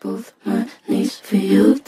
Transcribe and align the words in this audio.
both 0.00 0.32
my 0.44 0.68
knees 0.86 1.18
for 1.18 1.36
you. 1.36 1.80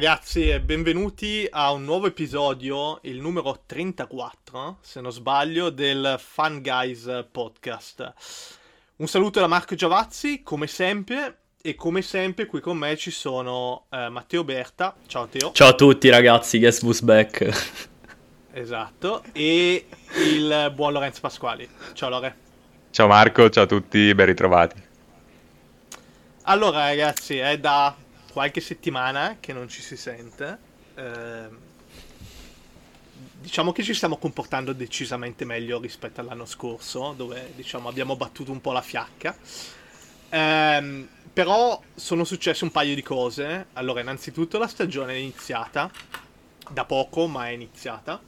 Ragazzi 0.00 0.48
e 0.48 0.62
benvenuti 0.62 1.46
a 1.50 1.72
un 1.72 1.84
nuovo 1.84 2.06
episodio, 2.06 3.00
il 3.02 3.20
numero 3.20 3.64
34, 3.66 4.78
se 4.80 4.98
non 5.02 5.12
sbaglio, 5.12 5.68
del 5.68 6.16
Fun 6.18 6.62
Guys 6.62 7.26
podcast. 7.30 8.14
Un 8.96 9.06
saluto 9.06 9.40
da 9.40 9.46
Marco 9.46 9.74
Giavazzi, 9.74 10.42
come 10.42 10.68
sempre, 10.68 11.40
e 11.60 11.74
come 11.74 12.00
sempre 12.00 12.46
qui 12.46 12.60
con 12.60 12.78
me 12.78 12.96
ci 12.96 13.10
sono 13.10 13.88
eh, 13.90 14.08
Matteo 14.08 14.42
Berta, 14.42 14.96
ciao 15.06 15.26
Teo. 15.26 15.52
Ciao 15.52 15.68
a 15.68 15.74
tutti 15.74 16.08
ragazzi, 16.08 16.58
Guess 16.58 16.80
Who's 16.80 17.02
Back. 17.02 17.88
Esatto, 18.52 19.22
e 19.32 19.84
il 20.24 20.72
buon 20.74 20.94
Lorenzo 20.94 21.20
Pasquali. 21.20 21.68
Ciao 21.92 22.08
Lore. 22.08 22.36
Ciao 22.90 23.06
Marco, 23.06 23.50
ciao 23.50 23.64
a 23.64 23.66
tutti, 23.66 24.14
ben 24.14 24.24
ritrovati. 24.24 24.82
Allora 26.44 26.86
ragazzi, 26.86 27.36
è 27.36 27.58
da 27.58 27.94
qualche 28.32 28.60
settimana 28.60 29.36
che 29.40 29.52
non 29.52 29.68
ci 29.68 29.82
si 29.82 29.96
sente. 29.96 30.58
Eh, 30.94 31.48
diciamo 33.40 33.72
che 33.72 33.82
ci 33.82 33.94
stiamo 33.94 34.16
comportando 34.18 34.72
decisamente 34.72 35.44
meglio 35.44 35.80
rispetto 35.80 36.20
all'anno 36.20 36.44
scorso, 36.44 37.14
dove 37.16 37.52
diciamo 37.54 37.88
abbiamo 37.88 38.16
battuto 38.16 38.52
un 38.52 38.60
po' 38.60 38.72
la 38.72 38.82
fiacca. 38.82 39.36
Eh, 40.28 41.08
però 41.32 41.80
sono 41.94 42.24
successe 42.24 42.64
un 42.64 42.70
paio 42.70 42.94
di 42.94 43.02
cose. 43.02 43.66
Allora, 43.74 44.00
innanzitutto 44.00 44.58
la 44.58 44.66
stagione 44.66 45.14
è 45.14 45.16
iniziata, 45.16 45.90
da 46.70 46.84
poco, 46.84 47.26
ma 47.26 47.48
è 47.48 47.50
iniziata. 47.50 48.20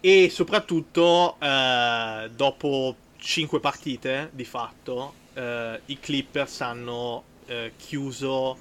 E 0.00 0.30
soprattutto, 0.30 1.36
eh, 1.38 2.30
dopo 2.34 2.96
5 3.18 3.60
partite, 3.60 4.30
di 4.32 4.44
fatto, 4.44 5.14
eh, 5.34 5.80
i 5.86 6.00
Clippers 6.00 6.60
hanno 6.62 7.24
eh, 7.50 7.72
chiuso 7.76 8.56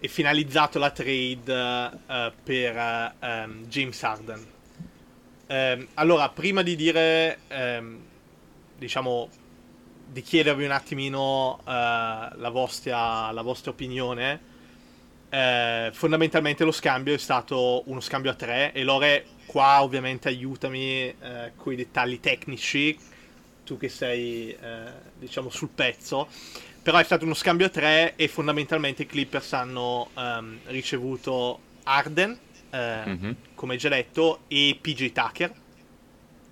e 0.00 0.08
finalizzato 0.08 0.78
la 0.78 0.90
trade 0.90 1.44
eh, 2.06 2.32
per 2.42 2.76
eh, 2.76 3.12
ehm, 3.20 3.66
James 3.66 4.02
Harden. 4.02 4.46
Ehm, 5.46 5.88
allora, 5.94 6.30
prima 6.30 6.62
di 6.62 6.76
dire, 6.76 7.40
ehm, 7.48 8.02
diciamo, 8.78 9.28
di 10.06 10.22
chiedervi 10.22 10.64
un 10.64 10.70
attimino 10.70 11.60
eh, 11.60 11.70
la, 11.70 12.50
vostra, 12.50 13.30
la 13.32 13.42
vostra 13.42 13.70
opinione, 13.70 14.52
eh, 15.28 15.90
fondamentalmente 15.92 16.64
lo 16.64 16.72
scambio 16.72 17.12
è 17.12 17.18
stato 17.18 17.82
uno 17.86 18.00
scambio 18.00 18.30
a 18.30 18.34
tre 18.34 18.72
e 18.72 18.82
Lore 18.82 19.26
qua 19.44 19.82
ovviamente 19.82 20.28
aiutami 20.28 21.14
eh, 21.18 21.52
con 21.56 21.72
i 21.74 21.76
dettagli 21.76 22.18
tecnici, 22.18 22.98
tu 23.64 23.76
che 23.78 23.88
sei 23.88 24.54
diciamo 25.18 25.48
sul 25.48 25.70
pezzo, 25.70 26.28
però 26.84 26.98
è 26.98 27.02
stato 27.02 27.24
uno 27.24 27.32
scambio 27.32 27.64
a 27.64 27.70
tre 27.70 28.14
e 28.14 28.28
fondamentalmente 28.28 29.04
i 29.04 29.06
Clippers 29.06 29.54
hanno 29.54 30.10
um, 30.12 30.58
ricevuto 30.64 31.58
Arden, 31.84 32.38
eh, 32.68 33.02
mm-hmm. 33.06 33.32
come 33.54 33.78
già 33.78 33.88
detto, 33.88 34.40
e 34.48 34.78
PJ 34.78 35.12
Tucker. 35.12 35.52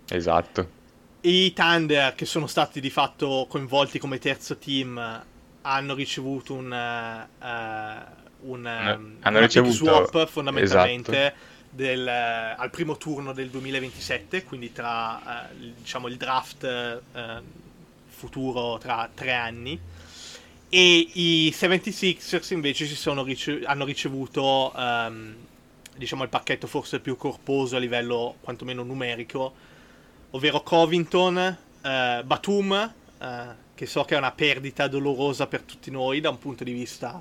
Esatto. 0.08 0.80
I 1.20 1.52
Thunder, 1.52 2.14
che 2.14 2.24
sono 2.24 2.46
stati 2.46 2.80
di 2.80 2.88
fatto 2.88 3.44
coinvolti 3.46 3.98
come 3.98 4.18
terzo 4.18 4.56
team, 4.56 5.22
hanno 5.60 5.94
ricevuto 5.94 6.54
un, 6.54 6.72
uh, 6.72 8.48
un 8.50 8.64
um, 8.64 9.16
hanno 9.20 9.38
ricevuto... 9.38 9.74
swap 9.74 10.26
fondamentalmente 10.28 11.26
esatto. 11.26 11.36
del, 11.68 12.06
uh, 12.06 12.58
al 12.58 12.70
primo 12.70 12.96
turno 12.96 13.34
del 13.34 13.50
2027, 13.50 14.44
quindi 14.44 14.72
tra 14.72 15.50
uh, 15.50 15.72
diciamo, 15.76 16.08
il 16.08 16.16
draft 16.16 17.02
futuro 18.08 18.78
tra 18.78 19.10
tre 19.12 19.34
anni. 19.34 19.78
E 20.74 21.06
i 21.12 21.54
76ers 21.54 22.54
invece 22.54 22.86
rice- 22.86 23.60
hanno 23.64 23.84
ricevuto 23.84 24.72
um, 24.74 25.34
diciamo 25.94 26.22
il 26.22 26.30
pacchetto 26.30 26.66
forse 26.66 26.98
più 26.98 27.14
corposo 27.18 27.76
a 27.76 27.78
livello 27.78 28.36
quantomeno 28.40 28.82
numerico, 28.82 29.52
ovvero 30.30 30.62
Covington, 30.62 31.58
uh, 31.82 32.24
Batum, 32.24 32.94
uh, 33.18 33.26
che 33.74 33.84
so 33.84 34.04
che 34.04 34.14
è 34.14 34.16
una 34.16 34.32
perdita 34.32 34.88
dolorosa 34.88 35.46
per 35.46 35.60
tutti 35.60 35.90
noi 35.90 36.20
da 36.20 36.30
un 36.30 36.38
punto 36.38 36.64
di 36.64 36.72
vista 36.72 37.20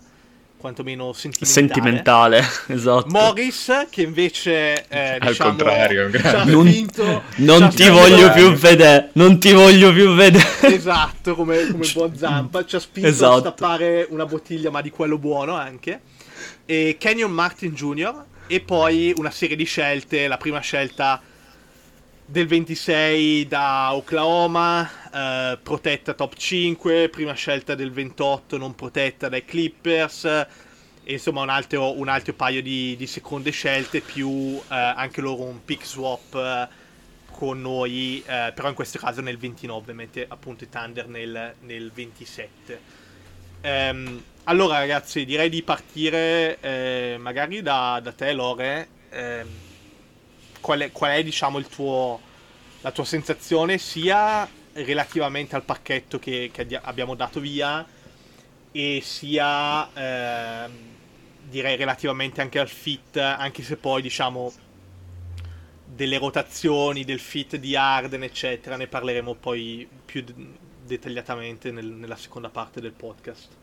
quantomeno 0.61 1.11
sentimentale. 1.11 1.51
Sentimentale, 1.51 2.47
esatto. 2.73 3.07
Morris, 3.09 3.87
che 3.89 4.03
invece 4.03 4.87
eh, 4.87 5.17
al 5.19 5.27
diciamo, 5.27 5.49
contrario, 5.49 6.09
non, 6.45 6.63
vinto, 6.63 7.23
non 7.37 7.69
ti 7.69 7.89
voglio 7.89 8.31
più 8.31 8.53
vedere, 8.53 9.09
non 9.13 9.39
ti 9.39 9.51
voglio 9.51 9.91
più 9.91 10.13
vedere. 10.13 10.45
Esatto, 10.61 11.35
come, 11.35 11.67
come 11.69 11.89
buon 11.93 12.15
Zampa, 12.15 12.63
ci 12.63 12.77
ha 12.77 12.79
spinto 12.79 13.09
esatto. 13.09 13.33
a 13.33 13.39
stappare 13.39 14.07
una 14.09 14.25
bottiglia, 14.25 14.69
ma 14.69 14.81
di 14.81 14.91
quello 14.91 15.17
buono 15.17 15.55
anche. 15.55 16.01
E 16.65 16.95
Kenyon 16.97 17.31
Martin 17.31 17.73
Jr. 17.73 18.23
e 18.47 18.61
poi 18.61 19.13
una 19.17 19.31
serie 19.31 19.57
di 19.57 19.65
scelte, 19.65 20.27
la 20.27 20.37
prima 20.37 20.59
scelta 20.59 21.21
del 22.31 22.47
26 22.47 23.45
da 23.45 23.93
Oklahoma, 23.93 24.89
eh, 25.13 25.57
protetta 25.61 26.13
top 26.13 26.33
5, 26.33 27.09
prima 27.09 27.33
scelta 27.33 27.75
del 27.75 27.91
28 27.91 28.57
non 28.57 28.73
protetta 28.73 29.27
dai 29.27 29.43
Clippers, 29.43 30.23
e 30.23 31.11
insomma 31.11 31.41
un 31.41 31.49
altro, 31.49 31.99
un 31.99 32.07
altro 32.07 32.31
paio 32.31 32.61
di, 32.61 32.95
di, 32.95 33.05
seconde 33.05 33.51
scelte, 33.51 33.99
più 33.99 34.29
eh, 34.55 34.63
anche 34.69 35.19
loro 35.19 35.43
un 35.43 35.65
pick 35.65 35.85
swap 35.85 36.35
eh, 36.35 36.67
con 37.31 37.59
noi, 37.59 38.23
eh, 38.25 38.53
però 38.55 38.69
in 38.69 38.75
questo 38.75 38.97
caso 38.97 39.19
nel 39.19 39.37
29, 39.37 39.91
mentre 39.91 40.25
appunto 40.29 40.63
i 40.63 40.69
Thunder 40.69 41.09
nel, 41.09 41.55
nel 41.59 41.91
27. 41.91 42.81
Ehm, 43.59 44.23
allora 44.45 44.77
ragazzi, 44.77 45.25
direi 45.25 45.49
di 45.49 45.63
partire 45.63 46.57
eh, 46.61 47.17
magari 47.19 47.61
da, 47.61 47.99
da, 48.01 48.13
te 48.13 48.31
Lore. 48.31 48.87
Ehm, 49.09 49.69
qual 50.61 50.79
è, 50.79 50.91
qual 50.91 51.11
è 51.11 51.23
diciamo, 51.23 51.57
il 51.57 51.67
tuo, 51.67 52.19
la 52.81 52.91
tua 52.91 53.03
sensazione 53.03 53.77
sia 53.77 54.47
relativamente 54.73 55.55
al 55.55 55.63
pacchetto 55.63 56.17
che, 56.17 56.49
che 56.53 56.79
abbiamo 56.81 57.15
dato 57.15 57.41
via 57.41 57.85
e 58.71 59.01
sia 59.03 59.93
eh, 59.93 60.69
direi 61.41 61.75
relativamente 61.75 62.39
anche 62.39 62.59
al 62.59 62.69
fit, 62.69 63.17
anche 63.17 63.63
se 63.63 63.75
poi 63.75 64.01
diciamo 64.01 64.53
delle 65.85 66.17
rotazioni, 66.17 67.03
del 67.03 67.19
fit 67.19 67.57
di 67.57 67.75
Arden, 67.75 68.23
eccetera, 68.23 68.77
ne 68.77 68.87
parleremo 68.87 69.35
poi 69.35 69.87
più 70.05 70.23
dettagliatamente 70.85 71.71
nel, 71.71 71.85
nella 71.85 72.15
seconda 72.15 72.49
parte 72.49 72.79
del 72.79 72.93
podcast. 72.93 73.60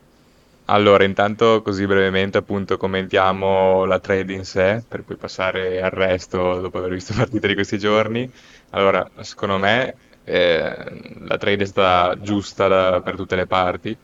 Allora, 0.71 1.05
intanto 1.05 1.62
così 1.62 1.87
brevemente 1.87 2.37
appunto 2.39 2.77
commentiamo 2.77 3.84
la 3.87 3.99
trade 4.01 4.34
in 4.34 4.45
sé, 4.45 4.84
per 4.87 5.03
poi 5.03 5.17
passare 5.17 5.81
al 5.81 5.91
resto 5.91 6.61
dopo 6.61 6.77
aver 6.79 6.91
visto 6.93 7.15
partite 7.17 7.49
di 7.49 7.55
questi 7.55 7.79
giorni. 7.79 8.31
Allora, 8.71 9.09
secondo 9.21 9.57
me 9.59 9.95
eh, 10.25 11.15
la 11.21 11.39
trade 11.39 11.62
è 11.62 11.67
stata 11.67 12.21
giusta 12.21 12.69
da, 12.69 13.01
per 13.03 13.17
tutte 13.17 13.34
le 13.37 13.47
parti. 13.47 13.97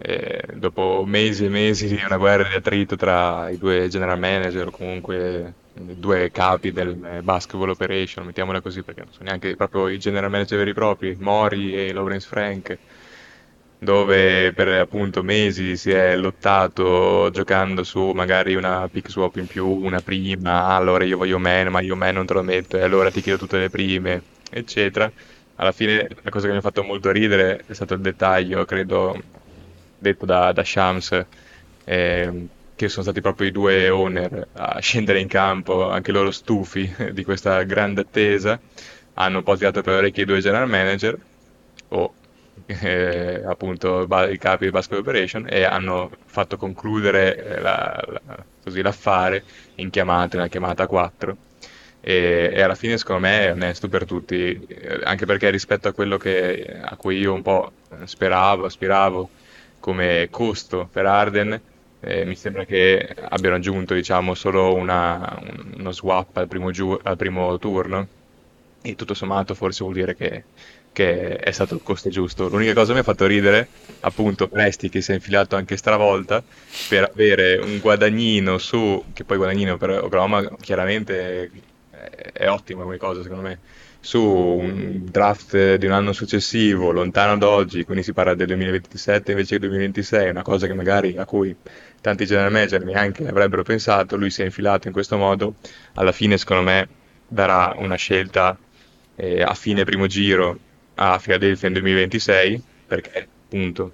Eh, 0.00 0.42
dopo 0.54 1.04
mesi 1.06 1.44
e 1.44 1.48
mesi 1.48 1.88
di 1.88 2.00
una 2.04 2.16
guerra 2.16 2.48
di 2.48 2.54
attrito 2.54 2.96
tra 2.96 3.48
i 3.50 3.58
due 3.58 3.88
general 3.88 4.18
manager, 4.18 4.68
o 4.68 4.70
comunque 4.70 5.54
i 5.74 5.98
due 5.98 6.30
capi 6.30 6.72
del 6.72 7.20
basketball 7.22 7.68
operation, 7.70 8.24
mettiamola 8.24 8.60
così 8.62 8.82
perché 8.82 9.02
non 9.02 9.12
sono 9.12 9.24
neanche 9.26 9.56
proprio 9.56 9.88
i 9.88 9.98
general 9.98 10.30
manager 10.30 10.56
veri 10.58 10.70
e 10.70 10.74
propri, 10.74 11.16
Mori 11.18 11.74
e 11.74 11.92
Lawrence 11.92 12.26
Frank 12.26 12.78
dove 13.78 14.52
per 14.52 14.68
appunto 14.68 15.22
mesi 15.22 15.76
si 15.76 15.90
è 15.90 16.16
lottato 16.16 17.30
giocando 17.30 17.84
su 17.84 18.10
magari 18.10 18.54
una 18.56 18.88
pick 18.90 19.08
swap 19.08 19.36
in 19.36 19.46
più, 19.46 19.66
una 19.66 20.00
prima, 20.00 20.64
ah, 20.64 20.76
allora 20.76 21.04
io 21.04 21.16
voglio 21.16 21.38
meno, 21.38 21.70
ma 21.70 21.80
io 21.80 21.94
meno 21.96 22.18
non 22.18 22.26
te 22.26 22.34
lo 22.34 22.42
metto 22.42 22.76
e 22.76 22.82
allora 22.82 23.10
ti 23.10 23.20
chiedo 23.20 23.38
tutte 23.38 23.58
le 23.58 23.70
prime, 23.70 24.22
eccetera. 24.50 25.10
Alla 25.56 25.72
fine 25.72 26.08
la 26.22 26.30
cosa 26.30 26.46
che 26.46 26.52
mi 26.52 26.58
ha 26.58 26.62
fatto 26.62 26.82
molto 26.82 27.10
ridere 27.10 27.64
è 27.66 27.72
stato 27.72 27.94
il 27.94 28.00
dettaglio, 28.00 28.64
credo, 28.64 29.20
detto 29.98 30.26
da, 30.26 30.52
da 30.52 30.64
Shams, 30.64 31.24
eh, 31.84 32.46
che 32.76 32.88
sono 32.88 33.02
stati 33.02 33.20
proprio 33.20 33.48
i 33.48 33.50
due 33.52 33.88
owner 33.88 34.48
a 34.52 34.78
scendere 34.80 35.20
in 35.20 35.28
campo, 35.28 35.90
anche 35.90 36.12
loro 36.12 36.30
stufi 36.30 36.92
di 37.12 37.24
questa 37.24 37.62
grande 37.64 38.02
attesa, 38.02 38.58
hanno 39.14 39.38
un 39.38 39.42
po' 39.42 39.56
tirato 39.56 39.82
per 39.82 39.94
le 39.94 39.98
orecchie 39.98 40.22
i 40.22 40.26
due 40.26 40.40
general 40.40 40.68
manager, 40.68 41.18
o 41.88 42.14
eh, 42.66 43.42
appunto 43.44 44.02
i 44.30 44.38
capi 44.38 44.64
del 44.64 44.72
Basket 44.72 44.98
Operation 44.98 45.46
e 45.48 45.64
hanno 45.64 46.10
fatto 46.26 46.56
concludere 46.56 47.36
eh, 47.36 47.60
la- 47.60 48.00
la- 48.24 48.46
così 48.62 48.82
l'affare 48.82 49.44
in 49.76 49.90
chiamata, 49.90 50.36
una 50.36 50.48
chiamata 50.48 50.84
a 50.84 50.86
4 50.86 51.38
e, 52.00 52.50
e 52.52 52.60
alla 52.62 52.74
fine 52.74 52.96
secondo 52.98 53.22
me 53.26 53.46
è 53.46 53.52
onesto 53.52 53.88
per 53.88 54.04
tutti, 54.04 54.52
eh, 54.54 55.00
anche 55.04 55.26
perché 55.26 55.50
rispetto 55.50 55.88
a 55.88 55.92
quello 55.92 56.16
che, 56.16 56.64
a 56.82 56.96
cui 56.96 57.18
io 57.18 57.32
un 57.34 57.42
po' 57.42 57.74
speravo, 58.04 58.64
aspiravo 58.66 59.30
come 59.78 60.28
costo 60.30 60.88
per 60.90 61.06
Arden, 61.06 61.60
eh, 62.00 62.24
mi 62.24 62.36
sembra 62.36 62.64
che 62.64 63.14
abbiano 63.28 63.56
aggiunto 63.56 63.94
diciamo 63.94 64.34
solo 64.34 64.74
una- 64.74 65.36
un- 65.40 65.74
uno 65.78 65.92
swap 65.92 66.36
al 66.36 66.46
primo, 66.48 66.70
giu- 66.70 66.98
al 67.02 67.16
primo 67.16 67.58
turno. 67.58 68.08
E 68.80 68.94
tutto 68.94 69.14
sommato 69.14 69.54
forse 69.54 69.82
vuol 69.82 69.96
dire 69.96 70.14
che, 70.14 70.46
che 70.92 71.36
è 71.36 71.50
stato 71.52 71.74
il 71.74 71.82
costo 71.82 72.08
giusto. 72.08 72.48
L'unica 72.48 72.72
cosa 72.72 72.88
che 72.88 72.94
mi 72.94 72.98
ha 73.00 73.02
fatto 73.02 73.26
ridere, 73.26 73.68
appunto, 74.00 74.48
Presti 74.48 74.88
che 74.88 75.00
si 75.00 75.12
è 75.12 75.14
infilato 75.14 75.56
anche 75.56 75.76
stravolta 75.76 76.42
per 76.88 77.10
avere 77.12 77.56
un 77.56 77.78
guadagnino 77.78 78.58
su, 78.58 79.04
che 79.12 79.24
poi 79.24 79.36
guadagnino 79.36 79.76
per 79.76 79.90
Oklahoma 79.90 80.56
chiaramente 80.60 81.50
è, 81.90 82.32
è 82.32 82.48
ottima 82.48 82.82
come 82.82 82.96
cosa 82.96 83.22
secondo 83.22 83.42
me, 83.42 83.58
su 84.00 84.20
un 84.20 85.06
draft 85.10 85.74
di 85.76 85.86
un 85.86 85.92
anno 85.92 86.12
successivo, 86.12 86.90
lontano 86.92 87.36
da 87.36 87.48
oggi, 87.48 87.84
quindi 87.84 88.02
si 88.02 88.12
parla 88.12 88.34
del 88.34 88.46
2027 88.46 89.32
invece 89.32 89.58
del 89.58 89.68
2026, 89.68 90.30
una 90.30 90.42
cosa 90.42 90.66
che 90.66 90.74
magari 90.74 91.16
a 91.16 91.24
cui 91.24 91.54
tanti 92.00 92.24
general 92.24 92.52
manager 92.52 92.84
neanche 92.84 93.26
avrebbero 93.26 93.62
pensato, 93.62 94.16
lui 94.16 94.30
si 94.30 94.42
è 94.42 94.44
infilato 94.44 94.86
in 94.86 94.92
questo 94.92 95.16
modo, 95.16 95.56
alla 95.94 96.12
fine 96.12 96.38
secondo 96.38 96.62
me 96.62 96.88
darà 97.26 97.74
una 97.76 97.96
scelta 97.96 98.56
eh, 99.16 99.42
a 99.42 99.54
fine 99.54 99.84
primo 99.84 100.06
giro 100.06 100.58
a 101.00 101.18
Philadelphia 101.18 101.68
nel 101.68 101.80
2026, 101.80 102.62
perché 102.86 103.28
appunto 103.44 103.92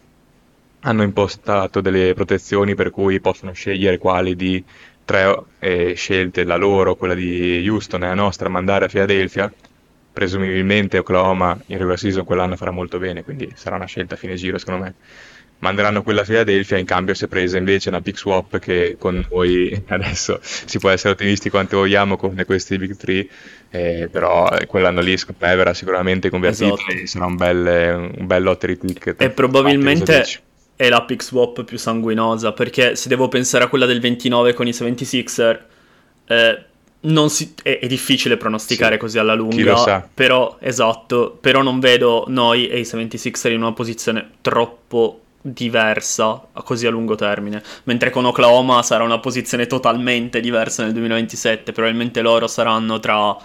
hanno 0.81 1.03
impostato 1.03 1.81
delle 1.81 2.13
protezioni 2.15 2.75
per 2.75 2.91
cui 2.91 3.21
possono 3.21 3.53
scegliere 3.53 3.99
quali 3.99 4.37
di 4.37 4.63
tre 5.05 5.43
eh, 5.59 5.95
scelte, 5.95 6.45
la 6.45 6.57
loro, 6.57 6.95
quella 6.97 7.15
di 7.15 7.67
Houston 7.69 8.05
e 8.05 8.07
la 8.09 8.15
nostra, 8.15 8.49
mandare 8.49 8.87
a 8.87 8.89
Philadelphia. 8.89 9.53
Presumibilmente 10.13 10.99
Oklahoma 10.99 11.59
in 11.67 11.77
regular 11.77 11.99
season 11.99 12.25
quell'anno 12.25 12.57
farà 12.57 12.71
molto 12.71 12.99
bene, 12.99 13.25
quindi 13.25 13.51
sarà 13.55 13.77
una 13.77 13.87
scelta 13.87 14.15
a 14.15 14.17
fine 14.17 14.35
giro 14.37 14.59
secondo 14.59 14.85
me. 14.85 14.95
Manderanno 15.65 16.03
quella 16.03 16.21
a 16.21 16.25
Philadelphia, 16.25 16.77
in 16.77 16.85
cambio 16.85 17.15
si 17.15 17.25
è 17.25 17.27
presa 17.27 17.57
invece 17.57 17.89
una 17.89 18.03
pick 18.03 18.19
swap 18.19 18.59
che 18.59 18.97
con 18.99 19.27
noi 19.31 19.83
adesso 19.89 20.39
si 20.43 20.79
può 20.79 20.91
essere 20.91 21.15
ottimisti 21.15 21.49
quanto 21.49 21.79
vogliamo 21.79 22.19
con 22.19 22.41
questi 22.45 22.77
big 22.77 22.95
three, 22.97 23.27
eh, 23.71 24.09
però 24.13 24.47
quell'anno 24.67 25.01
lì 25.01 25.17
secondo 25.17 25.47
me 25.47 25.57
verrà 25.57 25.73
sicuramente 25.73 26.29
convertito 26.29 26.75
Esatto. 26.75 26.93
e 26.93 27.07
sarà 27.07 27.25
un 27.25 27.37
bel, 27.37 28.13
un 28.19 28.27
bel 28.27 28.43
lottery 28.43 28.77
ticket. 28.77 29.23
E 29.23 29.31
probabilmente 29.31 30.23
è 30.77 30.89
la 30.91 31.03
pick 31.03 31.23
swap 31.23 31.65
più 31.65 31.79
sanguinosa, 31.79 32.53
perché 32.53 32.95
se 32.95 33.09
devo 33.09 33.29
pensare 33.29 33.65
a 33.65 33.69
quella 33.69 33.87
del 33.87 34.01
29 34.01 34.53
con 34.53 34.67
i 34.67 34.73
76er, 34.73 35.59
eh, 36.27 36.65
non 37.01 37.31
si- 37.31 37.55
è, 37.63 37.79
è 37.79 37.87
difficile 37.87 38.37
pronosticare 38.37 38.95
Sì. 38.95 38.99
così 39.01 39.19
alla 39.19 39.35
lunga, 39.35 40.09
però 40.13 40.59
esatto, 40.61 41.39
però 41.41 41.63
non 41.63 41.81
vedo 41.81 42.25
noi 42.29 42.69
e 42.69 42.79
i 42.81 42.85
76er 42.85 43.51
in 43.51 43.63
una 43.63 43.73
posizione 43.73 44.29
troppo 44.43 45.21
diversa 45.47 46.49
a 46.53 46.63
così 46.63 46.87
a 46.87 46.91
lungo 46.91 47.17
termine, 47.17 47.63
mentre 47.85 48.09
con 48.11 48.25
Oklahoma 48.25 48.83
sarà 48.83 49.05
una 49.05 49.19
posizione 49.19 49.67
totalmente 49.67 50.41
diversa 50.41 50.83
nel 50.85 50.93
2027, 50.93 51.73
probabilmente 51.73 52.23
loro 52.23 52.47
saranno 52.47 52.99
tra 52.99 53.37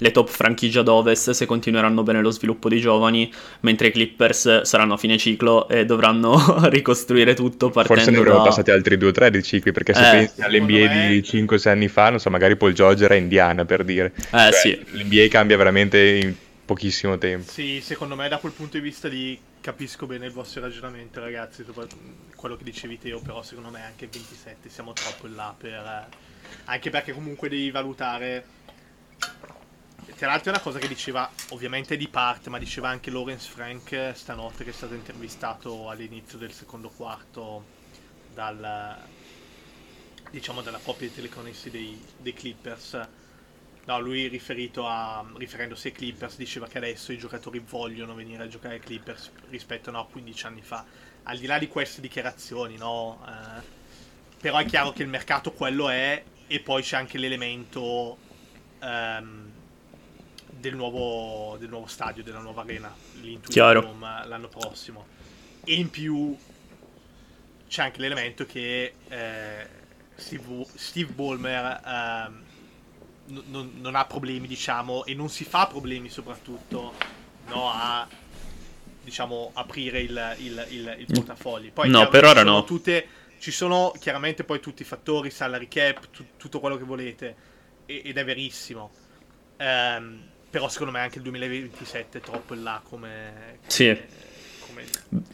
le 0.00 0.12
top 0.12 0.28
franchigie 0.28 0.78
ad 0.78 0.86
ovest 0.88 1.30
se 1.32 1.46
continueranno 1.46 2.04
bene 2.04 2.20
lo 2.20 2.30
sviluppo 2.30 2.68
dei 2.68 2.78
giovani, 2.80 3.32
mentre 3.60 3.88
i 3.88 3.90
Clippers 3.90 4.62
saranno 4.62 4.94
a 4.94 4.96
fine 4.96 5.18
ciclo 5.18 5.68
e 5.68 5.84
dovranno 5.84 6.36
ricostruire 6.70 7.34
tutto 7.34 7.70
Forse 7.82 7.82
partendo 7.88 8.10
ne 8.10 8.18
avremo 8.18 8.38
da... 8.38 8.40
passati 8.40 8.70
altri 8.70 8.96
due 8.96 9.08
o 9.08 9.12
tre 9.12 9.30
di 9.30 9.42
cicli, 9.42 9.72
perché 9.72 9.94
se 9.94 10.06
Eh, 10.06 10.10
pensi 10.10 10.40
all'NBA 10.42 10.88
me- 10.88 10.88
di 10.88 11.22
5-6 11.22 11.68
anni 11.70 11.88
fa, 11.88 12.10
non 12.10 12.20
so, 12.20 12.30
magari 12.30 12.56
Paul 12.56 12.72
George 12.72 13.04
era 13.04 13.14
Indiana 13.14 13.64
per 13.64 13.84
dire. 13.84 14.12
Eh 14.30 14.52
Cioè, 14.52 14.52
sì, 14.52 14.78
L'NBA 14.90 15.28
cambia 15.28 15.56
veramente 15.56 15.98
in 16.16 16.34
pochissimo 16.64 17.18
tempo. 17.18 17.50
Sì, 17.50 17.80
secondo 17.80 18.14
me 18.14 18.28
da 18.28 18.38
quel 18.38 18.52
punto 18.52 18.76
di 18.76 18.82
vista 18.82 19.08
lì 19.08 19.38
capisco 19.60 20.06
bene 20.06 20.26
il 20.26 20.32
vostro 20.32 20.60
ragionamento, 20.60 21.20
ragazzi. 21.20 21.64
Quello 22.34 22.56
che 22.56 22.64
dicevi 22.64 22.98
Teo, 22.98 23.20
però 23.20 23.42
secondo 23.42 23.70
me 23.70 23.82
anche 23.84 24.04
il 24.04 24.10
27 24.10 24.68
siamo 24.68 24.92
troppo 24.92 25.26
in 25.26 25.34
là 25.34 25.54
per. 25.56 25.72
eh, 25.72 26.26
Anche 26.64 26.90
perché 26.90 27.12
comunque 27.12 27.48
devi 27.48 27.70
valutare. 27.70 28.44
Tra 30.16 30.28
l'altro 30.28 30.50
è 30.50 30.54
una 30.54 30.62
cosa 30.62 30.78
che 30.78 30.88
diceva 30.88 31.30
ovviamente 31.50 31.96
di 31.96 32.08
parte, 32.08 32.50
ma 32.50 32.58
diceva 32.58 32.88
anche 32.88 33.10
Lawrence 33.10 33.48
Frank 33.50 33.92
eh, 33.92 34.12
stanotte 34.14 34.64
che 34.64 34.70
è 34.70 34.72
stato 34.72 34.94
intervistato 34.94 35.88
all'inizio 35.90 36.38
del 36.38 36.52
secondo 36.52 36.88
quarto 36.88 37.64
dal 38.32 38.96
diciamo 40.30 40.60
dalla 40.62 40.78
coppia 40.78 41.08
di 41.08 41.14
telecronisti 41.14 41.70
dei, 41.70 42.00
dei 42.16 42.32
Clippers. 42.32 43.08
No, 43.88 43.98
lui 44.00 44.28
riferito 44.28 44.86
a, 44.86 45.24
riferendosi 45.36 45.86
ai 45.86 45.92
Clippers 45.94 46.36
diceva 46.36 46.66
che 46.66 46.76
adesso 46.76 47.10
i 47.10 47.16
giocatori 47.16 47.58
vogliono 47.58 48.14
venire 48.14 48.42
a 48.42 48.46
giocare 48.46 48.74
ai 48.74 48.80
Clippers 48.80 49.30
rispetto 49.48 49.90
no, 49.90 50.00
a 50.00 50.04
15 50.04 50.46
anni 50.46 50.60
fa. 50.60 50.84
Al 51.22 51.38
di 51.38 51.46
là 51.46 51.58
di 51.58 51.68
queste 51.68 52.02
dichiarazioni, 52.02 52.76
no? 52.76 53.18
eh, 53.26 53.62
però 54.38 54.58
è 54.58 54.66
chiaro 54.66 54.92
che 54.92 55.02
il 55.02 55.08
mercato 55.08 55.52
quello 55.52 55.88
è 55.88 56.22
e 56.46 56.60
poi 56.60 56.82
c'è 56.82 56.98
anche 56.98 57.16
l'elemento 57.16 58.18
ehm, 58.80 59.50
del, 60.50 60.76
nuovo, 60.76 61.56
del 61.56 61.70
nuovo 61.70 61.86
stadio, 61.86 62.22
della 62.22 62.40
nuova 62.40 62.60
arena, 62.60 62.94
l'Intuit 63.22 63.48
Chiaro. 63.48 63.80
Dome, 63.80 64.20
eh, 64.22 64.26
l'anno 64.26 64.48
prossimo. 64.48 65.06
E 65.64 65.72
in 65.72 65.88
più 65.88 66.36
c'è 67.66 67.84
anche 67.84 68.02
l'elemento 68.02 68.44
che 68.44 68.92
eh, 69.08 69.68
Steve, 70.14 70.66
Steve 70.74 71.10
Ballmer 71.10 71.80
ehm, 71.86 72.42
non, 73.28 73.72
non 73.80 73.94
ha 73.94 74.04
problemi, 74.04 74.46
diciamo, 74.46 75.04
e 75.04 75.14
non 75.14 75.28
si 75.28 75.44
fa 75.44 75.66
problemi 75.66 76.08
soprattutto 76.08 76.94
no, 77.46 77.70
a 77.70 78.06
diciamo 79.02 79.50
aprire 79.54 80.00
il, 80.00 80.36
il, 80.38 80.66
il, 80.70 80.96
il 80.98 81.06
portafogli. 81.06 81.72
Poi 81.72 81.88
No, 81.88 81.96
chiaro 81.98 82.10
per 82.10 82.24
ora 82.24 82.42
no. 82.42 82.64
Tutte, 82.64 83.06
ci 83.38 83.50
sono 83.50 83.92
chiaramente 83.98 84.44
poi 84.44 84.60
tutti 84.60 84.82
i 84.82 84.84
fattori, 84.84 85.30
salary 85.30 85.68
cap, 85.68 86.10
tu- 86.10 86.26
tutto 86.36 86.60
quello 86.60 86.76
che 86.76 86.84
volete, 86.84 87.36
e- 87.86 88.02
ed 88.04 88.18
è 88.18 88.24
verissimo. 88.24 88.90
Ehm, 89.56 90.22
però 90.50 90.68
secondo 90.68 90.92
me 90.92 91.00
anche 91.00 91.18
il 91.18 91.24
2027 91.24 92.18
è 92.18 92.20
troppo 92.20 92.54
in 92.54 92.62
là 92.62 92.80
come... 92.82 93.58
Sì. 93.66 93.96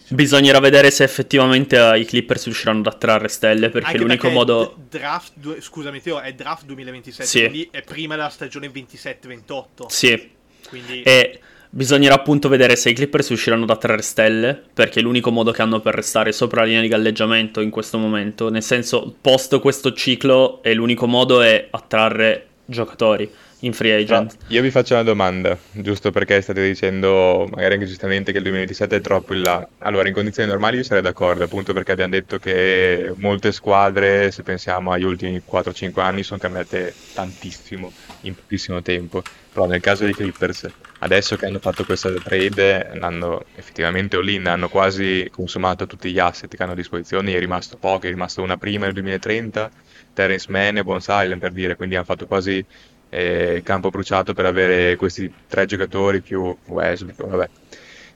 Bisognerà 0.08 0.60
vedere 0.60 0.90
se 0.90 1.04
effettivamente 1.04 1.76
eh, 1.76 1.98
i 2.00 2.04
Clippers 2.04 2.44
riusciranno 2.44 2.80
ad 2.80 2.86
attrarre 2.86 3.28
stelle, 3.28 3.70
perché 3.70 3.88
Anche 3.88 3.98
l'unico 3.98 4.22
perché 4.22 4.36
modo... 4.36 4.74
d- 4.76 4.96
draft, 4.98 5.32
due- 5.34 5.60
scusami 5.60 6.00
Teo, 6.00 6.20
è 6.20 6.32
draft 6.34 6.64
2027, 6.64 7.28
Sì. 7.28 7.40
quindi 7.40 7.68
è 7.70 7.82
prima 7.82 8.14
della 8.16 8.28
stagione 8.28 8.70
27-28. 8.70 9.86
Sì, 9.88 10.30
Quindi 10.68 11.02
E 11.02 11.40
bisognerà 11.70 12.14
appunto 12.14 12.48
vedere 12.48 12.76
se 12.76 12.90
i 12.90 12.94
Clippers 12.94 13.28
riusciranno 13.28 13.64
ad 13.64 13.70
attrarre 13.70 14.02
stelle, 14.02 14.62
perché 14.72 15.00
è 15.00 15.02
l'unico 15.02 15.30
modo 15.30 15.50
che 15.50 15.62
hanno 15.62 15.80
per 15.80 15.94
restare 15.94 16.32
sopra 16.32 16.60
la 16.60 16.66
linea 16.66 16.82
di 16.82 16.88
galleggiamento 16.88 17.60
in 17.60 17.70
questo 17.70 17.98
momento. 17.98 18.48
Nel 18.50 18.62
senso, 18.62 19.14
post 19.20 19.58
questo 19.60 19.92
ciclo, 19.92 20.62
è 20.62 20.72
l'unico 20.72 21.06
modo 21.06 21.40
è 21.40 21.66
attrarre 21.70 22.46
giocatori 22.66 23.30
in 23.64 23.72
free 23.72 23.94
agent. 23.94 24.36
Io 24.48 24.62
vi 24.62 24.70
faccio 24.70 24.94
una 24.94 25.02
domanda, 25.02 25.58
giusto 25.72 26.10
perché 26.10 26.40
state 26.40 26.62
dicendo, 26.66 27.46
magari 27.50 27.74
anche 27.74 27.86
giustamente, 27.86 28.30
che 28.30 28.38
il 28.38 28.44
2027 28.44 28.96
è 28.96 29.00
troppo 29.00 29.34
in 29.34 29.42
là. 29.42 29.66
Allora, 29.78 30.06
in 30.06 30.14
condizioni 30.14 30.48
normali 30.48 30.76
io 30.76 30.82
sarei 30.82 31.02
d'accordo, 31.02 31.44
appunto 31.44 31.72
perché 31.72 31.92
abbiamo 31.92 32.12
detto 32.12 32.38
che 32.38 33.12
molte 33.16 33.52
squadre, 33.52 34.30
se 34.30 34.42
pensiamo 34.42 34.92
agli 34.92 35.04
ultimi 35.04 35.42
4-5 35.50 36.00
anni, 36.00 36.22
sono 36.22 36.38
cambiate 36.38 36.94
tantissimo, 37.14 37.90
in 38.22 38.34
pochissimo 38.34 38.82
tempo. 38.82 39.22
Però 39.52 39.66
nel 39.66 39.80
caso 39.80 40.02
dei 40.04 40.12
Clippers, 40.12 40.68
adesso 40.98 41.36
che 41.36 41.46
hanno 41.46 41.60
fatto 41.60 41.84
questa 41.84 42.10
trade, 42.12 42.90
hanno 43.00 43.44
effettivamente 43.54 44.16
all-in, 44.16 44.48
hanno 44.48 44.68
quasi 44.68 45.28
consumato 45.30 45.86
tutti 45.86 46.10
gli 46.10 46.18
asset 46.18 46.54
che 46.54 46.62
hanno 46.62 46.72
a 46.72 46.74
disposizione, 46.76 47.32
è 47.32 47.38
rimasto 47.38 47.76
poco, 47.78 48.06
è 48.06 48.10
rimasto 48.10 48.42
una 48.42 48.56
prima 48.56 48.86
nel 48.86 48.94
2030, 48.94 49.70
Terence 50.12 50.46
Mann 50.50 50.76
e 50.78 50.82
Bones 50.82 51.06
Island 51.08 51.38
per 51.38 51.52
dire, 51.52 51.76
quindi 51.76 51.94
hanno 51.94 52.04
fatto 52.04 52.26
quasi 52.26 52.64
eh, 53.10 53.62
campo 53.64 53.90
bruciato 53.90 54.34
per 54.34 54.46
avere 54.46 54.96
questi 54.96 55.32
tre 55.46 55.66
giocatori 55.66 56.20
più 56.20 56.56
Westbrook, 56.66 57.26
vabbè. 57.26 57.48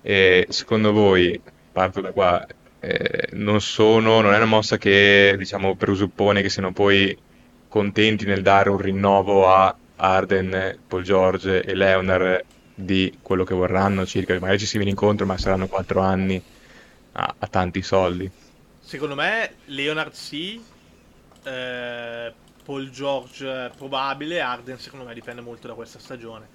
E 0.03 0.47
secondo 0.49 0.93
voi, 0.93 1.41
parto 1.73 2.01
da 2.01 2.13
qua, 2.13 2.47
eh, 2.81 3.29
non 3.33 3.61
sono, 3.61 4.21
non 4.21 4.33
è 4.33 4.37
una 4.37 4.45
mossa 4.45 4.79
che 4.79 5.35
diciamo 5.37 5.75
presuppone 5.75 6.43
che 6.43 6.49
siano 6.49 6.73
poi 6.73 7.17
contenti 7.69 8.25
nel 8.25 8.43
dare 8.43 8.71
un 8.71 8.79
rinnovo 8.79 9.49
a 9.49 9.77
Arden, 9.97 10.79
Paul 10.87 11.03
George 11.03 11.63
e 11.63 11.75
Leonard 11.75 12.45
di 12.75 13.19
quello 13.21 13.45
che 13.45 13.55
vorranno 13.55 14.07
circa, 14.07 14.39
magari 14.39 14.59
ci 14.59 14.67
si 14.67 14.77
viene 14.77 14.91
incontro 14.91 15.27
ma 15.27 15.37
saranno 15.37 15.67
quattro 15.67 16.01
anni 16.01 16.41
a, 17.13 17.35
a 17.39 17.47
tanti 17.49 17.83
soldi. 17.83 18.31
secondo 18.81 19.17
me 19.17 19.55
Leonard 19.65 20.13
sì, 20.13 20.63
eh, 21.43 22.33
Paul 22.69 22.91
George 22.91 23.73
probabile, 23.79 24.43
Arden 24.43 24.79
secondo 24.79 25.07
me 25.07 25.15
dipende 25.15 25.41
molto 25.41 25.69
da 25.69 25.73
questa 25.73 25.99
stagione. 25.99 26.47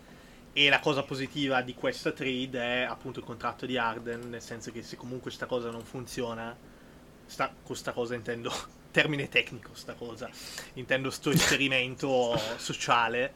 E 0.53 0.70
la 0.70 0.79
cosa 0.79 1.01
positiva 1.01 1.63
di 1.63 1.74
questa 1.74 2.12
trade 2.12 2.62
è 2.62 2.82
appunto 2.84 3.17
il 3.17 3.25
contratto 3.25 3.65
di 3.65 3.79
Arden, 3.79 4.29
nel 4.29 4.41
senso 4.43 4.72
che 4.72 4.84
se 4.84 4.96
comunque 4.96 5.32
sta 5.32 5.48
cosa 5.48 5.72
non 5.72 5.84
funziona, 5.84 6.55
sta, 7.25 7.51
con 7.63 7.75
sta 7.75 7.93
cosa 7.93 8.13
intendo 8.13 8.53
termine 8.91 9.27
tecnico, 9.27 9.72
sta 9.74 9.96
cosa, 9.96 10.29
intendo 10.74 11.10
sto 11.10 11.32
esperimento 11.34 12.39
sociale, 12.58 13.34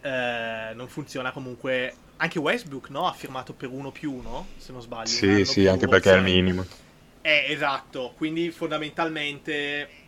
eh, 0.00 0.72
non 0.72 0.88
funziona 0.88 1.32
comunque. 1.32 1.96
Anche 2.16 2.38
Westbrook, 2.38 2.88
no? 2.88 3.06
Ha 3.06 3.12
firmato 3.12 3.52
per 3.52 3.68
uno 3.68 3.92
più 3.92 4.10
uno, 4.10 4.46
se 4.56 4.72
non 4.72 4.80
sbaglio. 4.80 5.08
Sì, 5.08 5.44
sì, 5.44 5.66
anche 5.66 5.86
perché 5.86 6.12
è 6.12 6.14
il 6.14 6.20
opzione. 6.20 6.40
minimo. 6.40 6.66
Eh, 7.20 7.44
esatto, 7.50 8.14
quindi 8.16 8.50
fondamentalmente... 8.50 10.04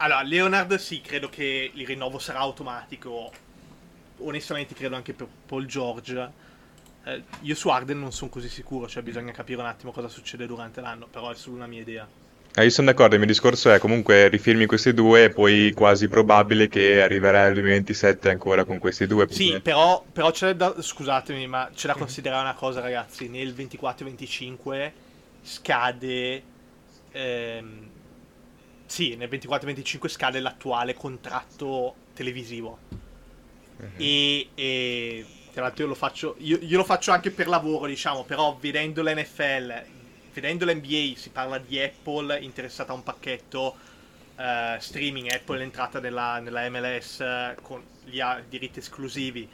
Allora, 0.00 0.22
Leonard 0.22 0.76
sì, 0.76 1.00
credo 1.00 1.28
che 1.28 1.70
il 1.74 1.86
rinnovo 1.86 2.18
sarà 2.18 2.38
automatico. 2.38 3.30
Onestamente 4.18 4.74
credo 4.74 4.94
anche 4.94 5.12
per 5.12 5.26
Paul 5.46 5.66
George. 5.66 6.30
Eh, 7.04 7.22
io 7.40 7.54
su 7.54 7.68
Arden 7.68 7.98
non 7.98 8.12
sono 8.12 8.30
così 8.30 8.48
sicuro, 8.48 8.86
cioè 8.88 9.02
bisogna 9.02 9.32
capire 9.32 9.60
un 9.60 9.66
attimo 9.66 9.90
cosa 9.90 10.08
succede 10.08 10.46
durante 10.46 10.80
l'anno, 10.80 11.06
però 11.10 11.30
è 11.30 11.34
solo 11.34 11.56
una 11.56 11.66
mia 11.66 11.80
idea. 11.80 12.06
Eh, 12.54 12.64
io 12.64 12.70
sono 12.70 12.86
d'accordo, 12.90 13.14
il 13.14 13.20
mio 13.20 13.28
discorso 13.28 13.72
è 13.72 13.78
comunque 13.78 14.28
rifirmi 14.28 14.66
questi 14.66 14.94
due 14.94 15.24
e 15.24 15.30
poi 15.30 15.72
quasi 15.74 16.08
probabile 16.08 16.68
che 16.68 17.02
arriverai 17.02 17.46
al 17.48 17.52
2027 17.54 18.30
ancora 18.30 18.64
con 18.64 18.78
questi 18.78 19.06
due. 19.06 19.26
Sì, 19.30 19.60
però, 19.60 20.04
però 20.12 20.30
c'è 20.30 20.54
da... 20.54 20.80
Scusatemi, 20.80 21.46
ma 21.48 21.70
c'è 21.74 21.88
da 21.88 21.94
considerare 21.94 22.42
una 22.42 22.54
cosa, 22.54 22.80
ragazzi. 22.80 23.28
Nel 23.28 23.52
24-25 23.52 24.92
scade... 25.42 26.42
ehm, 27.12 27.87
sì, 28.88 29.16
nel 29.16 29.28
24-25 29.28 30.08
scade 30.08 30.40
l'attuale 30.40 30.94
contratto 30.94 31.94
televisivo. 32.14 32.78
Mhm. 33.76 33.92
E, 33.98 34.48
e 34.54 35.26
tra 35.52 35.62
l'altro 35.62 35.82
io 35.82 35.88
lo 35.90 35.94
faccio 35.94 36.36
io, 36.38 36.58
io 36.62 36.76
lo 36.78 36.84
faccio 36.84 37.12
anche 37.12 37.30
per 37.30 37.48
lavoro 37.48 37.86
diciamo 37.86 38.24
però 38.24 38.56
vedendo 38.60 39.02
l'NFL 39.02 39.84
vedendo 40.32 40.64
l'NBA 40.64 41.12
si 41.16 41.30
parla 41.30 41.58
di 41.58 41.78
Apple 41.80 42.40
interessata 42.40 42.92
a 42.92 42.94
un 42.94 43.02
pacchetto 43.02 43.76
eh, 44.36 44.76
streaming 44.80 45.30
Apple 45.32 45.60
è 45.60 45.62
entrata 45.62 46.00
nella, 46.00 46.38
nella 46.40 46.68
MLS 46.68 47.20
eh, 47.20 47.56
con 47.62 47.82
gli 48.04 48.20
ha- 48.20 48.42
diritti 48.48 48.80
esclusivi 48.80 49.48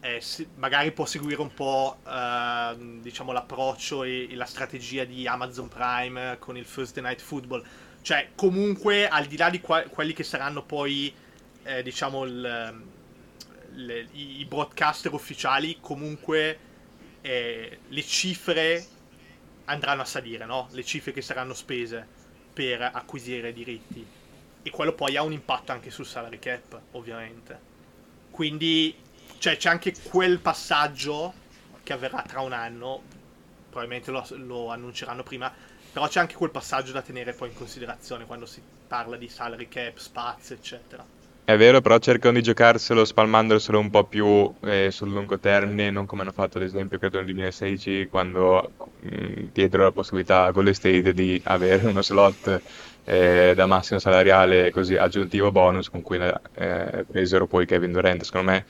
eh, 0.00 0.20
si- 0.20 0.48
magari 0.56 0.92
può 0.92 1.04
seguire 1.06 1.40
un 1.40 1.52
po' 1.52 1.98
eh, 2.06 2.76
diciamo 3.00 3.32
l'approccio 3.32 4.04
e, 4.04 4.28
e 4.30 4.34
la 4.36 4.46
strategia 4.46 5.04
di 5.04 5.26
Amazon 5.26 5.68
Prime 5.68 6.36
con 6.38 6.56
il 6.56 6.66
Thursday 6.68 7.02
Night 7.02 7.20
Football 7.20 7.64
cioè 8.02 8.30
comunque 8.34 9.08
al 9.08 9.26
di 9.26 9.36
là 9.36 9.50
di 9.50 9.60
qua- 9.60 9.82
quelli 9.84 10.12
che 10.12 10.24
saranno 10.24 10.62
poi 10.64 11.12
eh, 11.62 11.82
diciamo 11.82 12.24
il, 12.24 12.82
le- 13.74 14.08
i, 14.12 14.40
i 14.40 14.44
broadcaster 14.44 15.12
ufficiali 15.12 15.78
comunque 15.80 16.58
eh, 17.20 17.78
le 17.86 18.02
cifre 18.02 18.86
andranno 19.66 20.02
a 20.02 20.04
salire, 20.04 20.46
no? 20.46 20.68
Le 20.72 20.84
cifre 20.84 21.12
che 21.12 21.22
saranno 21.22 21.54
spese 21.54 22.06
per 22.52 22.82
acquisire 22.82 23.52
diritti. 23.52 24.04
E 24.62 24.70
quello 24.70 24.92
poi 24.94 25.16
ha 25.16 25.22
un 25.22 25.32
impatto 25.32 25.72
anche 25.72 25.90
sul 25.90 26.06
salary 26.06 26.38
cap, 26.38 26.80
ovviamente. 26.92 27.58
Quindi 28.30 28.94
cioè, 29.38 29.56
c'è 29.56 29.68
anche 29.70 29.94
quel 30.02 30.38
passaggio 30.40 31.32
che 31.82 31.92
avverrà 31.92 32.22
tra 32.22 32.40
un 32.40 32.52
anno, 32.52 33.02
probabilmente 33.70 34.10
lo, 34.10 34.26
lo 34.32 34.68
annunceranno 34.68 35.22
prima, 35.22 35.52
però 35.92 36.08
c'è 36.08 36.20
anche 36.20 36.36
quel 36.36 36.50
passaggio 36.50 36.92
da 36.92 37.02
tenere 37.02 37.32
poi 37.32 37.48
in 37.48 37.54
considerazione 37.54 38.26
quando 38.26 38.46
si 38.46 38.62
parla 38.86 39.16
di 39.16 39.28
salary 39.28 39.68
cap, 39.68 39.96
spazio, 39.96 40.54
eccetera. 40.54 41.04
È 41.44 41.56
vero, 41.56 41.80
però 41.80 41.98
cercano 41.98 42.34
di 42.34 42.42
giocarselo 42.42 43.04
spalmandoselo 43.04 43.76
un 43.76 43.90
po' 43.90 44.04
più 44.04 44.54
eh, 44.60 44.90
sul 44.92 45.10
lungo 45.10 45.36
termine, 45.40 45.90
non 45.90 46.06
come 46.06 46.22
hanno 46.22 46.30
fatto 46.30 46.58
ad 46.58 46.64
esempio 46.64 46.96
credo 46.98 47.16
nel 47.16 47.26
2016 47.26 48.06
quando 48.08 48.70
mh, 49.00 49.46
diedero 49.52 49.82
la 49.82 49.90
possibilità 49.90 50.44
a 50.44 50.52
Golden 50.52 50.74
State 50.74 51.12
di 51.12 51.40
avere 51.44 51.88
uno 51.88 52.02
slot 52.02 52.62
eh, 53.04 53.52
da 53.56 53.66
massimo 53.66 53.98
salariale 53.98 54.70
così 54.70 54.94
aggiuntivo 54.96 55.50
bonus 55.50 55.90
con 55.90 56.02
cui 56.02 56.18
eh, 56.18 57.04
presero 57.10 57.46
poi 57.48 57.66
Kevin 57.66 57.90
Durant. 57.90 58.22
Secondo 58.22 58.52
me 58.52 58.64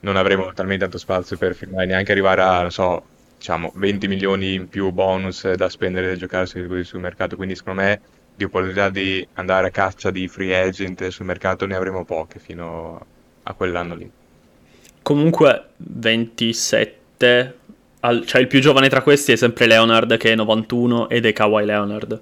non 0.00 0.16
avremo 0.16 0.52
talmente 0.52 0.82
tanto 0.82 0.98
spazio 0.98 1.38
per 1.38 1.54
firmare, 1.54 1.86
neanche 1.86 2.12
arrivare 2.12 2.42
a, 2.42 2.60
non 2.60 2.70
so, 2.70 3.02
diciamo 3.38 3.72
20 3.74 4.08
milioni 4.08 4.54
in 4.54 4.68
più 4.68 4.90
bonus 4.90 5.50
da 5.52 5.68
spendere 5.68 6.12
e 6.12 6.16
giocarsi 6.16 6.66
così 6.66 6.84
sul 6.84 7.00
mercato, 7.00 7.36
quindi 7.36 7.54
secondo 7.54 7.80
me 7.80 8.00
di 8.34 8.44
opportunità 8.44 8.88
di 8.88 9.26
andare 9.34 9.68
a 9.68 9.70
caccia 9.70 10.10
di 10.10 10.28
free 10.28 10.56
agent 10.56 11.06
sul 11.08 11.26
mercato 11.26 11.66
ne 11.66 11.74
avremo 11.74 12.04
poche 12.04 12.38
fino 12.38 13.04
a 13.42 13.52
quell'anno 13.54 13.94
lì. 13.94 14.10
Comunque 15.02 15.70
27, 15.76 17.56
al- 18.00 18.26
cioè 18.26 18.40
il 18.40 18.46
più 18.46 18.60
giovane 18.60 18.88
tra 18.88 19.02
questi 19.02 19.32
è 19.32 19.36
sempre 19.36 19.66
Leonard 19.66 20.16
che 20.18 20.32
è 20.32 20.34
91 20.34 21.08
ed 21.08 21.26
è 21.26 21.32
Kawhi 21.32 21.64
Leonard. 21.64 22.20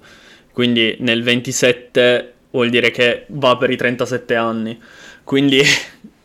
Quindi 0.51 0.95
nel 1.01 1.21
27 1.21 2.33
vuol 2.51 2.69
dire 2.69 2.89
che 2.91 3.25
va 3.27 3.57
per 3.57 3.69
i 3.69 3.75
37 3.75 4.35
anni. 4.35 4.79
Quindi 5.23 5.61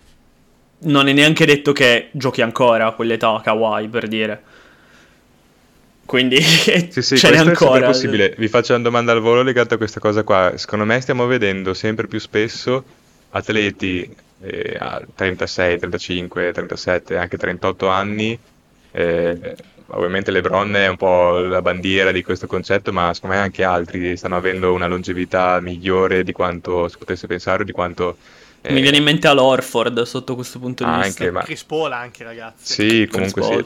non 0.84 1.08
è 1.08 1.12
neanche 1.12 1.44
detto 1.44 1.72
che 1.72 2.08
giochi 2.12 2.40
ancora 2.42 2.86
a 2.86 2.92
quell'età 2.92 3.40
Kawhi 3.42 3.88
per 3.88 4.08
dire. 4.08 4.42
Quindi 6.04 6.40
Sì, 6.88 7.00
sì, 7.02 7.16
ce 7.16 7.30
n'è 7.30 7.38
questo 7.40 7.50
è 7.50 7.54
sempre 7.56 7.80
ancora. 7.80 7.86
possibile. 7.86 8.34
Vi 8.36 8.48
faccio 8.48 8.74
una 8.74 8.82
domanda 8.82 9.12
al 9.12 9.20
volo 9.20 9.42
legata 9.42 9.74
a 9.74 9.78
questa 9.78 10.00
cosa 10.00 10.22
qua. 10.24 10.56
Secondo 10.56 10.84
me 10.84 11.00
stiamo 11.00 11.26
vedendo 11.26 11.72
sempre 11.74 12.06
più 12.06 12.18
spesso 12.20 12.84
atleti 13.30 14.14
eh, 14.40 14.76
a 14.78 15.02
36, 15.14 15.78
35, 15.78 16.52
37, 16.52 17.16
anche 17.16 17.38
38 17.38 17.88
anni. 17.88 18.38
eh, 18.92 19.56
ovviamente 19.86 20.30
LeBron 20.30 20.74
è 20.74 20.86
un 20.88 20.96
po' 20.96 21.38
la 21.38 21.62
bandiera 21.62 22.12
di 22.12 22.22
questo 22.22 22.46
concetto, 22.46 22.92
ma 22.92 23.12
secondo 23.14 23.36
me 23.36 23.42
anche 23.42 23.64
altri 23.64 24.16
stanno 24.16 24.36
avendo 24.36 24.72
una 24.72 24.86
longevità 24.86 25.60
migliore 25.60 26.24
di 26.24 26.32
quanto 26.32 26.88
si 26.88 26.98
potesse 26.98 27.26
pensare, 27.26 27.64
di 27.64 27.72
quanto... 27.72 28.16
eh, 28.60 28.72
Mi 28.72 28.80
viene 28.82 28.98
in 28.98 29.04
mente 29.04 29.28
Al 29.28 29.38
sotto 30.04 30.34
questo 30.34 30.58
punto 30.58 30.84
di 30.84 30.90
Anche, 30.90 31.08
vista. 31.08 31.30
ma- 31.32 31.42
Chris 31.42 31.64
Paul 31.64 31.92
anche, 31.92 32.24
ragazzi. 32.24 32.72
Sì, 32.74 33.08
comunque 33.10 33.42
sì. 33.42 33.64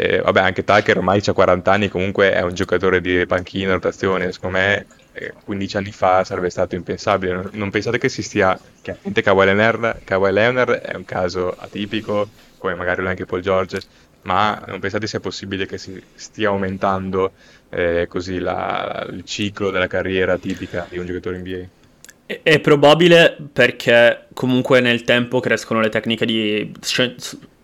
Eh, 0.00 0.20
vabbè, 0.20 0.40
anche 0.40 0.62
Tucker 0.64 0.96
ormai 0.98 1.20
ha 1.26 1.32
40 1.32 1.72
anni, 1.72 1.88
comunque 1.88 2.32
è 2.32 2.40
un 2.42 2.54
giocatore 2.54 3.00
di 3.00 3.26
panchina, 3.26 3.72
rotazione. 3.72 4.30
Secondo 4.32 4.58
me, 4.58 4.86
eh, 5.12 5.32
15 5.44 5.76
anni 5.76 5.90
fa 5.92 6.22
sarebbe 6.24 6.50
stato 6.50 6.74
impensabile. 6.76 7.32
Non, 7.32 7.48
non 7.52 7.70
pensate 7.70 7.98
che 7.98 8.08
si 8.08 8.22
stia. 8.22 8.58
Chiaramente 8.80 9.22
Kawhi 9.22 9.44
Leonard, 9.46 10.04
Kawhi 10.04 10.32
Leonard 10.32 10.70
è 10.70 10.94
un 10.94 11.04
caso 11.04 11.52
atipico, 11.52 12.30
come 12.58 12.74
magari 12.76 13.00
lo 13.02 13.08
è 13.08 13.10
anche 13.10 13.24
Paul 13.26 13.40
George, 13.40 13.80
ma 14.22 14.62
non 14.68 14.78
pensate 14.80 15.06
sia 15.08 15.20
possibile 15.20 15.66
che 15.66 15.78
si 15.78 16.00
stia 16.14 16.48
aumentando 16.50 17.32
eh, 17.70 18.06
così 18.08 18.38
la- 18.38 19.04
il 19.10 19.24
ciclo 19.24 19.70
della 19.70 19.86
carriera 19.88 20.38
tipica 20.38 20.86
di 20.88 20.98
un 20.98 21.06
giocatore 21.06 21.38
NBA? 21.38 21.68
È- 22.26 22.40
È 22.42 22.60
probabile 22.60 23.36
perché 23.52 24.28
comunque 24.34 24.80
nel 24.80 25.02
tempo 25.04 25.40
crescono 25.40 25.80
le 25.80 25.88
tecniche 25.88 26.26
di 26.26 26.72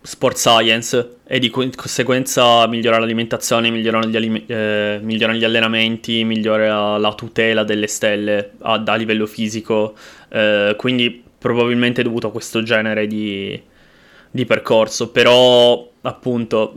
sport 0.07 0.37
science 0.37 1.17
e 1.27 1.39
di 1.39 1.49
co- 1.49 1.67
conseguenza 1.75 2.67
migliora 2.67 2.99
l'alimentazione, 2.99 3.71
migliorano 3.71 4.07
gli, 4.07 4.17
alime- 4.17 4.45
eh, 4.47 4.99
migliorano 5.03 5.39
gli 5.39 5.45
allenamenti, 5.45 6.25
migliora 6.25 6.99
la 6.99 7.15
tutela 7.15 7.65
delle 7.65 7.87
stelle 7.87 8.53
a, 8.61 8.83
a 8.85 8.95
livello 8.97 9.27
fisico, 9.27 9.95
eh, 10.29 10.75
quindi 10.77 11.23
probabilmente 11.39 12.03
è 12.03 12.05
dovuto 12.05 12.27
a 12.27 12.31
questo 12.31 12.63
genere 12.63 13.07
di, 13.07 13.59
di 14.31 14.45
percorso, 14.45 15.09
però 15.09 15.91
appunto 16.03 16.77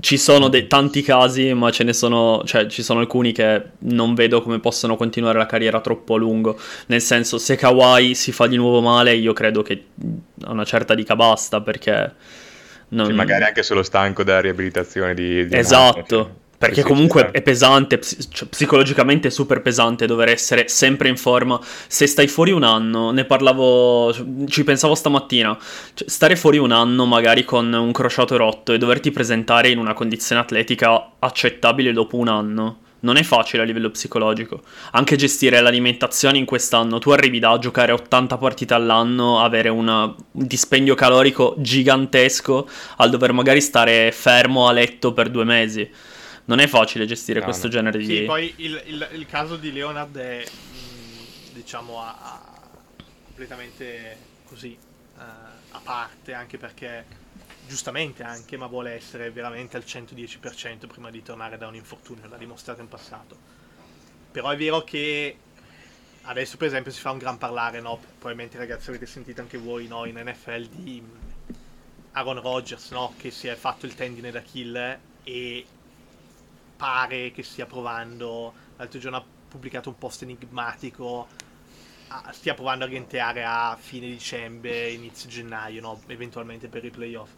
ci 0.00 0.18
sono 0.18 0.48
dei- 0.48 0.66
tanti 0.66 1.02
casi, 1.02 1.54
ma 1.54 1.70
ce 1.70 1.84
ne 1.84 1.92
sono, 1.92 2.42
cioè 2.44 2.66
ci 2.66 2.82
sono 2.82 2.98
alcuni 2.98 3.30
che 3.30 3.62
non 3.78 4.14
vedo 4.14 4.42
come 4.42 4.58
possono 4.58 4.96
continuare 4.96 5.38
la 5.38 5.46
carriera 5.46 5.80
troppo 5.80 6.14
a 6.14 6.18
lungo. 6.18 6.58
Nel 6.86 7.00
senso, 7.00 7.38
se 7.38 7.54
Kawhi 7.54 8.16
si 8.16 8.32
fa 8.32 8.48
di 8.48 8.56
nuovo 8.56 8.80
male, 8.80 9.14
io 9.14 9.32
credo 9.32 9.62
che 9.62 9.84
a 10.42 10.50
una 10.50 10.64
certa 10.64 10.96
dica 10.96 11.14
basta 11.14 11.60
perché 11.60 12.42
non... 12.88 13.06
Sì, 13.06 13.12
magari 13.12 13.44
anche 13.44 13.62
solo 13.62 13.82
stanco 13.82 14.22
da 14.22 14.40
riabilitazione 14.40 15.14
di, 15.14 15.46
di 15.46 15.56
Esatto, 15.56 16.16
cioè. 16.16 16.30
perché 16.58 16.82
comunque 16.82 17.22
sta. 17.22 17.30
è 17.32 17.42
pesante, 17.42 18.00
cioè, 18.00 18.48
psicologicamente 18.48 19.28
è 19.28 19.30
super 19.30 19.62
pesante 19.62 20.06
dover 20.06 20.28
essere 20.28 20.68
sempre 20.68 21.08
in 21.08 21.16
forma. 21.16 21.58
Se 21.86 22.06
stai 22.06 22.28
fuori 22.28 22.50
un 22.50 22.62
anno, 22.62 23.10
ne 23.10 23.24
parlavo, 23.24 24.14
ci 24.46 24.64
pensavo 24.64 24.94
stamattina, 24.94 25.56
cioè, 25.94 26.08
stare 26.08 26.36
fuori 26.36 26.58
un 26.58 26.72
anno 26.72 27.06
magari 27.06 27.44
con 27.44 27.72
un 27.72 27.92
crociato 27.92 28.36
rotto 28.36 28.72
e 28.72 28.78
doverti 28.78 29.10
presentare 29.10 29.68
in 29.70 29.78
una 29.78 29.94
condizione 29.94 30.40
atletica 30.40 31.12
accettabile 31.18 31.92
dopo 31.92 32.16
un 32.16 32.28
anno. 32.28 32.78
Non 33.04 33.16
è 33.16 33.22
facile 33.22 33.62
a 33.62 33.66
livello 33.66 33.90
psicologico. 33.90 34.62
Anche 34.92 35.16
gestire 35.16 35.60
l'alimentazione 35.60 36.38
in 36.38 36.46
quest'anno. 36.46 36.98
Tu 36.98 37.10
arrivi 37.10 37.38
da 37.38 37.58
giocare 37.58 37.92
80 37.92 38.38
partite 38.38 38.72
all'anno, 38.72 39.40
avere 39.42 39.68
una- 39.68 40.04
un 40.04 40.16
dispendio 40.46 40.94
calorico 40.94 41.54
gigantesco, 41.58 42.66
al 42.96 43.10
dover 43.10 43.32
magari 43.32 43.60
stare 43.60 44.10
fermo 44.10 44.68
a 44.68 44.72
letto 44.72 45.12
per 45.12 45.28
due 45.28 45.44
mesi. 45.44 45.88
Non 46.46 46.60
è 46.60 46.66
facile 46.66 47.04
gestire 47.04 47.40
No, 47.40 47.44
questo 47.44 47.66
no. 47.66 47.72
genere 47.72 47.98
di... 47.98 48.04
Sì, 48.06 48.22
poi 48.22 48.52
il, 48.56 48.82
il- 48.86 49.08
il 49.12 49.26
caso 49.26 49.56
di 49.56 49.70
Leonard 49.70 50.16
è, 50.16 50.42
mh, 50.42 51.54
diciamo, 51.54 52.00
a- 52.00 52.16
a- 52.20 52.52
completamente 53.26 54.16
così 54.48 54.76
a 55.16 55.80
parte, 55.82 56.32
anche 56.32 56.56
perché 56.56 57.04
giustamente 57.66 58.22
anche, 58.22 58.56
ma 58.56 58.66
vuole 58.66 58.92
essere 58.92 59.30
veramente 59.30 59.76
al 59.76 59.84
110% 59.86 60.86
prima 60.86 61.10
di 61.10 61.22
tornare 61.22 61.56
da 61.56 61.66
un 61.66 61.74
infortunio, 61.74 62.28
l'ha 62.28 62.36
dimostrato 62.36 62.80
in 62.80 62.88
passato. 62.88 63.36
Però 64.30 64.50
è 64.50 64.56
vero 64.56 64.82
che 64.82 65.36
adesso 66.22 66.56
per 66.56 66.68
esempio 66.68 66.92
si 66.92 67.00
fa 67.00 67.10
un 67.10 67.18
gran 67.18 67.38
parlare, 67.38 67.80
no? 67.80 67.98
probabilmente 68.18 68.58
ragazzi 68.58 68.90
avete 68.90 69.06
sentito 69.06 69.40
anche 69.40 69.58
voi 69.58 69.86
no? 69.86 70.04
in 70.04 70.16
NFL 70.16 70.66
di 70.66 71.02
Aaron 72.12 72.40
Rodgers 72.40 72.90
no? 72.90 73.14
che 73.16 73.30
si 73.30 73.48
è 73.48 73.54
fatto 73.54 73.86
il 73.86 73.94
tendine 73.94 74.30
d'Achille 74.30 75.00
e 75.24 75.66
pare 76.76 77.30
che 77.32 77.42
stia 77.42 77.66
provando, 77.66 78.52
l'altro 78.76 78.98
giorno 78.98 79.18
ha 79.18 79.24
pubblicato 79.48 79.88
un 79.88 79.98
post 79.98 80.22
enigmatico, 80.22 81.28
stia 82.30 82.54
provando 82.54 82.84
a 82.84 82.88
rientrare 82.88 83.44
a 83.44 83.76
fine 83.78 84.06
dicembre, 84.06 84.90
inizio 84.90 85.28
gennaio, 85.28 85.80
no? 85.80 86.00
eventualmente 86.06 86.68
per 86.68 86.84
i 86.84 86.90
playoff. 86.90 87.30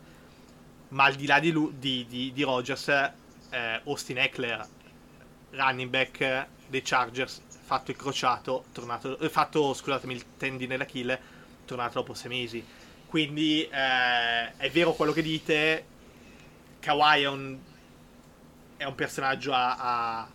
Ma 0.88 1.04
al 1.04 1.14
di 1.14 1.26
là 1.26 1.40
di, 1.40 1.50
lui, 1.50 1.72
di, 1.78 2.06
di, 2.08 2.32
di 2.32 2.42
Rodgers, 2.42 2.88
eh, 2.88 3.80
Austin 3.84 4.18
Eckler, 4.18 4.66
running 5.50 5.90
back 5.90 6.46
dei 6.68 6.82
Chargers, 6.82 7.40
fatto 7.64 7.90
il 7.90 7.96
crociato, 7.96 8.66
tornato, 8.72 9.18
eh, 9.18 9.28
fatto 9.28 9.74
scusatemi 9.74 10.14
il 10.14 10.24
tendine 10.36 10.76
d'Achille, 10.76 11.20
tornato 11.64 11.94
dopo 11.94 12.14
sei 12.14 12.28
mesi. 12.28 12.64
Quindi 13.06 13.62
eh, 13.62 14.56
è 14.56 14.70
vero 14.70 14.92
quello 14.92 15.12
che 15.12 15.22
dite, 15.22 15.86
Kawhi 16.80 17.22
è 17.22 17.28
un, 17.28 17.58
è 18.76 18.84
un 18.84 18.94
personaggio 18.94 19.52
a, 19.52 19.76
a, 19.76 20.28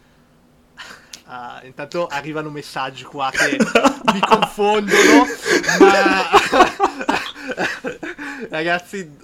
a, 1.25 1.61
Intanto 1.63 2.07
arrivano 2.07 2.49
messaggi 2.49 3.03
qua 3.03 3.29
che 3.31 3.57
mi 4.13 4.19
confondono, 4.19 5.25
ma... 5.79 6.79
Ragazzi, 8.49 9.17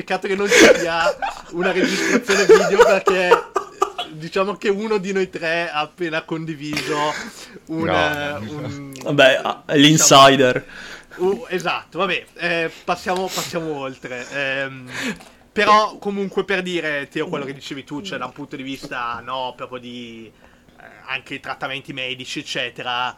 peccato 0.00 0.26
che 0.26 0.34
non 0.34 0.48
ci 0.48 0.54
sia 0.78 1.14
una 1.50 1.72
registrazione 1.72 2.46
video 2.46 2.84
perché 2.84 3.28
diciamo 4.12 4.54
che 4.56 4.70
uno 4.70 4.96
di 4.96 5.12
noi 5.12 5.28
tre 5.28 5.68
ha 5.70 5.80
appena 5.80 6.22
condiviso 6.22 6.96
un, 7.66 7.84
No. 7.84 8.38
un- 8.40 8.92
Vabbè, 9.02 9.40
ah, 9.42 9.62
l'insider. 9.74 10.66
Uh, 11.16 11.44
esatto, 11.48 11.98
vabbè, 11.98 12.24
eh, 12.36 12.70
passiamo, 12.84 13.26
passiamo 13.26 13.74
oltre. 13.76 14.26
Ehm, 14.32 14.90
però 15.52 15.98
comunque 15.98 16.44
per 16.44 16.62
dire, 16.62 17.08
Teo, 17.10 17.28
quello 17.28 17.44
che 17.44 17.52
dicevi 17.52 17.84
tu, 17.84 18.00
cioè 18.00 18.18
da 18.18 18.24
un 18.26 18.32
punto 18.32 18.56
di 18.56 18.62
vista, 18.62 19.20
no, 19.22 19.52
proprio 19.54 19.78
di 19.78 20.30
eh, 20.78 20.82
anche 21.08 21.40
trattamenti 21.40 21.92
medici, 21.92 22.38
eccetera, 22.38 23.14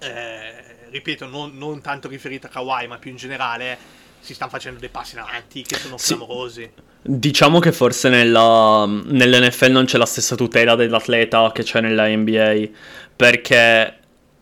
eh, 0.00 0.64
ripeto, 0.90 1.26
non, 1.26 1.56
non 1.56 1.80
tanto 1.80 2.08
riferito 2.08 2.46
a 2.46 2.50
Kawhi, 2.50 2.86
ma 2.88 2.98
più 2.98 3.10
in 3.10 3.16
generale, 3.16 3.78
si 4.20 4.34
stanno 4.34 4.50
facendo 4.50 4.78
dei 4.80 4.88
passi 4.88 5.14
in 5.14 5.20
avanti 5.20 5.62
che 5.62 5.76
sono 5.76 5.96
Sì. 5.98 6.14
clamorosi. 6.16 6.70
Diciamo 7.02 7.58
che 7.60 7.72
forse 7.72 8.08
nella, 8.08 8.84
nell'NFL 8.86 9.70
non 9.70 9.84
c'è 9.84 9.98
la 9.98 10.04
stessa 10.06 10.34
tutela 10.34 10.74
dell'atleta 10.74 11.50
che 11.52 11.62
c'è 11.62 11.80
nella 11.80 12.06
NBA, 12.08 12.68
perché 13.14 13.94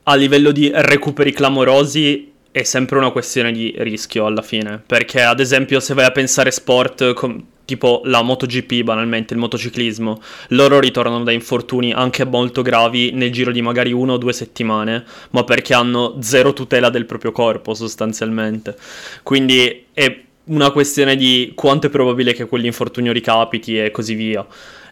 a 0.03 0.15
livello 0.15 0.53
di 0.53 0.71
recuperi 0.73 1.33
clamorosi 1.33 2.33
è 2.57 2.63
sempre 2.63 2.97
una 2.97 3.11
questione 3.11 3.53
di 3.53 3.75
rischio 3.77 4.25
alla 4.25 4.41
fine, 4.41 4.81
perché 4.87 5.21
ad 5.21 5.41
esempio 5.41 5.79
se 5.79 5.93
vai 5.93 6.07
a 6.07 6.11
pensare 6.11 6.51
sport 6.51 7.13
com- 7.13 7.45
tipo 7.67 8.01
la 8.05 8.23
MotoGP 8.23 8.83
banalmente, 8.83 9.35
il 9.35 9.41
motociclismo, 9.41 10.23
loro 10.49 10.81
ritornano 10.81 11.23
da 11.23 11.33
infortuni 11.33 11.93
anche 11.93 12.25
molto 12.25 12.63
gravi 12.63 13.11
nel 13.13 13.31
giro 13.31 13.53
di 13.53 13.61
magari 13.61 13.93
una 13.93 14.15
o 14.15 14.17
due 14.17 14.33
settimane, 14.33 15.05
ma 15.33 15.45
perché 15.45 15.75
hanno 15.75 16.17
zero 16.21 16.55
tutela 16.55 16.89
del 16.89 17.05
proprio 17.05 17.31
corpo 17.31 17.75
sostanzialmente. 17.75 18.75
Quindi 19.23 19.89
è 19.93 20.23
una 20.45 20.71
questione 20.71 21.15
di 21.15 21.53
quanto 21.55 21.89
è 21.89 21.91
probabile 21.91 22.33
che 22.33 22.47
quell'infortunio 22.47 23.13
ricapiti 23.13 23.79
e 23.79 23.91
così 23.91 24.15
via. 24.15 24.47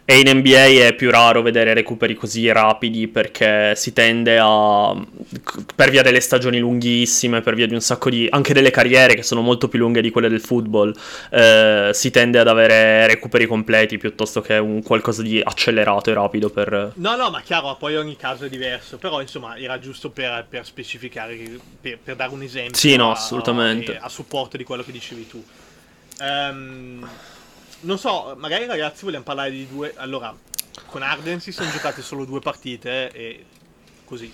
E 0.07 0.19
in 0.19 0.37
NBA 0.37 0.85
è 0.85 0.93
più 0.93 1.09
raro 1.09 1.41
vedere 1.41 1.73
recuperi 1.73 2.13
così 2.13 2.51
rapidi 2.51 3.07
perché 3.07 3.73
si 3.75 3.91
tende 3.91 4.37
a. 4.39 4.95
per 5.73 5.89
via 5.89 6.03
delle 6.03 6.19
stagioni 6.19 6.59
lunghissime, 6.59 7.41
per 7.41 7.55
via 7.55 7.65
di 7.65 7.73
un 7.73 7.81
sacco 7.81 8.11
di. 8.11 8.27
anche 8.29 8.53
delle 8.53 8.69
carriere 8.69 9.15
che 9.15 9.23
sono 9.23 9.41
molto 9.41 9.67
più 9.67 9.79
lunghe 9.79 10.01
di 10.01 10.11
quelle 10.11 10.29
del 10.29 10.41
football, 10.41 10.95
eh, 11.31 11.89
si 11.91 12.11
tende 12.11 12.37
ad 12.37 12.47
avere 12.47 13.07
recuperi 13.07 13.47
completi 13.47 13.97
piuttosto 13.97 14.41
che 14.41 14.57
un 14.57 14.83
qualcosa 14.83 15.23
di 15.23 15.41
accelerato 15.43 16.11
e 16.11 16.13
rapido 16.13 16.51
per. 16.51 16.91
No, 16.93 17.15
no, 17.15 17.31
ma 17.31 17.41
chiaro, 17.41 17.75
poi 17.75 17.95
ogni 17.95 18.15
caso 18.15 18.45
è 18.45 18.49
diverso. 18.49 18.97
Però, 18.97 19.19
insomma, 19.21 19.57
era 19.57 19.79
giusto 19.79 20.11
per, 20.11 20.45
per 20.47 20.67
specificare, 20.67 21.35
per, 21.81 21.97
per 21.97 22.15
dare 22.15 22.31
un 22.31 22.43
esempio. 22.43 22.77
Sì, 22.77 22.95
no, 22.95 23.09
assolutamente. 23.09 23.97
A, 23.97 24.05
a 24.05 24.09
supporto 24.09 24.55
di 24.55 24.63
quello 24.63 24.83
che 24.83 24.91
dicevi 24.91 25.27
tu. 25.27 25.43
Ehm, 26.21 27.09
non 27.81 27.97
so, 27.97 28.35
magari 28.37 28.65
ragazzi 28.65 29.05
vogliamo 29.05 29.23
parlare 29.23 29.51
di 29.51 29.67
due. 29.67 29.93
Allora, 29.97 30.35
con 30.87 31.01
Arden 31.01 31.39
si 31.39 31.51
sono 31.51 31.69
giocate 31.71 32.01
solo 32.01 32.25
due 32.25 32.39
partite 32.39 33.11
e 33.11 33.45
così. 34.05 34.31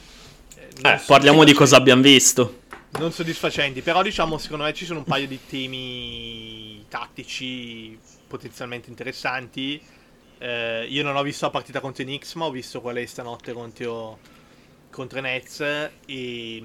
Eh, 0.56 0.68
Eh, 0.84 1.02
parliamo 1.06 1.44
di 1.44 1.54
cosa 1.54 1.78
abbiamo 1.78 2.02
visto. 2.02 2.60
Non 2.92 3.12
soddisfacenti, 3.12 3.82
però 3.82 4.02
diciamo, 4.02 4.38
secondo 4.38 4.66
me 4.66 4.74
ci 4.74 4.86
sono 4.86 5.00
un 5.00 5.06
paio 5.06 5.28
di 5.28 5.40
temi 5.48 6.86
tattici 6.90 7.98
potenzialmente 8.28 8.90
interessanti. 8.90 9.82
Eh, 10.38 10.88
io 10.90 11.04
non 11.04 11.16
ho 11.16 11.22
visto 11.24 11.46
la 11.46 11.52
partita 11.52 11.80
contro 11.80 12.04
i 12.04 12.06
Knicks, 12.06 12.34
ma 12.34 12.46
ho 12.46 12.52
visto 12.52 12.82
quella 12.82 13.00
di 13.00 13.08
stanotte 13.08 13.54
contro, 13.54 14.20
contro 14.90 15.20
i 15.20 15.22
Nets 15.22 15.62
e 16.06 16.64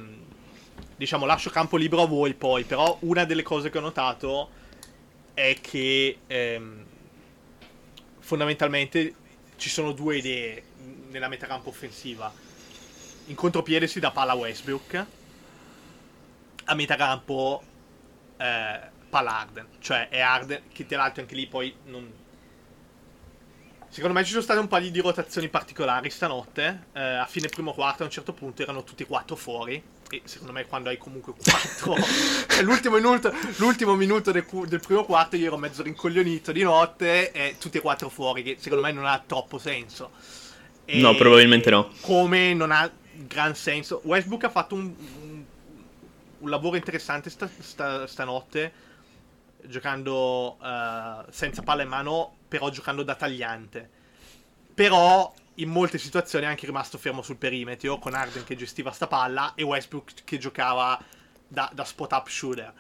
diciamo 0.96 1.26
lascio 1.26 1.50
campo 1.50 1.76
libero 1.76 2.02
a 2.02 2.06
voi 2.06 2.34
poi, 2.34 2.64
però 2.64 2.96
una 3.02 3.24
delle 3.24 3.42
cose 3.42 3.70
che 3.70 3.78
ho 3.78 3.82
notato 3.82 4.50
è 5.36 5.54
che 5.60 6.20
ehm, 6.26 6.86
fondamentalmente 8.20 9.14
ci 9.56 9.68
sono 9.68 9.92
due 9.92 10.16
idee 10.16 10.62
nella 11.10 11.28
metacampo 11.28 11.68
offensiva. 11.68 12.32
In 13.26 13.34
contropiede 13.34 13.86
si 13.86 14.00
dà 14.00 14.10
palla 14.12 14.32
a 14.32 14.36
Westbrook, 14.36 15.06
a 16.64 16.74
metacampo 16.74 17.62
eh, 18.38 18.80
palla 19.10 19.38
Arden, 19.40 19.68
cioè 19.78 20.08
è 20.08 20.20
Arden 20.20 20.62
che 20.72 20.86
tra 20.86 20.96
l'altro 20.96 21.20
anche 21.20 21.34
lì 21.34 21.46
poi 21.46 21.76
non... 21.84 22.10
Secondo 23.90 24.16
me 24.16 24.24
ci 24.24 24.30
sono 24.30 24.42
state 24.42 24.58
un 24.58 24.68
paio 24.68 24.90
di 24.90 25.00
rotazioni 25.00 25.50
particolari 25.50 26.08
stanotte, 26.08 26.86
eh, 26.94 27.00
a 27.00 27.26
fine 27.26 27.48
primo 27.48 27.74
quarto 27.74 28.02
a 28.02 28.06
un 28.06 28.10
certo 28.10 28.32
punto 28.32 28.62
erano 28.62 28.84
tutti 28.84 29.02
e 29.02 29.06
quattro 29.06 29.36
fuori 29.36 29.82
e 30.10 30.22
secondo 30.24 30.52
me 30.52 30.66
quando 30.66 30.88
hai 30.88 30.98
comunque 30.98 31.32
quattro 31.32 31.94
cioè, 32.48 32.62
l'ultimo 32.62 32.96
minuto, 32.96 33.32
l'ultimo 33.56 33.94
minuto 33.94 34.30
del, 34.30 34.44
cu- 34.44 34.66
del 34.66 34.80
primo 34.80 35.04
quarto 35.04 35.36
io 35.36 35.46
ero 35.46 35.56
mezzo 35.56 35.82
rincoglionito 35.82 36.52
di 36.52 36.62
notte 36.62 37.32
e 37.32 37.56
tutti 37.58 37.78
e 37.78 37.80
quattro 37.80 38.08
fuori 38.08 38.42
che 38.42 38.56
secondo 38.60 38.84
me 38.84 38.92
non 38.92 39.04
ha 39.06 39.22
troppo 39.26 39.58
senso. 39.58 40.10
E 40.84 41.00
No, 41.00 41.14
probabilmente 41.16 41.70
no. 41.70 41.90
Come 42.02 42.54
non 42.54 42.70
ha 42.70 42.88
gran 43.12 43.54
senso. 43.56 44.00
Westbrook 44.04 44.44
ha 44.44 44.50
fatto 44.50 44.74
un, 44.76 44.94
un- 45.22 45.44
un 46.38 46.50
lavoro 46.50 46.76
interessante 46.76 47.28
sta- 47.30 47.50
sta- 47.58 48.06
stanotte 48.06 48.72
giocando 49.64 50.58
eh, 50.62 51.24
senza 51.30 51.62
palla 51.62 51.82
in 51.82 51.88
mano, 51.88 52.36
però 52.46 52.70
giocando 52.70 53.02
da 53.02 53.14
tagliante. 53.16 53.90
Però 54.74 55.32
in 55.56 55.70
molte 55.70 55.98
situazioni 55.98 56.44
è 56.44 56.48
anche 56.48 56.66
rimasto 56.66 56.98
fermo 56.98 57.22
sul 57.22 57.36
perimetro 57.36 57.98
con 57.98 58.14
Arden 58.14 58.44
che 58.44 58.56
gestiva 58.56 58.90
sta 58.90 59.06
palla 59.06 59.54
e 59.54 59.62
Westbrook 59.62 60.24
che 60.24 60.38
giocava 60.38 60.98
da, 61.46 61.70
da 61.72 61.84
spot 61.84 62.12
up 62.12 62.28
shooter. 62.28 62.72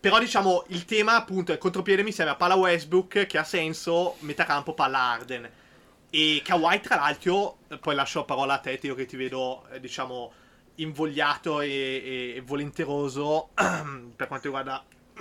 Però 0.00 0.18
diciamo 0.18 0.64
il 0.68 0.84
tema 0.84 1.16
appunto 1.16 1.52
è 1.52 1.58
contropiede 1.58 2.02
mi 2.02 2.12
sembra 2.12 2.36
palla 2.36 2.54
Westbrook 2.54 3.26
che 3.26 3.38
ha 3.38 3.44
senso, 3.44 4.16
metà 4.20 4.44
campo 4.44 4.74
palla 4.74 4.98
Arden. 4.98 5.50
E 6.10 6.42
Kawhi 6.44 6.80
tra 6.80 6.96
l'altro, 6.96 7.58
poi 7.80 7.94
lascio 7.94 8.20
la 8.20 8.24
parola 8.24 8.54
a 8.54 8.58
te 8.58 8.78
Teo 8.78 8.94
che 8.94 9.06
ti 9.06 9.16
vedo 9.16 9.66
eh, 9.70 9.80
diciamo 9.80 10.32
invogliato 10.76 11.60
e, 11.60 11.68
e- 11.68 12.32
e 12.36 12.40
volenteroso 12.42 13.50
per 13.54 14.26
quanto 14.28 14.46
riguarda 14.46 14.84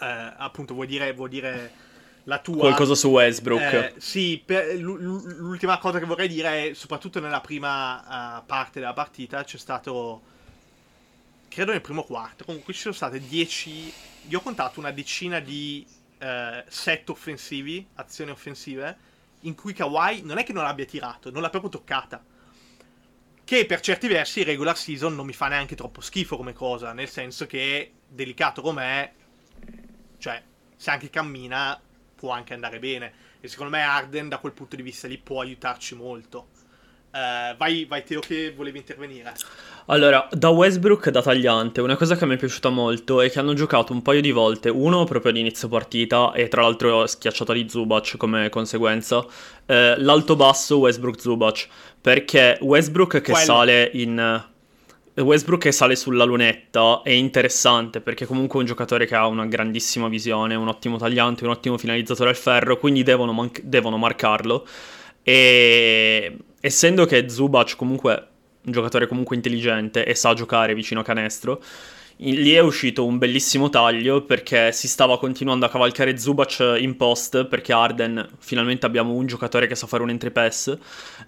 eh, 0.00 0.34
appunto 0.36 0.74
vuoi 0.74 0.86
dire, 0.86 1.12
vuoi 1.12 1.28
dire 1.28 1.72
la 2.24 2.38
tua 2.38 2.58
Qualcosa 2.58 2.94
su 2.94 3.08
Westbrook. 3.08 3.60
eh, 3.60 3.94
sì, 3.98 4.40
per- 4.44 4.76
l'u- 4.76 4.96
l'u- 4.96 5.24
l'ultima 5.38 5.78
cosa 5.78 5.98
che 5.98 6.04
vorrei 6.04 6.28
dire 6.28 6.70
è, 6.70 6.74
soprattutto 6.74 7.20
nella 7.20 7.40
prima 7.40 8.38
eh, 8.38 8.42
parte 8.46 8.78
della 8.80 8.92
partita, 8.92 9.42
c'è 9.44 9.58
stato, 9.58 10.22
credo 11.48 11.72
nel 11.72 11.80
primo 11.80 12.04
quarto, 12.04 12.44
comunque 12.44 12.72
ci 12.72 12.80
sono 12.80 12.94
state 12.94 13.20
10, 13.20 13.92
io 14.28 14.38
ho 14.38 14.42
contato 14.42 14.78
una 14.78 14.92
decina 14.92 15.40
di 15.40 15.84
eh, 16.18 16.64
set 16.68 17.08
offensivi, 17.10 17.84
azioni 17.94 18.30
offensive, 18.30 18.96
in 19.40 19.54
cui 19.56 19.72
Kawhi 19.72 20.22
non 20.22 20.38
è 20.38 20.44
che 20.44 20.52
non 20.52 20.62
l'abbia 20.62 20.84
tirato, 20.84 21.30
non 21.30 21.42
l'ha 21.42 21.50
proprio 21.50 21.70
toccata. 21.70 22.22
Che 23.44 23.66
per 23.66 23.80
certi 23.80 24.06
versi 24.06 24.44
regular 24.44 24.76
season 24.78 25.16
non 25.16 25.26
mi 25.26 25.32
fa 25.32 25.48
neanche 25.48 25.74
troppo 25.74 26.00
schifo 26.00 26.36
come 26.36 26.52
cosa, 26.52 26.92
nel 26.92 27.08
senso 27.08 27.46
che 27.46 27.92
delicato 28.08 28.62
com'è, 28.62 29.12
cioè 30.18 30.40
se 30.76 30.90
anche 30.90 31.10
cammina 31.10 31.78
può 32.22 32.30
anche 32.30 32.54
andare 32.54 32.78
bene. 32.78 33.12
E 33.40 33.48
secondo 33.48 33.72
me 33.72 33.82
Arden 33.82 34.28
da 34.28 34.38
quel 34.38 34.52
punto 34.52 34.76
di 34.76 34.82
vista 34.82 35.08
lì 35.08 35.18
può 35.18 35.40
aiutarci 35.40 35.96
molto. 35.96 36.46
Eh, 37.10 37.56
vai, 37.58 37.84
vai 37.84 38.04
Teo 38.04 38.20
che 38.20 38.54
volevi 38.56 38.78
intervenire. 38.78 39.32
Allora, 39.86 40.28
da 40.30 40.50
Westbrook 40.50 41.10
da 41.10 41.20
tagliante, 41.20 41.80
una 41.80 41.96
cosa 41.96 42.14
che 42.14 42.24
mi 42.24 42.34
è 42.34 42.36
piaciuta 42.36 42.68
molto 42.68 43.20
è 43.20 43.28
che 43.28 43.40
hanno 43.40 43.54
giocato 43.54 43.92
un 43.92 44.02
paio 44.02 44.20
di 44.20 44.30
volte, 44.30 44.68
uno 44.68 45.02
proprio 45.02 45.32
all'inizio 45.32 45.66
partita 45.66 46.32
e 46.32 46.46
tra 46.46 46.62
l'altro 46.62 47.08
schiacciata 47.08 47.52
di 47.52 47.68
Zubac 47.68 48.16
come 48.16 48.48
conseguenza, 48.48 49.26
eh, 49.66 49.96
l'alto-basso 49.98 50.78
Westbrook-Zubac, 50.78 51.68
perché 52.00 52.56
Westbrook 52.60 53.20
che 53.20 53.32
Quello. 53.32 53.38
sale 53.44 53.90
in... 53.94 54.50
Westbrook 55.14 55.60
che 55.60 55.72
sale 55.72 55.94
sulla 55.94 56.24
lunetta 56.24 57.02
è 57.02 57.10
interessante 57.10 58.00
perché 58.00 58.24
comunque 58.24 58.58
è 58.58 58.62
un 58.62 58.66
giocatore 58.66 59.06
che 59.06 59.14
ha 59.14 59.26
una 59.26 59.44
grandissima 59.46 60.08
visione, 60.08 60.54
un 60.54 60.68
ottimo 60.68 60.96
tagliante, 60.96 61.44
un 61.44 61.50
ottimo 61.50 61.76
finalizzatore 61.76 62.30
al 62.30 62.36
ferro, 62.36 62.78
quindi 62.78 63.02
devono, 63.02 63.32
man- 63.32 63.50
devono 63.62 63.98
marcarlo. 63.98 64.66
E 65.22 66.36
essendo 66.60 67.04
che 67.04 67.28
Zubac 67.28 67.76
comunque 67.76 68.28
un 68.64 68.72
giocatore 68.72 69.06
comunque 69.06 69.36
intelligente 69.36 70.04
e 70.04 70.14
sa 70.14 70.34
giocare 70.34 70.74
vicino 70.74 71.00
a 71.00 71.02
canestro, 71.04 71.60
lì 72.18 72.52
è 72.52 72.60
uscito 72.60 73.04
un 73.04 73.18
bellissimo 73.18 73.68
taglio 73.68 74.24
perché 74.24 74.72
si 74.72 74.86
stava 74.86 75.18
continuando 75.18 75.66
a 75.66 75.68
cavalcare 75.68 76.16
Zubac 76.16 76.76
in 76.78 76.96
post 76.96 77.46
perché 77.46 77.72
Arden 77.72 78.28
finalmente 78.38 78.86
abbiamo 78.86 79.12
un 79.12 79.26
giocatore 79.26 79.66
che 79.66 79.74
sa 79.74 79.86
fare 79.86 80.02
un 80.02 80.10
entry 80.10 80.30
pass. 80.30 80.76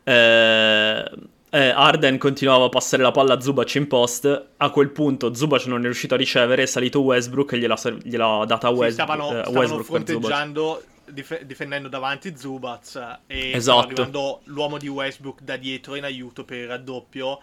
Eh, 0.04 1.10
eh, 1.54 1.68
Arden 1.68 2.18
continuava 2.18 2.64
a 2.64 2.68
passare 2.68 3.02
la 3.02 3.12
palla 3.12 3.34
a 3.34 3.40
Zubac 3.40 3.74
in 3.76 3.86
post. 3.86 4.46
A 4.56 4.70
quel 4.70 4.90
punto 4.90 5.32
Zubac 5.34 5.66
non 5.66 5.80
è 5.80 5.84
riuscito 5.84 6.14
a 6.14 6.16
ricevere, 6.16 6.62
è 6.62 6.66
salito 6.66 7.00
Westbrook 7.00 7.52
e 7.52 7.58
gliel'ha, 7.58 7.76
ser- 7.76 7.98
gliel'ha 8.02 8.44
data 8.44 8.66
a 8.68 8.72
Sì, 8.72 8.76
West- 8.76 8.92
stavano, 8.94 9.24
eh, 9.28 9.40
stavano 9.42 9.58
Westbrook 9.58 9.84
Zubac. 9.86 10.04
fronteggiando, 10.06 10.82
dif- 11.10 11.42
difendendo 11.42 11.88
davanti 11.88 12.36
Zubaz 12.36 13.00
e 13.28 13.52
Esatto. 13.52 14.40
l'uomo 14.44 14.78
di 14.78 14.88
Westbrook 14.88 15.42
da 15.42 15.56
dietro 15.56 15.94
in 15.94 16.02
aiuto 16.04 16.44
per 16.44 16.58
il 16.58 16.66
raddoppio 16.66 17.38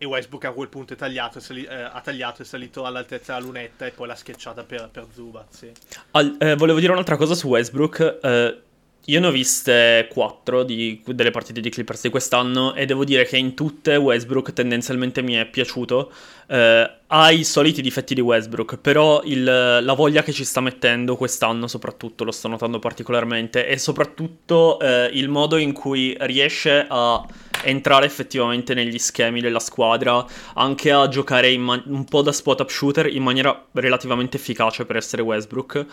e 0.00 0.04
Westbrook 0.04 0.44
a 0.44 0.52
quel 0.52 0.68
punto 0.68 0.94
tagliato, 0.96 1.38
sali- 1.40 1.64
eh, 1.64 1.74
ha 1.82 2.00
tagliato, 2.00 2.42
è 2.42 2.44
salito 2.44 2.84
all'altezza 2.86 3.34
della 3.34 3.44
lunetta 3.46 3.86
e 3.86 3.90
poi 3.90 4.06
l'ha 4.08 4.14
schiacciata 4.16 4.62
per, 4.64 4.88
per 4.92 5.06
Zubaz. 5.12 5.44
Sì. 5.50 5.70
Al- 6.12 6.36
eh, 6.38 6.54
volevo 6.56 6.80
dire 6.80 6.92
un'altra 6.92 7.16
cosa 7.16 7.34
su 7.34 7.46
Westbrook. 7.48 8.18
eh, 8.22 8.58
io 9.06 9.20
ne 9.20 9.26
ho 9.26 9.30
viste 9.30 10.06
quattro 10.12 10.64
di- 10.64 11.00
delle 11.06 11.30
partite 11.30 11.60
di 11.60 11.70
Clippers 11.70 12.02
di 12.02 12.10
quest'anno 12.10 12.74
e 12.74 12.84
devo 12.84 13.04
dire 13.04 13.24
che 13.24 13.38
in 13.38 13.54
tutte 13.54 13.96
Westbrook 13.96 14.52
tendenzialmente 14.52 15.22
mi 15.22 15.32
è 15.34 15.46
piaciuto. 15.46 16.12
Eh, 16.46 16.90
ha 17.06 17.30
i 17.30 17.42
soliti 17.42 17.80
difetti 17.80 18.14
di 18.14 18.20
Westbrook, 18.20 18.76
però 18.76 19.22
il- 19.24 19.44
la 19.44 19.92
voglia 19.94 20.22
che 20.22 20.32
ci 20.32 20.44
sta 20.44 20.60
mettendo 20.60 21.16
quest'anno 21.16 21.66
soprattutto 21.68 22.24
lo 22.24 22.32
sto 22.32 22.48
notando 22.48 22.78
particolarmente 22.78 23.66
e 23.66 23.78
soprattutto 23.78 24.78
eh, 24.78 25.08
il 25.14 25.30
modo 25.30 25.56
in 25.56 25.72
cui 25.72 26.14
riesce 26.20 26.84
a 26.86 27.24
entrare 27.64 28.04
effettivamente 28.04 28.74
negli 28.74 28.98
schemi 28.98 29.40
della 29.40 29.58
squadra, 29.58 30.24
anche 30.54 30.92
a 30.92 31.08
giocare 31.08 31.56
man- 31.56 31.82
un 31.86 32.04
po' 32.04 32.20
da 32.20 32.30
spot 32.30 32.60
up 32.60 32.68
shooter 32.68 33.06
in 33.06 33.22
maniera 33.22 33.66
relativamente 33.72 34.36
efficace 34.36 34.84
per 34.84 34.96
essere 34.96 35.22
Westbrook 35.22 35.86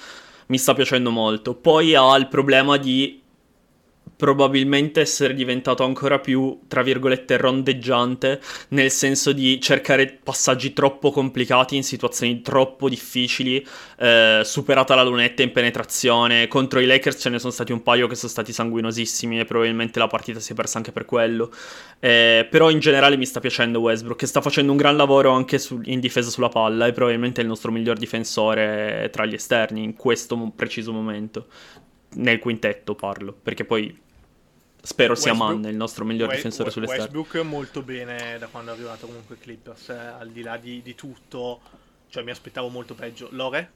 mi 0.47 0.57
sta 0.57 0.73
piacendo 0.73 1.11
molto. 1.11 1.55
Poi 1.55 1.95
ha 1.95 2.15
il 2.15 2.27
problema 2.27 2.77
di 2.77 3.21
probabilmente 4.15 5.01
essere 5.01 5.33
diventato 5.33 5.83
ancora 5.83 6.19
più, 6.19 6.61
tra 6.67 6.81
virgolette, 6.81 7.37
rondeggiante, 7.37 8.39
nel 8.69 8.91
senso 8.91 9.33
di 9.33 9.59
cercare 9.59 10.19
passaggi 10.23 10.73
troppo 10.73 11.11
complicati 11.11 11.75
in 11.75 11.83
situazioni 11.83 12.41
troppo 12.41 12.87
difficili, 12.89 13.65
eh, 13.99 14.41
superata 14.43 14.95
la 14.95 15.03
lunetta 15.03 15.43
in 15.43 15.51
penetrazione. 15.51 16.47
Contro 16.47 16.79
i 16.79 16.85
Lakers 16.85 17.19
ce 17.19 17.29
ne 17.29 17.39
sono 17.39 17.51
stati 17.51 17.71
un 17.71 17.83
paio 17.83 18.07
che 18.07 18.15
sono 18.15 18.31
stati 18.31 18.53
sanguinosissimi 18.53 19.39
e 19.39 19.45
probabilmente 19.45 19.99
la 19.99 20.07
partita 20.07 20.39
si 20.39 20.53
è 20.53 20.55
persa 20.55 20.77
anche 20.77 20.91
per 20.91 21.05
quello. 21.05 21.51
Eh, 21.99 22.47
però 22.49 22.69
in 22.69 22.79
generale 22.79 23.17
mi 23.17 23.25
sta 23.25 23.39
piacendo 23.39 23.79
Westbrook, 23.79 24.19
che 24.19 24.27
sta 24.27 24.41
facendo 24.41 24.71
un 24.71 24.77
gran 24.77 24.95
lavoro 24.95 25.31
anche 25.31 25.59
su- 25.59 25.81
in 25.85 25.99
difesa 25.99 26.29
sulla 26.29 26.49
palla 26.49 26.87
e 26.87 26.93
probabilmente 26.93 27.41
è 27.41 27.43
il 27.43 27.49
nostro 27.49 27.71
miglior 27.71 27.97
difensore 27.97 29.09
tra 29.11 29.25
gli 29.25 29.33
esterni 29.33 29.83
in 29.83 29.93
questo 29.93 30.51
preciso 30.55 30.91
momento. 30.91 31.47
Nel 32.17 32.39
quintetto 32.39 32.95
parlo, 32.95 33.35
perché 33.41 33.65
poi 33.65 34.03
spero 34.85 35.15
sia 35.15 35.33
Westbrook- 35.33 35.61
Mann 35.61 35.65
il 35.65 35.75
nostro 35.75 36.05
miglior 36.05 36.29
We- 36.29 36.35
difensore 36.35 36.69
We- 36.69 36.71
sull'esterno. 36.71 37.19
Westbrook 37.19 37.35
molto 37.43 37.81
bene 37.83 38.37
da 38.39 38.47
quando 38.47 38.71
è 38.71 38.73
arrivato 38.73 39.07
comunque 39.07 39.37
Clippers, 39.37 39.89
eh, 39.89 39.93
al 39.97 40.31
di 40.31 40.41
là 40.41 40.57
di, 40.57 40.81
di 40.81 40.95
tutto, 40.95 41.61
cioè 42.09 42.23
mi 42.23 42.31
aspettavo 42.31 42.69
molto 42.69 42.95
peggio. 42.95 43.27
Lore? 43.31 43.71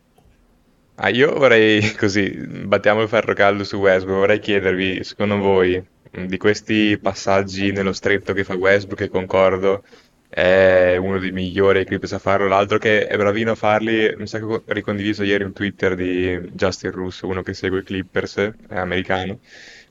Ah, 1.01 1.09
io 1.09 1.33
vorrei, 1.33 1.79
così, 1.95 2.29
battiamo 2.65 3.01
il 3.01 3.07
ferro 3.07 3.33
caldo 3.33 3.63
su 3.63 3.77
Westbrook, 3.77 4.19
vorrei 4.19 4.39
chiedervi, 4.39 5.03
secondo 5.03 5.37
voi, 5.37 5.81
mh, 6.11 6.25
di 6.25 6.37
questi 6.37 6.97
passaggi 6.99 7.71
nello 7.71 7.93
stretto 7.93 8.33
che 8.33 8.43
fa 8.43 8.55
Westbrook, 8.55 8.99
che 9.03 9.09
concordo, 9.09 9.83
è 10.27 10.97
uno 10.97 11.17
dei 11.17 11.31
migliori 11.31 11.85
Clippers 11.85 12.13
a 12.13 12.19
farlo, 12.19 12.47
l'altro 12.47 12.77
che 12.77 13.07
è 13.07 13.15
bravino 13.17 13.51
a 13.51 13.55
farli, 13.55 14.13
mi 14.17 14.27
sa 14.27 14.39
che 14.39 14.43
ho 14.45 14.63
ricondiviso 14.67 15.23
ieri 15.23 15.43
un 15.45 15.53
Twitter 15.53 15.95
di 15.95 16.37
Justin 16.53 16.91
Russo, 16.91 17.27
uno 17.27 17.41
che 17.43 17.53
segue 17.53 17.79
i 17.79 17.83
Clippers, 17.83 18.35
è 18.67 18.77
americano, 18.77 19.39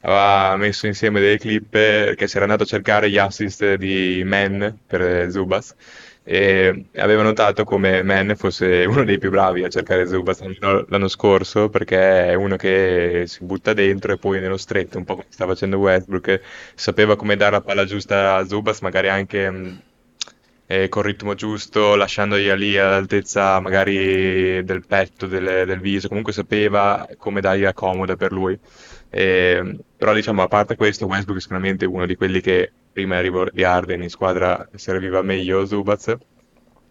aveva 0.01 0.57
messo 0.57 0.87
insieme 0.87 1.21
delle 1.21 1.39
clip 1.39 1.75
eh, 1.75 2.15
che 2.17 2.27
si 2.29 2.37
era 2.37 2.45
andato 2.45 2.63
a 2.65 2.67
cercare 2.67 3.11
gli 3.11 3.19
assist 3.19 3.75
di 3.75 4.23
Man 4.25 4.79
per 4.87 5.31
Zubas 5.31 5.75
e 6.23 6.87
aveva 6.97 7.23
notato 7.23 7.65
come 7.65 8.03
Man 8.03 8.35
fosse 8.37 8.85
uno 8.89 9.05
dei 9.05 9.19
più 9.19 9.31
bravi 9.31 9.65
a 9.65 9.69
cercare 9.69 10.07
Zubas 10.07 10.43
l'anno 10.89 11.09
scorso 11.09 11.69
perché 11.71 12.27
è 12.29 12.35
uno 12.35 12.57
che 12.57 13.25
si 13.27 13.45
butta 13.45 13.73
dentro 13.73 14.13
e 14.13 14.19
poi 14.19 14.41
nello 14.41 14.57
stretto, 14.59 14.99
un 14.99 15.05
po' 15.05 15.15
come 15.15 15.27
sta 15.31 15.47
facendo 15.47 15.79
Westbrook, 15.79 16.41
sapeva 16.75 17.17
come 17.17 17.37
dare 17.37 17.53
la 17.53 17.61
palla 17.63 17.85
giusta 17.85 18.35
a 18.37 18.47
Zubas, 18.47 18.81
magari 18.81 19.09
anche 19.09 19.51
mh, 19.51 19.81
eh, 20.67 20.89
col 20.89 21.05
ritmo 21.05 21.35
giusto, 21.35 21.95
lasciandogli 21.97 22.51
lì 22.53 22.77
all'altezza 22.77 23.59
magari 23.61 24.63
del 24.65 24.85
petto, 24.87 25.27
del, 25.27 25.65
del 25.67 25.81
viso, 25.81 26.09
comunque 26.09 26.33
sapeva 26.33 27.09
come 27.17 27.41
dargli 27.41 27.63
la 27.63 27.73
comoda 27.73 28.17
per 28.17 28.33
lui. 28.33 28.59
Eh, 29.11 29.79
però 29.97 30.13
diciamo, 30.13 30.43
a 30.43 30.49
parte 30.49 30.77
questo, 30.77 31.07
Westbrook 31.07 31.39
è 31.39 31.43
sicuramente 31.43 31.87
uno 31.87 32.07
di 32.07 32.17
quelli 32.17 32.41
che 32.41 32.71
prima 32.93 33.17
arrivo 33.17 33.49
di 33.51 33.65
Arden 33.65 34.03
in 34.03 34.11
squadra 34.11 34.69
serviva 34.75 35.23
meglio 35.23 35.65
Zubaz. 35.67 36.17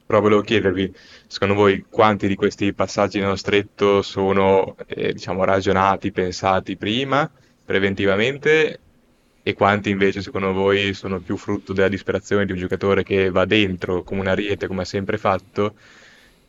Però 0.05 0.21
volevo 0.21 0.41
chiedervi, 0.41 0.93
secondo 1.27 1.53
voi, 1.53 1.85
quanti 1.89 2.27
di 2.27 2.35
questi 2.35 2.73
passaggi 2.73 3.19
nello 3.19 3.35
stretto 3.35 4.01
sono, 4.01 4.75
eh, 4.87 5.11
diciamo, 5.11 5.43
ragionati, 5.43 6.11
pensati 6.13 6.77
prima, 6.77 7.29
preventivamente, 7.65 8.79
e 9.43 9.53
quanti 9.53 9.89
invece, 9.89 10.21
secondo 10.21 10.53
voi, 10.53 10.93
sono 10.93 11.19
più 11.19 11.35
frutto 11.35 11.73
della 11.73 11.89
disperazione 11.89 12.45
di 12.45 12.53
un 12.53 12.57
giocatore 12.57 13.03
che 13.03 13.29
va 13.29 13.45
dentro 13.45 14.03
come 14.03 14.21
un 14.21 14.27
ariete, 14.27 14.67
come 14.67 14.83
ha 14.83 14.85
sempre 14.85 15.17
fatto, 15.17 15.75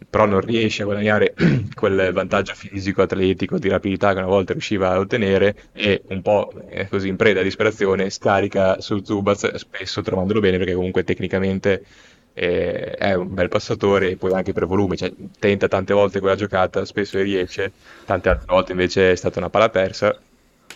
però 0.09 0.27
non 0.27 0.41
riesce 0.41 0.83
a 0.83 0.85
guadagnare 0.87 1.35
quel 1.75 2.13
vantaggio 2.13 2.55
fisico, 2.55 3.03
atletico, 3.03 3.59
di 3.59 3.69
rapidità 3.69 4.13
che 4.13 4.19
una 4.19 4.29
volta 4.29 4.53
riusciva 4.53 4.91
a 4.91 4.99
ottenere 4.99 5.55
e 5.73 6.03
un 6.09 6.23
po' 6.23 6.53
eh, 6.69 6.89
così 6.89 7.09
in 7.09 7.17
preda 7.17 7.41
a 7.41 7.43
disperazione 7.43 8.11
scarica 8.11 8.81
su 8.81 9.03
Zubaz, 9.03 9.55
spesso 9.55 10.03
trovandolo 10.03 10.41
bene 10.41 10.59
perché 10.59 10.75
comunque 10.75 11.05
tecnicamente 11.05 11.85
eh, 12.33 12.93
è 12.93 13.15
un 13.15 13.35
bel 13.35 13.49
passatore 13.49 14.11
e 14.11 14.17
poi 14.17 14.33
anche 14.33 14.53
per 14.53 14.67
volume, 14.67 14.97
cioè 14.97 15.13
tenta 15.39 15.67
tante 15.69 15.93
volte 15.93 16.21
quella 16.21 16.37
giocata, 16.37 16.85
spesso 16.85 17.21
riesce, 17.21 17.73
tante 18.05 18.29
altre 18.29 18.47
volte 18.47 18.73
invece 18.73 19.13
è 19.13 19.15
stata 19.17 19.39
una 19.39 19.51
palla 19.51 19.69
persa. 19.69 20.17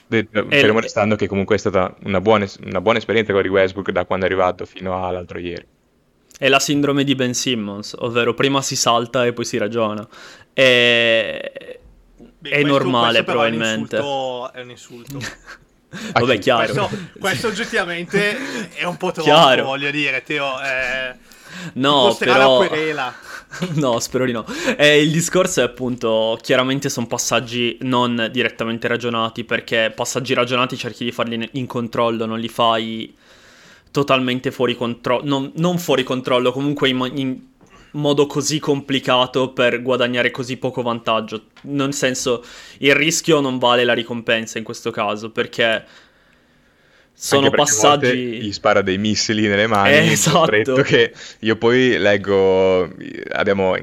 De- 0.06 0.28
Fermo 0.48 0.80
restando 0.80 1.16
che 1.16 1.26
comunque 1.26 1.54
è 1.54 1.58
stata 1.58 1.94
una 2.04 2.20
buona, 2.20 2.46
una 2.64 2.80
buona 2.80 2.98
esperienza 2.98 3.32
quella 3.32 3.46
di 3.46 3.54
Westbrook 3.54 3.90
da 3.92 4.04
quando 4.04 4.26
è 4.26 4.28
arrivato 4.28 4.66
fino 4.66 5.06
all'altro 5.06 5.38
ieri. 5.38 5.66
È 6.42 6.48
la 6.48 6.58
sindrome 6.58 7.04
di 7.04 7.14
Ben 7.14 7.34
Simmons, 7.34 7.94
ovvero 8.00 8.34
prima 8.34 8.62
si 8.62 8.74
salta 8.74 9.24
e 9.24 9.32
poi 9.32 9.44
si 9.44 9.58
ragiona. 9.58 10.04
E... 10.52 11.78
Beh, 12.16 12.50
è 12.50 12.60
questo- 12.62 12.66
normale, 12.66 13.22
questo 13.22 13.24
però 13.24 13.38
probabilmente. 13.38 13.96
È 13.96 14.00
un 14.00 14.06
insulto. 14.08 14.52
È 14.52 14.60
un 14.62 14.70
insulto. 14.70 15.18
Vabbè, 16.18 16.38
chiaro. 16.40 16.72
Questo, 16.74 16.98
questo 17.20 17.46
oggettivamente 17.46 18.70
è 18.74 18.82
un 18.82 18.96
po' 18.96 19.12
troppo, 19.12 19.30
Chiaro. 19.30 19.62
voglio 19.66 19.92
dire, 19.92 20.24
Teo. 20.24 20.60
Eh, 20.60 21.14
No, 21.74 22.16
però... 22.18 22.60
la 22.62 22.66
querela. 22.66 23.14
No, 23.74 24.00
spero 24.00 24.24
di 24.24 24.32
no. 24.32 24.44
Eh, 24.76 25.00
il 25.00 25.12
discorso 25.12 25.60
è 25.60 25.62
appunto, 25.62 26.36
chiaramente 26.42 26.88
sono 26.88 27.06
passaggi 27.06 27.76
non 27.82 28.30
direttamente 28.32 28.88
ragionati, 28.88 29.44
perché 29.44 29.92
passaggi 29.94 30.34
ragionati 30.34 30.76
cerchi 30.76 31.04
di 31.04 31.12
farli 31.12 31.34
in- 31.36 31.48
in 31.52 31.66
controllo, 31.66 32.26
non 32.26 32.40
li 32.40 32.48
fai 32.48 33.14
totalmente 33.92 34.50
fuori 34.50 34.74
controllo, 34.74 35.24
non, 35.24 35.52
non 35.56 35.78
fuori 35.78 36.02
controllo, 36.02 36.50
comunque 36.50 36.88
in, 36.88 37.10
in 37.14 37.40
modo 37.92 38.26
così 38.26 38.58
complicato 38.58 39.52
per 39.52 39.82
guadagnare 39.82 40.32
così 40.32 40.56
poco 40.56 40.82
vantaggio. 40.82 41.44
Nel 41.62 41.94
senso, 41.94 42.44
il 42.78 42.94
rischio 42.96 43.40
non 43.40 43.58
vale 43.58 43.84
la 43.84 43.92
ricompensa 43.92 44.58
in 44.58 44.64
questo 44.64 44.90
caso, 44.90 45.30
perché 45.30 45.84
sono 47.14 47.50
passaggi... 47.50 48.40
gli 48.42 48.52
spara 48.52 48.82
dei 48.82 48.98
missili 48.98 49.46
nelle 49.46 49.66
mani 49.66 49.92
Eh, 49.92 50.12
esatto. 50.12 50.74
che 50.82 51.12
io 51.40 51.56
poi 51.56 51.96
leggo 51.98 52.90
abbiamo 53.32 53.76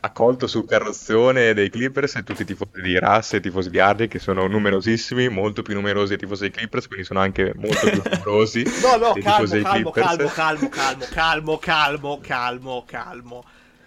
accolto 0.00 0.46
sul 0.46 0.66
carrozzone 0.66 1.52
dei 1.52 1.68
Clippers 1.70 2.20
tutti 2.24 2.42
i 2.42 2.44
tifosi 2.44 2.80
di 2.82 2.98
Russ 2.98 3.32
e 3.34 3.36
i 3.38 3.40
tifosi 3.40 3.70
di 3.70 3.80
Hardy 3.80 4.06
che 4.08 4.18
sono 4.18 4.46
numerosissimi, 4.46 5.28
molto 5.28 5.62
più 5.62 5.74
numerosi 5.74 6.10
dei 6.10 6.18
tifosi 6.18 6.42
dei 6.42 6.50
Clippers, 6.50 6.86
quindi 6.86 7.04
sono 7.06 7.20
anche 7.20 7.52
molto 7.56 7.90
più 7.90 8.02
numerosi 8.04 8.62
No, 8.82 8.96
no, 8.96 9.12
calmo, 9.14 9.60
calmo, 9.62 9.90
calmo, 9.90 10.28
calmo, 10.30 10.68
calmo, 10.68 11.06
calmo, 11.08 11.58
calmo, 11.58 12.20
calmo, 12.20 12.84
calmo. 12.86 13.44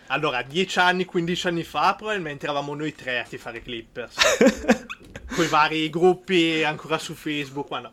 Allora, 0.08 0.42
10 0.42 0.80
anni, 0.80 1.06
15 1.06 1.48
anni 1.48 1.64
fa, 1.64 1.94
probabilmente 1.96 2.46
eravamo 2.46 2.74
noi 2.74 2.96
tre 2.96 3.20
a 3.20 3.24
tifare 3.24 3.62
Clippers. 3.62 4.16
Con 5.36 5.46
i 5.46 5.48
vari 5.48 5.90
gruppi 5.92 6.64
ancora 6.64 6.98
su 6.98 7.14
Facebook. 7.14 7.68
quando- 7.68 7.92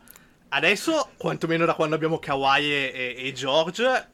Adesso, 0.49 1.09
quantomeno 1.17 1.65
da 1.65 1.73
quando 1.73 1.95
abbiamo 1.95 2.19
Kawhi 2.19 2.63
e, 2.63 3.15
e- 3.17 3.31
George, 3.33 4.07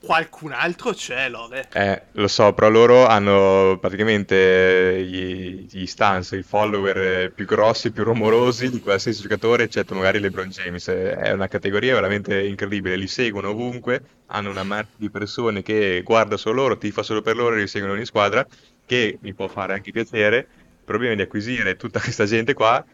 qualcun 0.00 0.52
altro 0.52 0.92
c'è, 0.92 1.28
Lore. 1.28 1.68
Eh, 1.72 2.02
lo 2.12 2.28
so, 2.28 2.52
però 2.52 2.70
loro 2.70 3.06
hanno 3.06 3.76
praticamente 3.80 5.04
gli, 5.04 5.66
gli 5.68 5.86
stans, 5.86 6.30
i 6.30 6.42
follower 6.42 6.96
eh, 6.96 7.30
più 7.30 7.44
grossi, 7.44 7.90
più 7.90 8.04
rumorosi 8.04 8.70
di 8.70 8.80
qualsiasi 8.80 9.22
giocatore, 9.22 9.64
eccetto 9.64 9.94
magari 9.94 10.20
LeBron 10.20 10.48
James. 10.48 10.86
Eh, 10.88 11.10
È 11.16 11.32
una 11.32 11.48
categoria 11.48 11.94
veramente 11.94 12.40
incredibile, 12.46 12.96
li 12.96 13.08
seguono 13.08 13.50
ovunque, 13.50 14.00
hanno 14.26 14.50
una 14.50 14.62
marea 14.62 14.88
di 14.96 15.10
persone 15.10 15.62
che 15.62 16.02
guarda 16.04 16.36
solo 16.36 16.62
loro, 16.62 16.78
tifa 16.78 17.02
solo 17.02 17.20
per 17.20 17.36
loro, 17.36 17.56
li 17.56 17.66
seguono 17.66 17.94
ogni 17.94 18.06
squadra, 18.06 18.46
che 18.86 19.18
mi 19.22 19.34
può 19.34 19.48
fare 19.48 19.74
anche 19.74 19.90
piacere. 19.90 20.38
Il 20.38 20.86
problema 20.86 21.14
di 21.14 21.22
acquisire 21.22 21.76
tutta 21.76 22.00
questa 22.00 22.24
gente 22.24 22.54
qua 22.54 22.84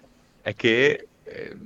è 0.43 0.55
che 0.55 1.07
eh, 1.25 1.57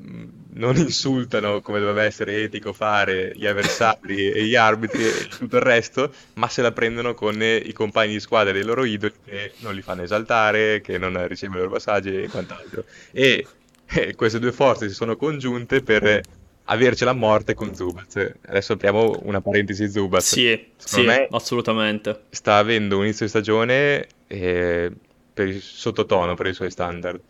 non 0.52 0.76
insultano 0.76 1.60
come 1.60 1.78
dovrebbe 1.78 2.04
essere 2.04 2.42
etico 2.42 2.72
fare 2.72 3.32
gli 3.34 3.46
avversari 3.46 4.30
e 4.30 4.44
gli 4.44 4.56
arbitri 4.56 5.04
e 5.04 5.28
tutto 5.28 5.56
il 5.56 5.62
resto, 5.62 6.12
ma 6.34 6.48
se 6.48 6.62
la 6.62 6.72
prendono 6.72 7.14
con 7.14 7.40
eh, 7.40 7.56
i 7.56 7.72
compagni 7.72 8.12
di 8.12 8.20
squadra 8.20 8.52
dei 8.52 8.64
loro 8.64 8.84
idoli 8.84 9.12
che 9.24 9.52
non 9.58 9.74
li 9.74 9.82
fanno 9.82 10.02
esaltare, 10.02 10.80
che 10.80 10.98
non 10.98 11.26
ricevono 11.28 11.58
i 11.58 11.62
loro 11.62 11.74
passaggi 11.74 12.22
e 12.22 12.28
quant'altro. 12.28 12.84
E 13.12 13.46
eh, 13.86 14.14
queste 14.14 14.38
due 14.38 14.52
forze 14.52 14.88
si 14.88 14.94
sono 14.94 15.16
congiunte 15.16 15.82
per 15.82 16.20
avercela 16.64 17.10
a 17.10 17.14
morte 17.14 17.54
con 17.54 17.74
Zubaz. 17.74 18.16
Adesso 18.46 18.74
apriamo 18.74 19.20
una 19.24 19.40
parentesi 19.40 19.88
Zubaz. 19.90 20.28
Sì, 20.28 20.66
sì, 20.76 21.06
assolutamente. 21.30 22.24
sta 22.30 22.56
avendo 22.56 22.96
un 22.96 23.04
inizio 23.04 23.24
di 23.24 23.30
stagione 23.30 24.06
eh, 24.26 24.90
per 25.32 25.48
il 25.48 25.60
sottotono 25.60 26.34
per 26.34 26.46
i 26.46 26.54
suoi 26.54 26.70
standard. 26.70 27.20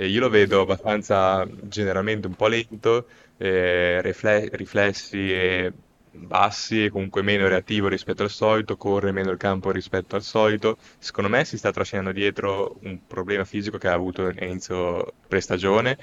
E 0.00 0.06
io 0.08 0.20
lo 0.20 0.30
vedo 0.30 0.62
abbastanza 0.62 1.46
generalmente 1.64 2.26
un 2.26 2.34
po' 2.34 2.46
lento, 2.48 3.06
eh, 3.36 4.00
rifle- 4.02 4.48
riflessi 4.52 5.70
bassi 6.12 6.84
e 6.84 6.90
comunque 6.90 7.22
meno 7.22 7.46
reattivo 7.48 7.86
rispetto 7.88 8.22
al 8.22 8.30
solito, 8.30 8.76
corre 8.76 9.12
meno 9.12 9.30
il 9.30 9.36
campo 9.36 9.70
rispetto 9.70 10.16
al 10.16 10.22
solito. 10.22 10.78
Secondo 10.98 11.28
me 11.30 11.44
si 11.44 11.58
sta 11.58 11.70
trascinando 11.70 12.12
dietro 12.12 12.78
un 12.82 13.06
problema 13.06 13.44
fisico 13.44 13.76
che 13.78 13.88
ha 13.88 13.92
avuto 13.92 14.24
all'inizio 14.26 15.16
prestagione, 15.28 15.98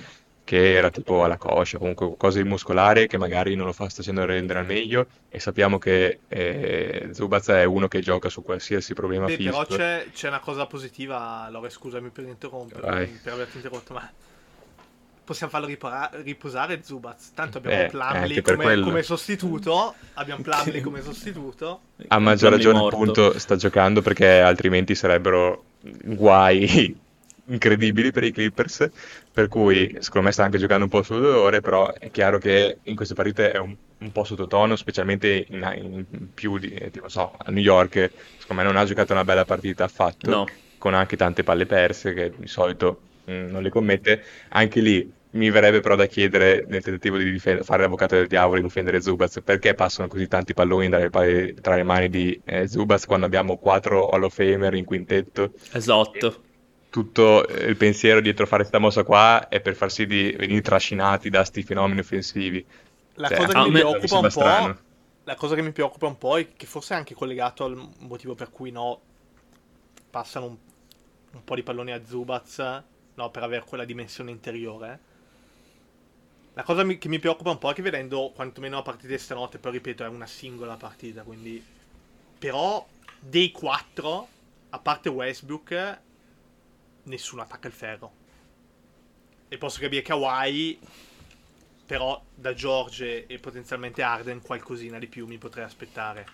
che 0.47 0.73
era 0.75 0.89
tipo 0.89 1.23
alla 1.25 1.37
coscia, 1.37 1.77
comunque 1.77 2.05
qualcosa 2.05 2.41
di 2.41 2.47
muscolare 2.47 3.05
che 3.07 3.17
magari 3.17 3.55
non 3.55 3.65
lo 3.65 3.73
fa 3.73 3.89
sta 3.89 3.97
facendo 4.01 4.23
rendere 4.25 4.59
al 4.59 4.65
meglio 4.65 5.07
e 5.29 5.39
sappiamo 5.41 5.77
che 5.77 6.21
eh, 6.27 7.09
Zubaz 7.11 7.47
è 7.49 7.65
uno 7.65 7.87
che 7.89 7.99
gioca 7.99 8.29
su 8.29 8.41
qualsiasi 8.43 8.93
problema 8.93 9.25
Beh, 9.25 9.35
però 9.37 9.63
fisico. 9.63 9.75
c'è, 9.75 10.05
c'è 10.13 10.27
una 10.29 10.39
cosa 10.39 10.65
positiva, 10.65 11.47
Lore, 11.49 11.69
scusami 11.69 12.09
per 12.09 12.25
interrompere, 12.25 12.81
Vai. 12.81 13.07
per 13.07 13.33
averti 13.33 13.57
interrotto, 13.57 13.93
ma 13.93 14.09
possiamo 15.23 15.51
farlo 15.51 15.67
ripara- 15.67 16.09
riposare 16.23 16.81
Zubaz. 16.83 17.33
Tanto 17.33 17.57
abbiamo 17.57 17.83
Eh, 17.83 17.87
per 17.87 18.41
come, 18.55 18.79
come 18.79 19.03
sostituto, 19.03 19.95
abbiamo 20.13 20.41
Plumlee 20.41 20.79
come 20.81 21.01
sostituto. 21.01 21.81
A 22.07 22.19
maggior 22.19 22.51
ragione, 22.51 22.77
morto. 22.77 22.95
appunto, 22.95 23.39
sta 23.39 23.55
giocando 23.55 24.01
perché 24.01 24.39
altrimenti 24.39 24.95
sarebbero 24.95 25.63
guai 25.81 26.95
incredibili 27.47 28.11
per 28.11 28.23
i 28.23 28.31
Clippers. 28.31 28.89
Per 29.37 29.49
cui, 29.49 29.95
secondo 29.99 30.25
me, 30.25 30.33
sta 30.33 30.45
anche 30.45 30.57
giocando 30.57 30.85
un 30.85 30.89
po' 30.89 31.03
sul 31.03 31.21
dolore. 31.21 31.61
Però 31.61 31.93
è 31.93 32.09
chiaro 32.09 32.39
che 32.39 32.79
in 32.81 32.95
queste 32.95 33.13
partite 33.13 33.51
è 33.51 33.59
un, 33.59 33.75
un 33.99 34.11
po' 34.11 34.23
sottotono, 34.23 34.75
specialmente 34.75 35.45
in, 35.49 35.73
in 35.79 36.33
più 36.33 36.57
di, 36.57 36.73
tipo, 36.91 37.07
so, 37.07 37.35
a 37.37 37.51
New 37.51 37.61
York. 37.61 38.09
Secondo 38.39 38.63
me, 38.63 38.67
non 38.67 38.77
ha 38.77 38.83
giocato 38.83 39.13
una 39.13 39.23
bella 39.23 39.45
partita 39.45 39.83
affatto. 39.83 40.27
No. 40.27 40.45
Con 40.79 40.95
anche 40.95 41.17
tante 41.17 41.43
palle 41.43 41.67
perse 41.67 42.15
che 42.15 42.33
di 42.35 42.47
solito 42.47 43.01
mm, 43.29 43.51
non 43.51 43.61
le 43.61 43.69
commette. 43.69 44.23
Anche 44.49 44.79
lì. 44.79 45.13
Mi 45.29 45.51
verrebbe 45.51 45.81
però 45.81 45.95
da 45.95 46.07
chiedere 46.07 46.65
nel 46.67 46.81
tentativo 46.81 47.17
di 47.17 47.29
difend- 47.29 47.63
fare 47.63 47.83
l'avvocato 47.83 48.15
del 48.15 48.25
diavolo 48.25 48.57
e 48.57 48.63
difendere 48.63 49.01
Zubaz 49.01 49.41
perché 49.43 49.75
passano 49.75 50.07
così 50.07 50.27
tanti 50.27 50.55
palloni 50.55 50.89
tra 50.89 51.75
le 51.75 51.83
mani 51.83 52.09
di 52.09 52.41
eh, 52.45 52.67
Zubaz 52.67 53.05
quando 53.05 53.27
abbiamo 53.27 53.57
quattro 53.57 54.07
Hall 54.07 54.23
of 54.23 54.33
Famer 54.33 54.73
in 54.73 54.85
quintetto 54.85 55.51
Esatto. 55.73 56.45
Tutto 56.97 57.45
il 57.47 57.75
pensiero 57.77 58.21
dietro 58.21 58.45
fare 58.45 58.61
questa 58.63 58.79
mossa 58.79 59.03
qua 59.03 59.47
è 59.49 59.59
per 59.61 59.75
far 59.75 59.91
sì 59.91 60.05
di 60.05 60.31
venire 60.37 60.61
trascinati 60.61 61.29
da 61.29 61.43
sti 61.43 61.63
fenomeni 61.63 61.99
offensivi 61.99 62.65
La 63.15 63.29
Cioè, 63.29 63.37
cosa 63.37 63.53
che 63.53 63.59
a 63.59 63.65
mi 63.65 63.71
preoccupa 63.71 64.17
un 64.19 64.29
po', 64.31 64.31
strano. 64.31 64.79
la 65.23 65.35
cosa 65.35 65.55
che 65.55 65.61
mi 65.61 65.71
preoccupa 65.73 66.07
un 66.07 66.17
po' 66.17 66.37
è 66.37 66.53
che 66.55 66.65
forse 66.65 66.93
è 66.93 66.97
anche 66.97 67.13
collegato 67.15 67.65
al 67.65 67.75
motivo 67.99 68.33
per 68.35 68.49
cui 68.49 68.71
no, 68.71 69.01
passano 70.09 70.45
un, 70.45 70.57
un 71.31 71.43
po' 71.43 71.55
di 71.55 71.63
palloni 71.63 71.91
a 71.91 72.05
Zubaz, 72.05 72.57
no, 73.15 73.31
per 73.31 73.43
avere 73.43 73.65
quella 73.65 73.85
dimensione 73.85 74.31
interiore. 74.31 74.99
La 76.53 76.63
cosa 76.63 76.83
mi- 76.83 76.97
che 76.97 77.07
mi 77.07 77.19
preoccupa 77.19 77.51
un 77.51 77.57
po' 77.59 77.69
è 77.69 77.73
che 77.73 77.81
vedendo 77.81 78.31
quantomeno 78.33 78.75
la 78.77 78.81
partita 78.81 79.13
di 79.13 79.19
stanotte, 79.19 79.59
però 79.59 79.71
ripeto, 79.73 80.03
è 80.03 80.07
una 80.07 80.25
singola 80.27 80.75
partita, 80.77 81.23
quindi... 81.23 81.63
Però 82.37 82.87
dei 83.19 83.51
quattro, 83.51 84.27
a 84.69 84.79
parte 84.79 85.09
Westbrook, 85.09 86.01
nessuno 87.07 87.41
attacca 87.41 87.67
il 87.67 87.73
ferro. 87.73 88.11
E 89.49 89.57
posso 89.57 89.79
capire 89.79 90.01
Kawhi, 90.01 90.79
però 91.85 92.21
da 92.33 92.53
George 92.53 93.25
e 93.27 93.39
potenzialmente 93.39 94.01
Arden 94.01 94.41
qualcosina 94.41 94.99
di 94.99 95.07
più 95.07 95.25
mi 95.25 95.37
potrei 95.37 95.63
aspettare. 95.65 96.25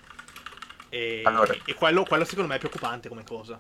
E, 0.89 1.21
Allora. 1.25 1.55
e 1.65 1.73
quello, 1.73 2.03
quello 2.03 2.25
secondo 2.25 2.49
me 2.49 2.55
è 2.55 2.59
preoccupante 2.59 3.09
come 3.09 3.23
cosa. 3.23 3.59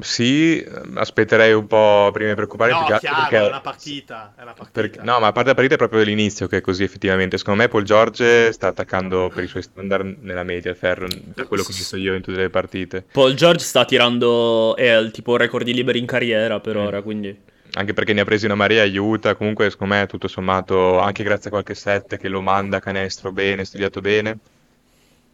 Sì 0.00 0.64
aspetterei 0.94 1.52
un 1.52 1.66
po' 1.66 2.10
prima 2.12 2.28
di 2.28 2.34
preoccuparmi 2.36 2.74
no, 2.90 2.98
chiaro, 2.98 3.16
perché 3.20 3.36
è 3.38 3.46
una 3.48 3.60
partita. 3.60 4.32
È 4.36 4.42
una 4.42 4.52
partita. 4.52 4.80
perché- 4.80 5.00
no 5.02 5.18
ma 5.18 5.26
a 5.28 5.32
parte 5.32 5.48
la 5.48 5.54
partita 5.54 5.74
è 5.74 5.78
proprio 5.78 6.02
l'inizio 6.02 6.46
che 6.46 6.58
è 6.58 6.60
così 6.60 6.84
effettivamente 6.84 7.38
secondo 7.38 7.62
me 7.62 7.68
Paul 7.68 7.82
George 7.82 8.52
sta 8.52 8.68
attaccando 8.68 9.30
per 9.34 9.42
i 9.44 9.48
suoi 9.48 9.62
standard 9.62 10.18
nella 10.20 10.44
media 10.44 10.70
il 10.70 10.76
ferro 10.76 11.06
da 11.08 11.44
quello 11.46 11.62
che 11.64 11.72
ho 11.72 11.74
visto 11.74 11.96
io 11.96 12.14
in 12.14 12.22
tutte 12.22 12.38
le 12.38 12.50
partite 12.50 13.04
Paul 13.10 13.34
George 13.34 13.64
sta 13.64 13.84
tirando 13.84 14.76
è 14.76 14.96
il 14.96 15.10
tipo 15.10 15.36
record 15.36 15.64
di 15.64 15.74
liberi 15.74 15.98
in 15.98 16.06
carriera 16.06 16.60
per 16.60 16.76
Mm. 16.76 16.86
ora, 16.86 17.02
quindi 17.02 17.36
anche 17.76 17.92
perché 17.92 18.12
ne 18.12 18.20
ha 18.20 18.24
presi 18.24 18.44
una 18.46 18.54
marea, 18.54 18.82
aiuta. 18.82 19.34
Comunque, 19.34 19.68
secondo 19.68 19.94
me, 19.94 20.06
tutto 20.06 20.28
sommato, 20.28 21.00
anche 21.00 21.24
grazie 21.24 21.48
a 21.48 21.50
qualche 21.50 21.74
set 21.74 22.16
che 22.18 22.28
lo 22.28 22.40
manda 22.40 22.76
a 22.76 22.80
canestro 22.80 23.32
bene, 23.32 23.64
studiato 23.64 24.00
bene. 24.00 24.38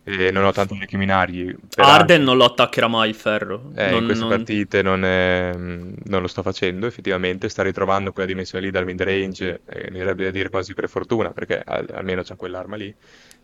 E 0.03 0.31
non 0.31 0.45
ho 0.45 0.53
tanto 0.53 0.75
recriminargli. 0.79 1.55
Arden 1.77 2.23
non 2.23 2.37
lo 2.39 2.45
attaccherà 2.47 2.89
mai 2.89 3.11
il 3.11 3.15
ferro. 3.15 3.71
eh, 3.77 3.85
in 3.87 3.91
Non- 3.91 4.05
queste 4.07 4.25
non- 4.25 4.35
partite 4.37 4.83
non, 4.83 5.05
è- 5.05 5.53
non 5.55 6.21
lo 6.23 6.27
sto 6.27 6.43
facendo, 6.43 6.87
effettivamente. 6.87 7.49
Sta 7.49 7.63
ritrovando 7.63 8.11
quella 8.13 8.27
dimensione 8.29 8.65
lì 8.65 8.71
dal 8.71 8.85
mid 8.87 9.01
range, 9.03 9.61
eh, 9.67 9.91
mi 9.91 9.99
verrebbe 9.99 10.25
da 10.25 10.31
dire 10.31 10.49
quasi 10.49 10.73
per 10.75 10.89
fortuna, 10.89 11.31
perché 11.31 11.63
al- 11.65 11.89
almeno 11.93 12.23
c'ha 12.23 12.35
quell'arma 12.35 12.77
lì. 12.77 12.93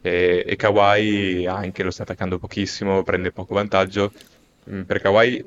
E, 0.00 0.44
e 0.46 0.56
Kawhi 0.56 1.46
anche 1.46 1.82
lo 1.82 1.90
sta 1.90 2.02
attaccando 2.04 2.38
pochissimo, 2.38 3.02
prende 3.02 3.32
poco 3.32 3.54
vantaggio. 3.54 4.12
Mm, 4.70 4.80
Per 4.82 5.00
Kawhi 5.00 5.44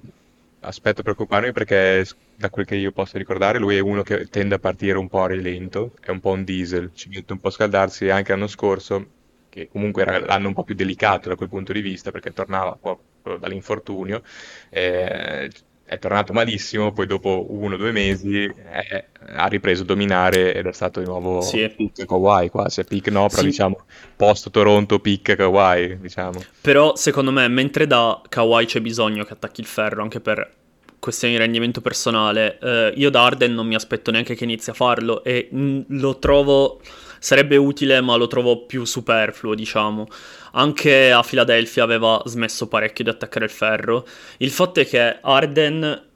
aspetto 0.62 1.00
a 1.02 1.04
preoccuparmi 1.04 1.52
perché 1.54 2.06
da 2.36 2.50
quel 2.50 2.66
che 2.66 2.76
io 2.76 2.92
posso 2.92 3.18
ricordare 3.18 3.60
lui 3.60 3.76
è 3.78 3.80
uno 3.80 4.04
che 4.04 4.28
tende 4.28 4.56
a 4.56 4.60
partire 4.60 4.98
un 4.98 5.08
po' 5.08 5.24
a 5.24 5.28
rilento, 5.28 5.94
è 6.02 6.12
un 6.12 6.20
po' 6.20 6.32
un 6.32 6.44
diesel, 6.44 6.92
ci 6.94 7.10
mette 7.10 7.34
un 7.34 7.40
po' 7.40 7.48
a 7.48 7.52
scaldarsi 7.52 8.10
anche 8.10 8.32
l'anno 8.34 8.48
scorso, 8.48 9.06
che 9.50 9.68
comunque 9.68 10.04
era 10.04 10.20
l'anno 10.20 10.48
un 10.48 10.54
po' 10.54 10.64
più 10.64 10.76
delicato 10.76 11.30
da 11.30 11.36
quel 11.36 11.50
punto 11.50 11.74
di 11.74 11.82
vista 11.82 12.12
perché 12.12 12.32
tornava 12.34 12.78
po' 12.80 13.04
dall'infortunio, 13.40 14.22
eh, 14.70 15.50
è 15.84 15.98
tornato 15.98 16.34
malissimo, 16.34 16.92
poi 16.92 17.08
dopo 17.08 17.48
uno 17.52 17.74
o 17.76 17.78
due 17.78 17.92
mesi 17.92 18.44
eh, 18.46 19.10
ha 19.36 19.48
ripreso 19.48 19.84
a 19.84 19.86
dominare 19.86 20.54
ed 20.54 20.68
è 20.68 20.72
stato 20.74 21.00
di 21.00 21.06
nuovo 21.08 21.66
Sì. 21.66 21.70
pick 21.76 22.06
Kawhi 22.06 22.50
quasi, 22.50 22.86
pick 22.86 23.08
no, 23.10 23.28
però 23.30 23.42
Sì. 23.42 23.48
diciamo 23.48 23.86
post 24.16 24.50
Toronto 24.52 25.00
pick 25.00 25.36
Kawhi, 25.36 26.00
diciamo. 26.00 26.48
Però 26.62 26.96
secondo 26.96 27.32
me, 27.32 27.48
mentre 27.48 27.88
da 27.88 28.22
Kawhi 28.28 28.66
c'è 28.66 28.82
bisogno 28.82 29.24
che 29.24 29.34
attacchi 29.34 29.62
il 29.62 29.68
ferro, 29.68 30.02
anche 30.04 30.20
per 30.20 30.56
questioni 31.00 31.34
di 31.34 31.40
rendimento 31.40 31.82
personale, 31.82 32.60
eh, 32.62 32.94
io 32.96 33.10
da 33.10 33.24
Arden 33.26 33.54
non 33.54 33.66
mi 33.66 33.76
aspetto 33.76 34.12
neanche 34.12 34.36
che 34.36 34.44
inizi 34.44 34.70
a 34.70 34.74
farlo 34.74 35.24
e 35.24 35.48
mh, 35.50 35.82
lo 36.00 36.20
trovo, 36.20 36.82
sarebbe 37.20 37.58
utile 37.58 38.02
ma 38.02 38.16
lo 38.16 38.28
trovo 38.28 38.66
più 38.66 38.86
superfluo, 38.86 39.54
diciamo. 39.54 40.08
Anche 40.54 41.12
a 41.12 41.22
Philadelphia 41.22 41.84
aveva 41.84 42.22
smesso 42.26 42.68
parecchio 42.68 43.04
di 43.04 43.10
attaccare 43.10 43.46
il 43.46 43.52
ferro. 43.52 44.08
Il 44.38 44.52
fatto 44.52 44.80
è 44.80 44.88
che 44.88 45.20
Arden 45.22 46.08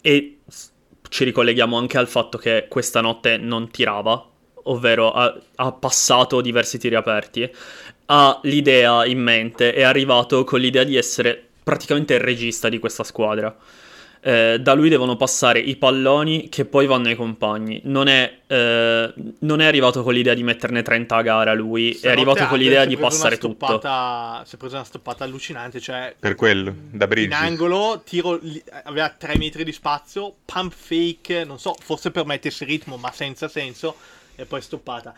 e 0.00 0.38
ci 1.08 1.24
ricolleghiamo 1.24 1.76
anche 1.76 1.98
al 1.98 2.08
fatto 2.08 2.38
che 2.38 2.66
questa 2.68 3.00
notte 3.00 3.36
non 3.36 3.70
tirava, 3.70 4.24
ovvero 4.64 5.12
ha, 5.12 5.36
ha 5.56 5.72
passato 5.72 6.40
diversi 6.40 6.78
tiri 6.78 6.94
aperti, 6.94 7.50
ha 8.06 8.38
l'idea 8.42 9.04
in 9.04 9.20
mente, 9.20 9.72
è 9.72 9.82
arrivato 9.82 10.44
con 10.44 10.60
l'idea 10.60 10.84
di 10.84 10.96
essere 10.96 11.48
praticamente 11.62 12.14
il 12.14 12.20
regista 12.20 12.68
di 12.68 12.78
questa 12.78 13.02
squadra. 13.02 13.56
Eh, 14.26 14.58
da 14.58 14.72
lui 14.74 14.88
devono 14.88 15.14
passare 15.14 15.60
i 15.60 15.76
palloni 15.76 16.48
che 16.48 16.64
poi 16.64 16.86
vanno 16.86 17.06
ai 17.06 17.14
compagni. 17.14 17.80
Non 17.84 18.08
è, 18.08 18.38
eh, 18.48 19.14
non 19.38 19.60
è 19.60 19.66
arrivato 19.66 20.02
con 20.02 20.12
l'idea 20.14 20.34
di 20.34 20.42
metterne 20.42 20.82
30 20.82 21.14
a 21.14 21.22
gara 21.22 21.54
lui, 21.54 21.94
Se 21.94 22.08
è 22.08 22.10
arrivato 22.10 22.44
con 22.46 22.58
l'idea 22.58 22.84
di 22.84 22.96
passare 22.96 23.36
una 23.36 23.52
tutto. 23.52 23.66
stoppata- 23.66 24.42
Si 24.44 24.56
è 24.56 24.58
preso 24.58 24.74
una 24.74 24.82
stoppata 24.84 25.22
allucinante, 25.22 25.78
cioè 25.78 26.12
Per 26.18 26.34
quello, 26.34 26.74
da 26.90 27.04
in 27.04 27.08
Bridges. 27.08 27.38
angolo, 27.38 28.02
tiro, 28.04 28.40
aveva 28.82 29.10
3 29.10 29.36
metri 29.38 29.62
di 29.62 29.70
spazio, 29.70 30.34
pump 30.44 30.72
fake, 30.76 31.44
non 31.44 31.60
so, 31.60 31.76
forse 31.80 32.10
per 32.10 32.26
mettersi 32.26 32.64
ritmo, 32.64 32.96
ma 32.96 33.12
senza 33.12 33.46
senso, 33.46 33.94
e 34.34 34.44
poi 34.44 34.60
stoppata. 34.60 35.14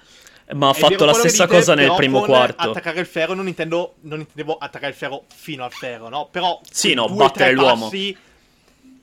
Ma 0.52 0.68
ha 0.68 0.72
fatto 0.74 1.06
la 1.06 1.14
stessa 1.14 1.44
dite, 1.44 1.56
cosa 1.56 1.74
nel 1.74 1.94
primo 1.96 2.20
quarto. 2.20 2.70
Attaccare 2.72 3.00
il 3.00 3.06
ferro 3.06 3.32
non 3.32 3.48
intendo, 3.48 3.94
non 4.02 4.18
intendevo 4.20 4.58
attaccare 4.58 4.92
il 4.92 4.98
ferro 4.98 5.24
fino 5.34 5.64
al 5.64 5.72
ferro, 5.72 6.10
no? 6.10 6.28
Però 6.30 6.60
Sì, 6.70 6.92
no, 6.92 7.06
due, 7.06 7.16
battere 7.16 7.52
l'uomo. 7.52 7.84
passi- 7.84 8.14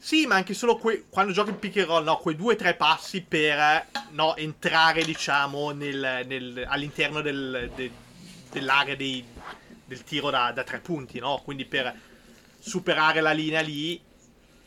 Sì, 0.06 0.28
ma 0.28 0.36
anche 0.36 0.54
solo 0.54 0.78
que- 0.78 1.08
quando 1.10 1.34
giochi 1.34 1.50
il 1.50 1.58
pick 1.58 1.78
and 1.78 1.88
roll, 1.88 2.04
no? 2.04 2.18
Quei 2.20 2.36
due 2.36 2.54
o 2.54 2.56
tre 2.56 2.76
passi 2.76 3.24
per 3.24 3.88
no, 4.10 4.36
entrare, 4.36 5.04
diciamo, 5.04 5.72
nel- 5.72 6.22
nel- 6.28 6.64
all'interno 6.68 7.22
del- 7.22 7.72
de- 7.74 7.92
dell'area 8.52 8.96
dei- 8.96 9.28
del 9.84 10.04
tiro 10.04 10.30
da, 10.30 10.52
da 10.52 10.64
tre 10.64 10.80
punti, 10.80 11.18
no? 11.18 11.42
Quindi 11.44 11.66
per 11.66 11.98
superare 12.60 13.20
la 13.20 13.32
linea 13.32 13.62
lì 13.62 14.00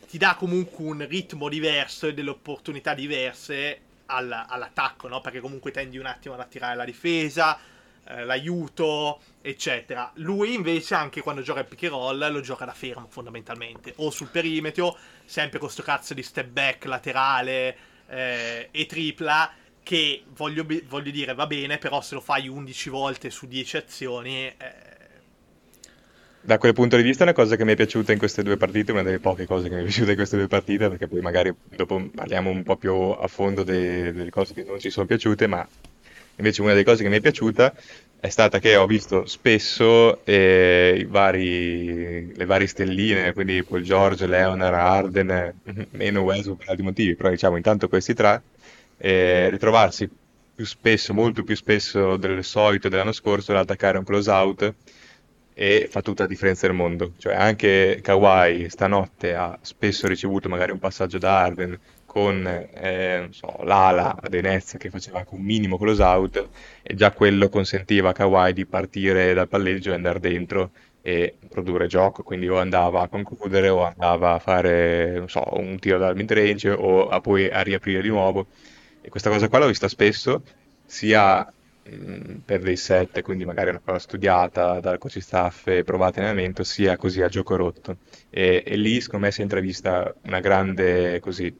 ti 0.06 0.18
dà 0.18 0.34
comunque 0.34 0.84
un 0.84 1.06
ritmo 1.06 1.48
diverso 1.48 2.08
e 2.08 2.14
delle 2.14 2.30
opportunità 2.30 2.92
diverse 2.94 3.82
al- 4.06 4.44
all'attacco, 4.48 5.06
no? 5.06 5.20
Perché 5.20 5.38
comunque 5.38 5.70
tendi 5.70 5.98
un 5.98 6.06
attimo 6.06 6.34
ad 6.34 6.40
attirare 6.40 6.74
la 6.74 6.84
difesa, 6.84 7.56
eh, 8.08 8.24
l'aiuto, 8.24 9.20
eccetera. 9.42 10.10
Lui 10.14 10.54
invece, 10.54 10.94
anche 10.94 11.20
quando 11.20 11.42
gioca 11.42 11.60
il 11.60 11.66
pick 11.66 11.84
and 11.84 11.92
roll, 11.92 12.32
lo 12.32 12.40
gioca 12.40 12.64
da 12.64 12.72
fermo 12.72 13.06
fondamentalmente, 13.08 13.92
o 13.96 14.10
sul 14.10 14.28
perimetro, 14.28 14.96
sempre 15.24 15.58
con 15.58 15.70
sto 15.70 15.82
cazzo 15.82 16.14
di 16.14 16.22
step 16.22 16.48
back 16.48 16.84
laterale 16.86 17.76
eh, 18.08 18.68
e 18.70 18.86
tripla. 18.86 19.52
Che 19.82 20.24
voglio, 20.34 20.66
voglio 20.86 21.10
dire, 21.10 21.34
va 21.34 21.46
bene, 21.46 21.78
però 21.78 22.02
se 22.02 22.14
lo 22.14 22.20
fai 22.20 22.46
11 22.46 22.90
volte 22.90 23.30
su 23.30 23.46
10 23.46 23.76
azioni, 23.78 24.46
eh, 24.46 24.88
Da 26.40 26.56
quel 26.58 26.72
punto 26.72 26.96
di 26.96 27.02
vista 27.02 27.24
è 27.24 27.26
una 27.26 27.34
cosa 27.34 27.56
che 27.56 27.64
mi 27.64 27.72
è 27.72 27.76
piaciuta 27.76 28.12
in 28.12 28.18
queste 28.18 28.42
due 28.42 28.56
partite, 28.56 28.92
una 28.92 29.02
delle 29.02 29.18
poche 29.18 29.44
cose 29.46 29.68
che 29.68 29.74
mi 29.74 29.80
è 29.80 29.84
piaciuta 29.84 30.10
in 30.10 30.16
queste 30.16 30.36
due 30.36 30.46
partite, 30.46 30.88
perché 30.88 31.06
poi 31.06 31.20
magari 31.20 31.54
dopo 31.68 32.08
parliamo 32.14 32.48
un 32.50 32.62
po' 32.62 32.76
più 32.76 32.92
a 32.94 33.26
fondo 33.28 33.62
de- 33.64 34.12
delle 34.12 34.30
cose 34.30 34.54
che 34.54 34.64
non 34.64 34.78
ci 34.78 34.88
sono 34.90 35.04
piaciute, 35.06 35.46
ma 35.46 35.66
invece 36.38 36.62
una 36.62 36.72
delle 36.72 36.84
cose 36.84 37.02
che 37.02 37.08
mi 37.08 37.16
è 37.16 37.20
piaciuta 37.20 37.74
è 38.20 38.28
stata 38.30 38.58
che 38.58 38.74
ho 38.74 38.86
visto 38.86 39.26
spesso 39.26 40.24
eh, 40.24 40.96
i 40.98 41.04
vari- 41.04 42.34
le 42.34 42.44
varie 42.46 42.66
stelline, 42.66 43.32
quindi 43.32 43.62
Paul 43.62 43.82
George, 43.82 44.26
Leonard, 44.26 44.74
Arden, 44.74 45.30
eh, 45.30 45.54
meno 45.92 46.22
Westbrook 46.22 46.58
per 46.58 46.70
altri 46.70 46.84
motivi, 46.84 47.14
però 47.14 47.30
diciamo 47.30 47.56
intanto 47.56 47.88
questi 47.88 48.14
tre, 48.14 48.42
eh, 48.96 49.48
ritrovarsi 49.50 50.10
più 50.54 50.64
spesso, 50.66 51.14
molto 51.14 51.44
più 51.44 51.54
spesso 51.54 52.16
del 52.16 52.42
solito 52.42 52.88
dell'anno 52.88 53.12
scorso 53.12 53.52
ad 53.52 53.58
attaccare 53.58 53.98
un 53.98 54.04
close 54.04 54.30
out 54.30 54.74
e 55.54 55.86
fa 55.90 56.02
tutta 56.02 56.22
la 56.24 56.28
differenza 56.28 56.66
del 56.66 56.74
mondo. 56.74 57.12
Cioè 57.18 57.34
anche 57.34 58.00
Kawhi 58.02 58.68
stanotte 58.68 59.34
ha 59.34 59.56
spesso 59.62 60.08
ricevuto 60.08 60.48
magari 60.48 60.72
un 60.72 60.80
passaggio 60.80 61.18
da 61.18 61.38
Arden 61.38 61.78
con 62.08 62.46
eh, 62.46 63.28
so, 63.32 63.54
l'ala 63.64 64.16
ad 64.18 64.32
Enez 64.32 64.76
che 64.78 64.88
faceva 64.88 65.18
anche 65.18 65.34
un 65.34 65.42
minimo 65.42 65.76
close 65.76 66.02
out 66.02 66.48
e 66.82 66.94
già 66.94 67.12
quello 67.12 67.50
consentiva 67.50 68.08
a 68.08 68.12
Kawhi 68.12 68.54
di 68.54 68.64
partire 68.64 69.34
dal 69.34 69.46
palleggio 69.46 69.90
e 69.90 69.94
andare 69.94 70.18
dentro 70.18 70.70
e 71.02 71.36
produrre 71.48 71.86
gioco, 71.86 72.22
quindi 72.22 72.48
o 72.48 72.58
andava 72.58 73.02
a 73.02 73.08
concludere 73.08 73.68
o 73.68 73.84
andava 73.84 74.32
a 74.32 74.38
fare 74.38 75.24
so, 75.26 75.42
un 75.58 75.78
tiro 75.78 75.98
dal 75.98 76.16
mid 76.16 76.32
range 76.32 76.70
o 76.70 77.08
a 77.08 77.20
poi 77.20 77.50
a 77.50 77.60
riaprire 77.60 78.00
di 78.00 78.08
nuovo. 78.08 78.46
E 79.02 79.10
questa 79.10 79.28
cosa 79.30 79.48
qua 79.48 79.58
l'ho 79.58 79.66
vista 79.66 79.88
spesso, 79.88 80.42
sia 80.86 81.50
mh, 81.84 82.36
per 82.44 82.60
dei 82.62 82.76
set, 82.76 83.20
quindi 83.22 83.44
magari 83.44 83.70
una 83.70 83.80
cosa 83.84 83.98
studiata 83.98 84.80
dal 84.80 84.98
coach 84.98 85.20
staff 85.20 85.66
e 85.68 85.84
provata 85.84 86.20
in 86.20 86.26
allenamento, 86.26 86.64
sia 86.64 86.96
così 86.96 87.20
a 87.22 87.28
gioco 87.28 87.54
rotto. 87.56 87.98
E, 88.30 88.62
e 88.66 88.76
lì, 88.76 89.00
secondo 89.00 89.26
me, 89.26 89.32
si 89.32 89.40
è 89.40 89.42
intravista 89.42 90.14
una 90.22 90.40
grande 90.40 91.20
così, 91.20 91.54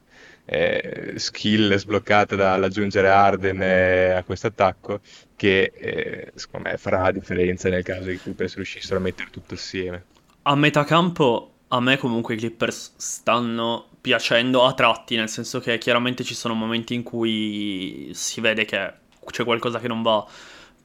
eh, 0.50 1.12
skill 1.16 1.74
sbloccata 1.74 2.34
dall'aggiungere 2.34 3.10
Arden 3.10 3.60
eh, 3.60 4.10
a 4.12 4.22
questo 4.24 4.46
attacco, 4.46 5.00
che 5.36 5.72
eh, 5.74 6.32
secondo 6.34 6.70
me 6.70 6.78
farà 6.78 7.02
la 7.02 7.12
differenza 7.12 7.68
nel 7.68 7.82
caso 7.82 8.10
in 8.10 8.20
Clippers 8.20 8.54
riuscissero 8.54 8.96
a 8.96 9.02
mettere 9.02 9.28
tutto 9.30 9.54
assieme. 9.54 10.04
A 10.42 10.56
metà 10.56 10.84
campo, 10.84 11.52
a 11.68 11.80
me 11.80 11.98
comunque 11.98 12.34
i 12.34 12.38
Clippers 12.38 12.94
stanno 12.96 13.88
piacendo 14.00 14.64
a 14.64 14.72
tratti, 14.72 15.16
nel 15.16 15.28
senso 15.28 15.60
che 15.60 15.76
chiaramente 15.76 16.24
ci 16.24 16.34
sono 16.34 16.54
momenti 16.54 16.94
in 16.94 17.02
cui 17.02 18.10
si 18.14 18.40
vede 18.40 18.64
che 18.64 18.92
c'è 19.26 19.44
qualcosa 19.44 19.78
che 19.78 19.88
non 19.88 20.00
va. 20.00 20.26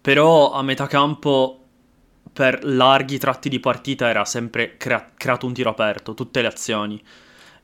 Però 0.01 0.51
a 0.51 0.61
metà 0.61 0.87
campo, 0.87 1.59
per 2.33 2.65
larghi 2.65 3.17
tratti 3.17 3.47
di 3.47 3.61
partita, 3.61 4.09
era 4.09 4.25
sempre 4.25 4.75
crea- 4.75 5.11
creato 5.15 5.45
un 5.45 5.53
tiro 5.53 5.69
aperto, 5.69 6.13
tutte 6.13 6.41
le 6.41 6.47
azioni. 6.47 7.01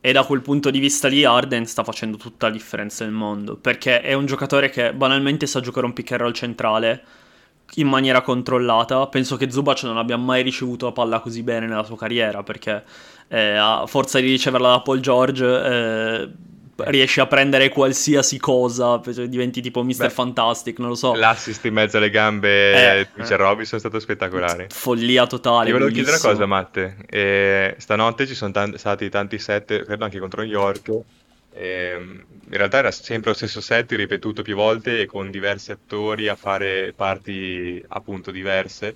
E 0.02 0.14
da 0.14 0.24
quel 0.24 0.42
punto 0.42 0.70
di 0.70 0.80
vista 0.80 1.10
lì 1.10 1.26
Arden 1.26 1.66
sta 1.66 1.84
facendo 1.84 2.16
tutta 2.16 2.48
la 2.48 2.54
differenza 2.54 3.04
del 3.04 3.14
mondo, 3.14 3.58
perché 3.58 4.00
è 4.02 4.14
un 4.14 4.26
giocatore 4.26 4.70
che 4.70 4.94
banalmente 4.94 5.46
sa 5.46 5.60
giocare 5.60 5.86
un 5.86 5.94
pick 5.94 6.12
and 6.14 6.22
roll 6.22 6.32
centrale 6.32 7.04
in 7.76 7.88
maniera 7.88 8.22
controllata. 8.22 9.08
Penso 9.08 9.36
che 9.36 9.52
Zubac 9.52 9.84
non 9.84 9.98
abbia 9.98 10.16
mai 10.16 10.42
ricevuto 10.42 10.86
la 10.86 10.92
palla 10.94 11.20
così 11.20 11.44
bene 11.44 11.68
nella 11.68 11.84
sua 11.84 11.98
carriera, 11.98 12.44
perché 12.44 12.84
eh, 13.28 13.56
a 13.56 13.86
forza 13.88 14.20
di 14.20 14.28
riceverla 14.28 14.70
da 14.70 14.82
Paul 14.82 15.00
George 15.02 15.46
eh, 15.46 16.30
riesce 16.88 17.22
a 17.22 17.28
prendere 17.28 17.70
qualsiasi 17.70 18.38
cosa, 18.39 19.02
cioè 19.04 19.28
diventi 19.28 19.62
tipo 19.62 19.84
Mr. 19.84 19.98
Beh, 19.98 20.10
Fantastic, 20.10 20.80
non 20.80 20.89
lo 20.89 20.96
so. 20.96 21.13
L'assist 21.13 21.65
in 21.65 21.74
mezzo 21.74 21.98
alle 21.98 22.10
gambe 22.10 23.00
Eh, 23.00 23.04
di 23.04 23.10
Mitchell 23.22 23.38
Robinson 23.38 23.78
è 23.78 23.82
stato 23.82 24.00
spettacolare. 24.00 24.68
Follia 24.70 25.28
totale. 25.28 25.65
Ti 25.65 25.72
volevo 25.72 25.92
chiedere 25.92 26.18
una 26.20 26.30
cosa, 26.32 26.46
Matte. 26.46 26.98
Eh, 27.10 27.76
stanotte 27.78 28.28
ci 28.28 28.36
sono 28.36 28.52
tan- 28.52 28.78
stati 28.78 29.10
tanti 29.10 29.39
set, 29.39 29.84
credo 29.86 30.04
anche 30.04 30.20
contro 30.20 30.42
New 30.42 30.50
York. 30.52 30.92
Ehm, 31.54 32.24
in 32.52 32.58
realtà 32.58 32.78
era 32.78 32.92
sempre 32.92 33.32
lo 33.32 33.36
stesso 33.36 33.60
set 33.62 33.92
ripetuto 33.94 34.42
più 34.44 34.56
volte 34.56 35.02
e 35.02 35.06
con 35.06 35.30
diversi 35.32 35.72
attori 35.72 36.28
a 36.28 36.36
fare 36.36 36.94
parti 36.96 37.84
appunto 37.89 38.32
diverse. 38.32 38.96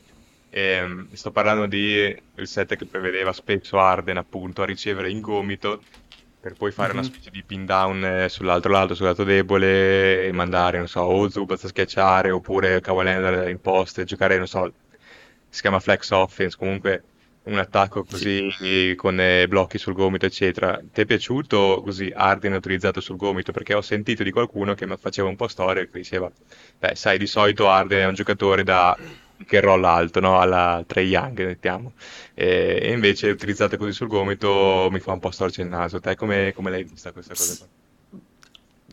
Ehm, 0.49 1.07
sto 1.13 1.31
parlando 1.31 1.65
di 1.65 2.15
il 2.35 2.47
set 2.47 2.75
che 2.75 2.85
prevedeva 2.85 3.33
spesso 3.33 3.79
Arden 3.79 4.17
appunto 4.17 4.61
a 4.61 4.65
ricevere 4.65 5.09
in 5.09 5.19
gomito 5.19 5.81
per 6.43 6.55
poi 6.55 6.71
fare 6.71 6.91
una 6.91 7.01
Mhm. 7.01 7.07
specie 7.07 7.29
di 7.31 7.43
pin 7.43 7.65
down 7.65 8.03
eh, 8.03 8.27
sull'altro 8.29 8.69
lato, 8.71 8.95
sul 8.95 9.05
lato 9.05 9.23
debole 9.23 10.25
e 10.25 10.31
mandare, 10.33 10.77
non 10.77 10.87
so, 10.89 10.99
o 11.01 11.29
Zubac 11.29 11.63
a 11.63 11.67
schiacciare 11.69 12.31
oppure 12.31 12.81
Kawhi 12.81 13.03
Leonard 13.05 13.47
in 13.47 13.61
post 13.61 13.99
e 13.99 14.03
giocare, 14.03 14.37
non 14.37 14.47
so, 14.47 14.73
si 15.49 15.61
chiama 15.61 15.79
flex 15.79 16.09
offense, 16.11 16.57
comunque 16.57 17.03
un 17.43 17.57
attacco 17.57 18.03
così 18.03 18.93
con 18.97 19.19
eh, 19.19 19.47
blocchi 19.47 19.77
sul 19.77 19.93
gomito, 19.93 20.25
eccetera. 20.25 20.79
Ti 20.91 21.01
è 21.01 21.05
piaciuto 21.05 21.81
così 21.83 22.11
Arden 22.13 22.53
utilizzato 22.53 22.99
sul 23.01 23.15
gomito? 23.17 23.51
Perché 23.53 23.73
ho 23.73 23.81
sentito 23.81 24.23
di 24.23 24.31
qualcuno 24.31 24.73
che 24.73 24.85
mi 24.87 24.95
faceva 24.97 25.29
un 25.29 25.35
po' 25.37 25.47
storia 25.47 25.83
che 25.85 25.89
diceva, 25.93 26.29
beh, 26.79 26.95
sai, 26.95 27.17
di 27.17 27.27
solito 27.27 27.69
Arden 27.69 27.99
è 28.01 28.05
un 28.07 28.13
giocatore 28.15 28.63
da 28.63 28.97
che 29.45 29.59
rolla 29.59 29.91
alto, 29.91 30.19
no? 30.19 30.39
Alla 30.39 30.83
Trae 30.87 31.03
Young, 31.05 31.45
mettiamo. 31.45 31.93
E, 32.33 32.79
e 32.81 32.91
invece 32.91 33.29
utilizzate 33.29 33.77
così 33.77 33.91
sul 33.93 34.07
gomito 34.07 34.87
mi 34.91 34.99
fa 34.99 35.13
un 35.13 35.19
po' 35.19 35.31
storce 35.31 35.61
il 35.61 35.67
naso. 35.69 35.99
Te 35.99 36.15
come, 36.15 36.53
come 36.53 36.69
l'hai 36.71 36.83
vista 36.83 37.11
questa 37.11 37.35
cosa 37.35 37.55
qua? 37.57 37.67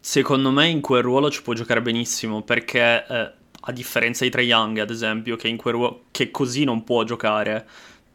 Secondo 0.02 0.50
me 0.50 0.66
in 0.68 0.80
quel 0.80 1.02
ruolo 1.02 1.30
ci 1.30 1.42
può 1.42 1.52
giocare 1.52 1.82
benissimo 1.82 2.42
perché 2.42 3.04
eh, 3.06 3.32
a 3.60 3.72
differenza 3.72 4.24
di 4.24 4.30
Trae 4.30 4.44
Young 4.44 4.78
ad 4.78 4.90
esempio 4.90 5.36
che, 5.36 5.48
in 5.48 5.56
quel 5.58 5.74
ruolo, 5.74 6.04
che 6.10 6.30
così 6.30 6.64
non 6.64 6.84
può 6.84 7.04
giocare 7.04 7.68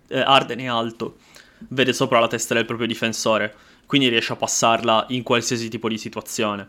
eh, 0.07 0.19
Arden 0.19 0.59
è 0.59 0.65
alto 0.65 1.17
vede 1.69 1.93
sopra 1.93 2.19
la 2.19 2.27
testa 2.27 2.55
del 2.55 2.65
proprio 2.65 2.87
difensore 2.87 3.53
quindi 3.85 4.07
riesce 4.07 4.33
a 4.33 4.35
passarla 4.35 5.05
in 5.09 5.21
qualsiasi 5.23 5.69
tipo 5.69 5.87
di 5.89 5.97
situazione 5.97 6.67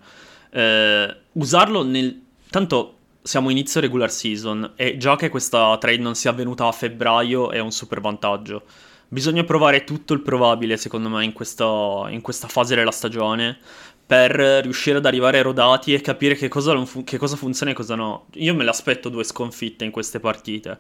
Eh, 0.51 1.16
usarlo 1.33 1.83
nel 1.83 2.23
tanto 2.51 2.95
siamo 3.27 3.51
inizio 3.51 3.81
regular 3.81 4.11
season 4.11 4.73
e 4.77 4.97
già 4.97 5.17
che 5.17 5.29
questa 5.29 5.77
trade 5.79 5.99
non 5.99 6.15
sia 6.15 6.31
avvenuta 6.31 6.67
a 6.67 6.73
febbraio 6.73 7.51
è 7.51 7.59
un 7.59 7.73
super 7.73 8.01
vantaggio 8.01 8.62
bisogna 9.09 9.45
provare 9.45 9.85
tutto 9.85 10.15
il 10.15 10.21
probabile 10.21 10.77
secondo 10.77 11.09
me 11.09 11.25
in 11.25 11.33
questa, 11.33 12.05
in 12.09 12.21
questa 12.21 12.49
fase 12.49 12.75
della 12.75 12.91
stagione 12.91 13.59
per 14.07 14.31
riuscire 14.62 14.99
ad 14.99 15.07
arrivare 15.07 15.43
rodati 15.43 15.93
e 15.93 16.01
capire 16.01 16.37
che 16.37 16.47
cosa, 16.47 16.73
non 16.73 16.87
fu- 16.87 17.03
che 17.03 17.19
cosa 17.19 17.35
funziona 17.35 17.73
e 17.73 17.75
cosa 17.75 17.97
no. 17.97 18.27
Io 18.35 18.55
me 18.55 18.62
l'aspetto 18.62 19.09
due 19.09 19.24
sconfitte 19.24 19.85
in 19.85 19.91
queste 19.91 20.20
partite. 20.20 20.79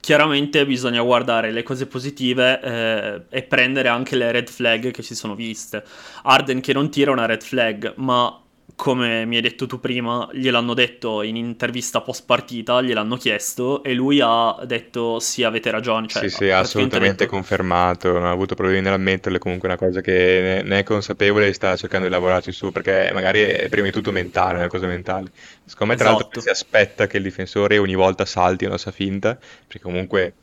Chiaramente 0.00 0.66
bisogna 0.66 1.00
guardare 1.02 1.52
le 1.52 1.62
cose 1.62 1.86
positive 1.86 2.60
eh, 2.60 3.22
e 3.30 3.42
prendere 3.44 3.88
anche 3.88 4.16
le 4.16 4.32
red 4.32 4.48
flag 4.48 4.90
che 4.90 5.02
si 5.02 5.14
sono 5.14 5.36
viste. 5.36 5.84
Arden 6.24 6.60
che 6.60 6.72
non 6.72 6.90
tira 6.90 7.12
una 7.12 7.26
red 7.26 7.42
flag, 7.42 7.94
ma 7.96 8.43
come 8.76 9.24
mi 9.26 9.36
hai 9.36 9.42
detto 9.42 9.66
tu 9.66 9.80
prima, 9.80 10.28
gliel'hanno 10.32 10.74
detto 10.74 11.22
in 11.22 11.36
intervista 11.36 12.00
post 12.02 12.24
partita, 12.26 12.82
gliel'hanno 12.82 13.16
chiesto 13.16 13.82
e 13.82 13.94
lui 13.94 14.20
ha 14.22 14.56
detto 14.66 15.20
sì, 15.20 15.42
avete 15.44 15.70
ragione. 15.70 16.06
Cioè, 16.08 16.22
Sì, 16.22 16.28
sì, 16.28 16.48
ha 16.48 16.60
assolutamente 16.60 17.24
detto... 17.24 17.26
confermato, 17.26 18.12
non 18.12 18.24
ha 18.24 18.30
avuto 18.30 18.54
problemi 18.54 18.80
nell'ammetterlo, 18.82 19.36
è 19.38 19.40
comunque 19.40 19.66
una 19.68 19.76
cosa 19.76 20.00
che 20.00 20.62
ne 20.64 20.78
è 20.78 20.82
consapevole 20.84 21.48
e 21.48 21.52
sta 21.52 21.74
cercando 21.76 22.06
di 22.06 22.12
lavorarci 22.12 22.52
su, 22.52 22.70
perché 22.70 23.10
magari 23.12 23.40
è 23.42 23.68
prima 23.68 23.86
di 23.86 23.92
tutto 23.92 24.12
mentale, 24.12 24.58
una 24.58 24.68
cosa 24.68 24.86
mentale. 24.86 25.32
Secondo 25.64 25.92
me, 25.94 25.98
tra 25.98 26.10
l'altro, 26.10 26.28
Esatto. 26.28 26.40
si 26.40 26.48
aspetta 26.50 27.06
che 27.08 27.16
il 27.16 27.22
difensore 27.24 27.78
ogni 27.78 27.94
volta 27.96 28.24
salti 28.24 28.64
una 28.64 28.78
sua 28.78 28.92
finta, 28.92 29.36
perché 29.36 29.80
comunque 29.82 30.34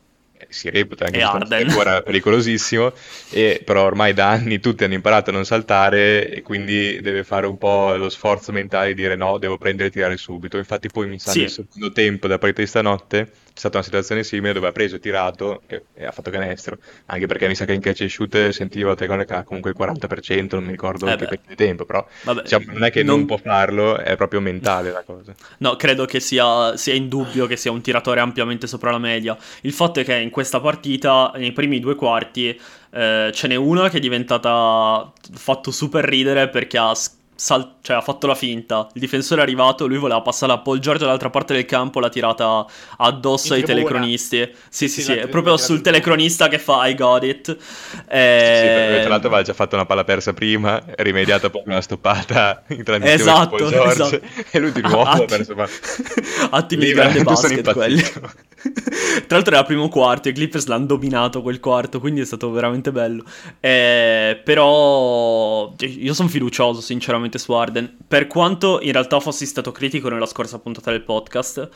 si 0.52 0.70
reputa 0.70 1.06
anche 1.06 1.22
ancora 1.22 2.02
pericolosissimo, 2.02 2.94
e 3.30 3.62
però 3.64 3.84
ormai 3.84 4.14
da 4.14 4.30
anni 4.30 4.60
tutti 4.60 4.84
hanno 4.84 4.94
imparato 4.94 5.30
a 5.30 5.34
non 5.34 5.46
saltare 5.46 6.30
e 6.30 6.42
quindi 6.42 7.00
deve 7.02 7.24
fare 7.24 7.48
un 7.48 7.58
po' 7.58 7.96
lo 7.96 8.10
sforzo 8.10 8.52
mentale 8.52 8.90
di 8.90 8.96
dire 9.02 9.16
no, 9.16 9.38
devo 9.38 9.58
prendere 9.58 9.90
e 9.90 9.92
tirare 9.92 10.18
subito. 10.18 10.58
Infatti 10.58 10.90
poi 10.90 11.08
mi 11.08 11.20
sa 11.20 11.32
Sì. 11.32 11.40
nel 11.42 11.50
secondo 11.50 11.92
tempo 11.92 12.28
della 12.28 12.40
partita 12.40 12.62
di 12.62 12.68
stanotte 12.68 13.32
stata 13.54 13.78
una 13.78 13.86
situazione 13.86 14.24
simile 14.24 14.54
dove 14.54 14.68
ha 14.68 14.72
preso 14.72 15.00
tirato 15.00 15.62
e, 15.68 15.84
e 15.94 16.06
ha 16.06 16.12
fatto 16.12 16.30
canestro, 16.30 16.78
anche 17.08 17.28
perché 17.28 17.48
mi 17.48 17.56
sa 17.56 17.66
che 17.66 17.74
in 17.74 17.82
catch 17.82 18.02
and 18.02 18.10
shoot 18.10 18.50
sentiva 18.50 18.92
Otegone 18.92 19.26
che 19.26 19.34
ha 19.34 19.44
comunque 19.44 19.72
il 19.72 19.78
40%, 19.78 20.56
non 20.56 20.64
mi 20.64 20.72
ricordo 20.72 21.08
Eh 21.08 21.16
che 21.16 21.40
di 21.48 21.56
tempo, 21.56 21.86
però 21.86 22.06
Vabbè, 22.24 22.44
diciamo, 22.44 22.72
non 22.72 22.84
è 22.84 22.92
che 22.92 23.04
non... 23.04 23.18
non- 23.18 23.26
può 23.26 23.38
farlo, 23.38 23.98
è 23.98 24.16
proprio 24.16 24.42
mentale 24.42 24.92
la 24.92 25.04
cosa. 25.04 25.34
No, 25.60 25.76
credo 25.76 26.06
che 26.06 26.20
sia, 26.20 26.76
sia 26.78 26.94
indubbio 26.94 27.48
che 27.48 27.56
sia 27.56 27.72
un 27.72 27.82
tiratore 27.82 28.20
ampiamente 28.20 28.68
sopra 28.68 28.92
la 28.92 28.98
media. 28.98 29.38
Il 29.62 29.74
fatto 29.74 30.00
è 30.00 30.04
che 30.04 30.16
in 30.16 30.30
questa 30.30 30.60
partita, 30.60 31.32
nei 31.36 31.52
primi 31.52 31.80
due 31.80 31.96
quarti, 31.96 32.60
eh, 32.94 33.32
ce 33.34 33.48
n'è 33.48 33.56
una 33.56 33.90
che 33.90 33.98
è 33.98 34.00
diventata 34.00 35.12
fatto 35.34 35.72
super 35.72 36.04
ridere 36.04 36.50
perché 36.50 36.78
ha, 36.78 36.94
sal- 37.42 37.78
cioè, 37.82 37.96
ha 37.96 38.02
fatto 38.02 38.28
la 38.28 38.36
finta. 38.36 38.88
Il 38.94 39.02
difensore 39.02 39.42
è 39.42 39.44
arrivato, 39.44 39.88
lui 39.88 39.98
voleva 39.98 40.22
passare 40.22 40.52
a 40.52 40.60
Paul 40.60 40.78
George 40.78 41.00
dall'altra 41.00 41.32
parte 41.32 41.56
del 41.56 41.66
campo, 41.66 42.00
l'ha 42.00 42.10
tirata 42.10 42.68
addosso 42.98 43.56
ai 43.56 43.64
telecronisti. 43.64 44.48
Sì, 44.70 44.88
sì, 44.88 45.02
Sì, 45.02 45.14
sì, 45.14 45.28
proprio 45.28 45.58
sul 45.58 45.82
telecronista 45.82 46.48
che 46.48 46.60
fa 46.60 46.86
I 46.86 46.94
got 46.94 47.24
it. 47.24 47.58
Sì, 47.58 47.58
sì, 47.58 48.06
perché 48.06 48.98
Eh, 48.98 49.00
tra 49.00 49.10
l'altro 49.10 49.30
aveva 49.30 49.42
già 49.42 49.54
fatto 49.54 49.74
una 49.74 49.88
palla 49.88 50.04
persa 50.04 50.34
prima, 50.34 50.84
rimediata 50.98 51.50
poi 51.50 51.64
una 51.66 51.82
stoppata 51.82 52.62
in 52.68 52.84
transizione 52.84 53.18
su 53.18 53.30
Esatto, 53.30 53.56
Paul 53.56 53.70
George, 53.72 54.22
esatto. 54.22 54.22
e 54.52 54.60
lui 54.60 54.72
di 54.72 54.82
nuovo 54.82 55.02
ha 55.02 55.12
Atti- 55.14 55.26
perso 55.26 55.56
palla. 55.56 55.70
Attimi 56.52 56.86
di 56.86 56.94
grande 56.94 57.24
basket 57.24 57.74
quelli. 57.74 58.04
Tra 58.62 59.38
l'altro 59.38 59.54
era 59.54 59.62
il 59.62 59.66
primo 59.66 59.90
quarto 59.90 60.30
i 60.30 60.34
Clippers 60.34 60.68
l'hanno 60.68 60.86
dominato 60.86 61.42
quel 61.42 61.60
quarto, 61.60 62.00
quindi 62.00 62.22
è 62.22 62.26
stato 62.26 62.52
veramente 62.52 62.92
bello. 62.92 63.24
Eh, 63.60 64.40
però 64.44 65.74
io 65.80 66.14
sono 66.14 66.30
fiducioso 66.30 66.82
sinceramente 66.82 67.31
su 67.38 67.54
Arden. 67.54 67.98
Per 68.08 68.28
quanto 68.28 68.80
in 68.82 68.92
realtà 68.92 69.20
fossi 69.20 69.46
stato 69.46 69.72
critico 69.72 70.10
nella 70.10 70.26
scorsa 70.26 70.60
puntata 70.60 70.92
del 70.92 71.02
podcast, 71.02 71.70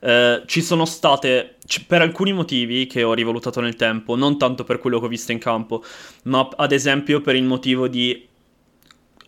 eh, 0.00 0.42
ci 0.46 0.62
sono 0.62 0.84
state, 0.84 1.56
c- 1.66 1.84
per 1.86 2.02
alcuni 2.02 2.32
motivi 2.32 2.86
che 2.86 3.02
ho 3.02 3.14
rivalutato 3.14 3.60
nel 3.60 3.76
tempo, 3.76 4.16
non 4.16 4.38
tanto 4.38 4.64
per 4.64 4.78
quello 4.78 4.98
che 4.98 5.06
ho 5.06 5.08
visto 5.08 5.32
in 5.32 5.38
campo, 5.38 5.82
ma 6.24 6.48
ad 6.56 6.72
esempio 6.72 7.20
per 7.20 7.36
il 7.36 7.44
motivo 7.44 7.88
di 7.88 8.28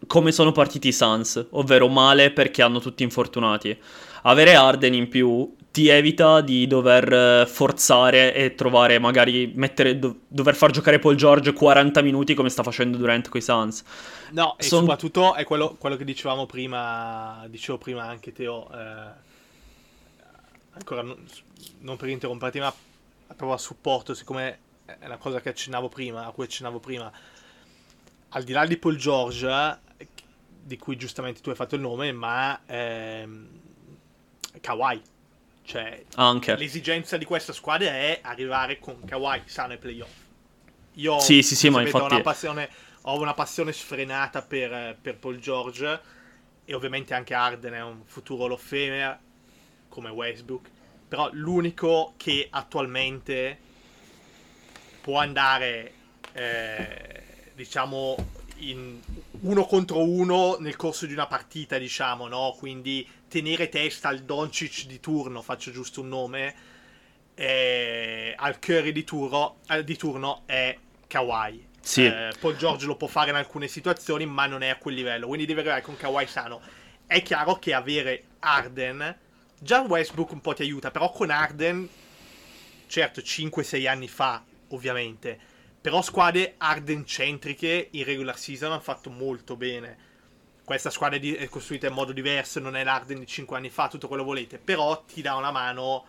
come 0.07 0.33
sono 0.33 0.53
partiti 0.53 0.89
i 0.89 0.93
Suns, 0.93 1.47
ovvero 1.51 1.89
male 1.89 2.31
perché 2.31 2.63
hanno 2.63 2.81
tutti 2.81 3.03
infortunati. 3.03 3.77
Avere 4.23 4.55
Arden 4.55 4.95
in 4.95 5.09
più 5.09 5.55
ti 5.75 5.89
evita 5.89 6.41
di 6.41 6.69
dover 6.69 7.13
eh, 7.13 7.47
forzare 7.47 8.33
e 8.33 8.55
trovare, 8.55 9.01
magari 9.01 9.51
mettere, 9.57 9.99
do- 9.99 10.21
dover 10.29 10.55
far 10.55 10.71
giocare 10.71 11.01
Paul 11.01 11.17
George 11.17 11.53
40 11.53 12.01
minuti 12.01 12.35
come 12.35 12.49
sta 12.49 12.63
facendo 12.63 12.97
Durant 12.97 13.29
con 13.29 13.41
i 13.41 13.43
Suns. 13.43 13.83
No, 14.31 14.57
e 14.57 14.63
Son- 14.63 14.83
soprattutto 14.83 15.35
è 15.35 15.43
quello, 15.43 15.75
quello 15.77 15.97
che 15.97 16.05
dicevamo 16.05 16.47
prima, 16.47 17.45
dicevo 17.49 17.79
prima 17.79 18.05
anche 18.05 18.31
Teo, 18.31 18.71
eh, 18.73 19.11
ancora 20.75 21.03
non, 21.03 21.17
non 21.81 21.97
per 21.97 22.09
interromperti, 22.09 22.61
ma 22.61 22.73
proprio 23.27 23.55
a 23.55 23.59
supporto, 23.59 24.15
siccome 24.15 24.59
è 24.85 25.07
una 25.07 25.17
cosa 25.17 25.41
che 25.41 25.49
accennavo 25.49 25.89
prima, 25.89 26.25
a 26.25 26.31
cui 26.31 26.45
accennavo 26.45 26.79
prima, 26.79 27.11
al 28.29 28.45
di 28.45 28.53
là 28.53 28.65
di 28.65 28.77
Paul 28.77 28.95
George, 28.95 29.49
eh, 29.97 30.07
di 30.63 30.79
cui 30.79 30.95
giustamente 30.97 31.41
tu 31.41 31.51
hai 31.51 31.57
fatto 31.57 31.75
il 31.75 31.81
nome, 31.81 32.13
ma 32.13 32.61
ehm, 32.65 33.49
Kawhi, 34.61 35.03
cioè 35.65 36.05
Anche. 36.17 36.57
l'esigenza 36.57 37.17
di 37.17 37.25
questa 37.25 37.53
squadra 37.53 37.89
è 37.89 38.21
arrivare 38.23 38.79
con 38.79 39.03
Kawhi 39.05 39.43
sano 39.47 39.73
ai 39.73 39.79
playoff. 39.79 40.13
Io 40.95 41.19
Sì, 41.19 41.43
sì, 41.43 41.57
sì, 41.57 41.71
ma 41.71 41.81
infatti- 41.81 42.15
una 42.15 42.23
passione, 42.23 42.69
ho 43.03 43.19
una 43.19 43.35
passione 43.35 43.73
sfrenata 43.73 44.43
per, 44.43 44.97
per 45.01 45.17
Paul 45.17 45.39
George 45.39 46.01
e 46.65 46.75
ovviamente 46.75 47.15
anche 47.15 47.35
Arden 47.35 47.73
è 47.73 47.83
un 47.83 48.03
futuro 48.05 48.45
Hall 48.45 49.19
come 49.89 50.11
Westbrook, 50.11 50.69
però 51.09 51.29
l'unico 51.33 52.15
che 52.17 52.47
attualmente 52.51 53.59
può 55.01 55.19
andare 55.19 55.93
eh, 56.33 57.23
diciamo 57.55 58.17
in 58.57 59.01
uno 59.41 59.65
contro 59.65 60.03
uno 60.03 60.57
nel 60.59 60.77
corso 60.77 61.07
di 61.07 61.13
una 61.13 61.27
partita, 61.27 61.79
diciamo, 61.79 62.29
no? 62.29 62.55
Quindi 62.59 63.07
tenere 63.29 63.69
testa 63.69 64.09
al 64.09 64.21
Doncic 64.21 64.87
di 64.87 65.01
turno, 65.01 65.43
faccio 65.43 65.71
giusto 65.71 66.01
un 66.01 66.09
nome, 66.09 66.55
eh, 67.35 68.35
al 68.37 68.59
Curry 68.59 68.93
di, 68.93 69.05
turno, 69.05 69.57
eh, 69.69 69.85
di 69.85 69.97
turno 69.97 70.43
è 70.47 70.77
Kawhi. 71.07 71.67
Sì. 71.81 72.07
Eh, 72.07 72.33
Paul 72.41 72.57
George 72.57 72.87
lo 72.87 72.97
può 72.97 73.09
fare 73.09 73.31
in 73.31 73.37
alcune 73.37 73.69
situazioni, 73.69 74.25
ma 74.25 74.47
non 74.47 74.63
è 74.63 74.69
a 74.69 74.77
quel 74.77 74.95
livello. 74.95 75.27
Quindi 75.27 75.47
deve 75.47 75.61
arrivare 75.61 75.83
con 75.83 75.97
Kawhi 75.97 76.27
sano. 76.27 76.61
È 77.07 77.21
chiaro 77.23 77.59
che 77.59 77.75
avere 77.75 78.23
Arden, 78.39 79.17
già 79.59 79.81
Westbrook 79.81 80.33
un 80.33 80.41
po' 80.41 80.55
ti 80.55 80.63
aiuta, 80.63 80.91
però 80.91 81.11
con 81.11 81.31
Arden, 81.31 81.89
certo 82.87 83.21
5-6 83.21 83.87
anni 83.87 84.09
fa, 84.09 84.43
ovviamente, 84.69 85.53
però 85.85 86.01
squadre 86.01 86.55
Arden-centriche 86.57 87.89
in 87.91 88.05
regular 88.05 88.39
season 88.39 88.73
hanno 88.73 88.81
fatto 88.81 89.11
molto 89.11 89.55
bene. 89.55 89.99
Questa 90.65 90.89
squadra 90.89 91.19
è, 91.19 91.47
costruita 91.51 91.89
in 91.89 91.93
modo 91.93 92.13
diverso, 92.13 92.59
non 92.59 92.75
è 92.75 92.83
l'Arden 92.83 93.19
di 93.19 93.27
5 93.27 93.55
anni 93.55 93.69
fa, 93.69 93.89
tutto 93.89 94.09
quello 94.09 94.23
che 94.23 94.29
volete, 94.31 94.57
però 94.57 95.05
ti 95.05 95.21
dà 95.21 95.35
una 95.35 95.51
mano 95.51 96.07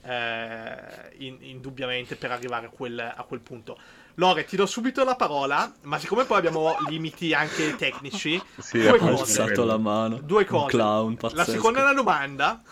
eh, 0.00 1.14
in- 1.18 1.36
indubbiamente 1.42 2.16
per 2.16 2.30
arrivare 2.30 2.68
a 2.68 2.68
quel, 2.70 2.98
a 2.98 3.22
quel 3.24 3.40
punto. 3.40 3.78
Lore, 4.14 4.46
ti 4.46 4.56
do 4.56 4.64
subito 4.64 5.04
la 5.04 5.14
parola, 5.14 5.70
ma 5.82 5.98
siccome 5.98 6.24
poi 6.24 6.38
abbiamo 6.38 6.78
limiti 6.88 7.34
anche 7.34 7.76
tecnici, 7.76 8.40
Sì, 8.56 8.78
due 8.78 8.96
cose. 8.96 9.42
alzato 9.42 9.66
la 9.66 9.76
mano. 9.76 10.20
Due 10.20 10.46
cose. 10.46 10.68
clown 10.70 11.18
La 11.32 11.44
seconda 11.44 11.80
è 11.80 11.82
una 11.82 11.92
domanda, 11.92 12.62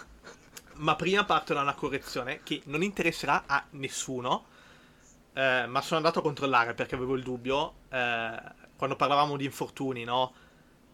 ma 0.77 0.97
prima 0.97 1.23
parto 1.27 1.53
da 1.53 1.61
una 1.61 1.75
correzione 1.75 2.41
che 2.43 2.63
non 2.65 2.83
interesserà 2.83 3.43
a 3.45 3.63
nessuno. 3.73 4.55
Eh, 5.37 5.67
ma 5.67 5.83
sono 5.83 5.99
andato 5.99 6.21
a 6.21 6.23
controllare 6.23 6.73
perché 6.75 6.95
avevo 6.95 7.15
il 7.15 7.23
dubbio. 7.23 7.75
eh, 7.91 8.65
quando 8.77 8.97
parlavamo 8.97 9.37
di 9.37 9.45
infortuni, 9.45 10.05
no? 10.05 10.33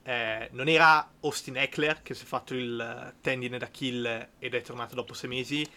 Eh, 0.05 0.49
non 0.53 0.68
era 0.68 1.09
Austin 1.20 1.57
Eckler 1.57 2.03
che 2.03 2.14
si 2.14 2.24
è 2.24 2.26
fatto 2.26 2.55
il 2.55 3.14
tendine 3.20 3.59
d'Achille 3.59 4.30
ed 4.38 4.55
è 4.55 4.62
tornato 4.62 4.95
dopo 4.97 5.14
sei 5.14 5.28
mesi, 5.28 5.68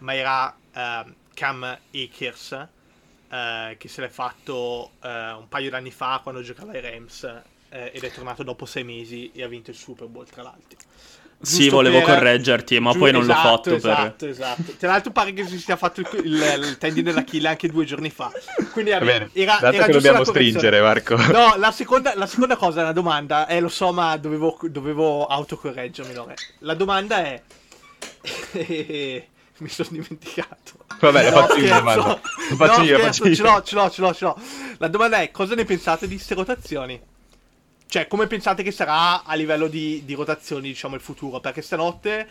ma 0.00 0.14
era 0.14 0.56
ehm, 0.72 1.14
Cam 1.34 1.78
Akers 1.92 2.68
eh, 3.28 3.76
che 3.78 3.88
se 3.88 4.00
l'è 4.00 4.08
fatto 4.08 4.92
eh, 5.02 5.32
un 5.32 5.48
paio 5.48 5.70
d'anni 5.70 5.90
fa 5.90 6.20
quando 6.22 6.40
giocava 6.42 6.72
ai 6.72 6.80
Rams 6.80 7.24
eh, 7.68 7.90
ed 7.92 8.02
è 8.04 8.10
tornato 8.10 8.42
dopo 8.42 8.64
sei 8.66 8.84
mesi 8.84 9.30
e 9.32 9.42
ha 9.42 9.48
vinto 9.48 9.70
il 9.70 9.76
Super 9.76 10.08
Bowl 10.08 10.26
tra 10.28 10.42
l'altro. 10.42 10.78
Sì, 11.40 11.68
volevo 11.68 11.98
per- 11.98 12.14
correggerti, 12.14 12.80
ma 12.80 12.90
giu- 12.90 13.00
poi 13.00 13.12
non 13.12 13.26
l'ho 13.26 13.32
esatto, 13.32 13.48
fatto 13.48 13.70
per... 13.70 13.76
esatto, 13.76 14.26
esatto. 14.26 14.62
Tra 14.78 14.88
l'altro 14.88 15.12
pare 15.12 15.32
che 15.32 15.46
si 15.46 15.58
sia 15.58 15.76
fatto 15.76 16.00
il, 16.00 16.08
il, 16.24 16.34
il 16.62 16.78
tendine 16.78 17.10
dell'Achille 17.12 17.48
anche 17.48 17.68
due 17.68 17.84
giorni 17.84 18.10
fa. 18.10 18.32
Quindi 18.72 18.90
vabbè, 18.90 19.04
bene, 19.04 19.30
era, 19.32 19.58
dato 19.60 19.76
era 19.76 19.84
che 19.86 19.92
dobbiamo 19.92 20.18
la 20.18 20.24
stringere, 20.24 20.80
Marco. 20.80 21.16
No, 21.16 21.54
la 21.56 21.70
seconda, 21.70 22.14
la 22.16 22.26
seconda 22.26 22.56
cosa 22.56 22.80
è 22.80 22.82
una 22.82 22.92
domanda, 22.92 23.46
eh 23.46 23.60
lo 23.60 23.68
so 23.68 23.92
ma 23.92 24.16
dovevo, 24.16 24.58
dovevo 24.62 25.26
autocorreggermi. 25.26 26.14
Lore. 26.14 26.34
La 26.60 26.74
domanda 26.74 27.18
è... 27.24 27.42
Mi 29.58 29.68
sono 29.70 29.88
dimenticato. 29.90 30.84
Vabbè, 31.00 31.22
la 31.22 31.30
No, 31.30 31.46
faccio 31.46 31.58
io 31.58 31.68
la 31.68 31.78
domanda. 31.78 32.06
La 32.06 32.56
faccio 32.56 32.78
No, 32.78 32.84
io, 32.84 32.98
la 32.98 33.04
faccio 33.04 33.26
io. 33.28 33.34
Ce 33.34 33.42
l'ho, 33.42 33.62
ce 33.62 33.74
l'ho, 33.74 33.90
ce 33.90 34.00
l'ho, 34.00 34.14
ce 34.14 34.24
l'ho. 34.24 34.40
La 34.78 34.88
domanda 34.88 35.20
è 35.20 35.30
cosa 35.30 35.54
ne 35.54 35.64
pensate 35.64 36.06
di 36.06 36.14
queste 36.14 36.34
rotazioni? 36.34 37.00
Cioè, 37.88 38.08
come 38.08 38.26
pensate 38.26 38.62
che 38.62 38.72
sarà 38.72 39.22
a 39.22 39.34
livello 39.34 39.68
di, 39.68 40.04
di 40.04 40.14
rotazioni, 40.14 40.68
diciamo, 40.68 40.96
il 40.96 41.00
futuro? 41.00 41.38
Perché 41.38 41.62
stanotte 41.62 42.28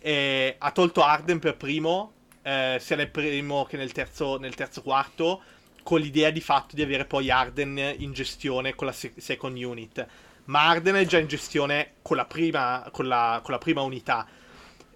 eh, 0.00 0.56
ha 0.58 0.70
tolto 0.72 1.02
Arden 1.02 1.38
per 1.38 1.56
primo, 1.56 2.12
eh, 2.42 2.78
sia 2.80 2.96
nel 2.96 3.08
primo 3.08 3.64
che 3.64 3.76
nel 3.76 3.92
terzo, 3.92 4.38
nel 4.38 4.54
terzo 4.54 4.82
quarto, 4.82 5.40
con 5.84 6.00
l'idea 6.00 6.30
di 6.30 6.40
fatto 6.40 6.74
di 6.74 6.82
avere 6.82 7.04
poi 7.04 7.30
Arden 7.30 7.94
in 7.98 8.12
gestione 8.12 8.74
con 8.74 8.86
la 8.88 8.92
se- 8.92 9.14
second 9.16 9.56
unit. 9.56 10.06
Ma 10.46 10.66
Arden 10.68 10.96
è 10.96 11.06
già 11.06 11.18
in 11.18 11.28
gestione 11.28 11.92
con 12.02 12.16
la 12.16 12.24
prima, 12.24 12.88
con 12.90 13.06
la, 13.06 13.40
con 13.42 13.52
la 13.52 13.58
prima 13.58 13.82
unità. 13.82 14.26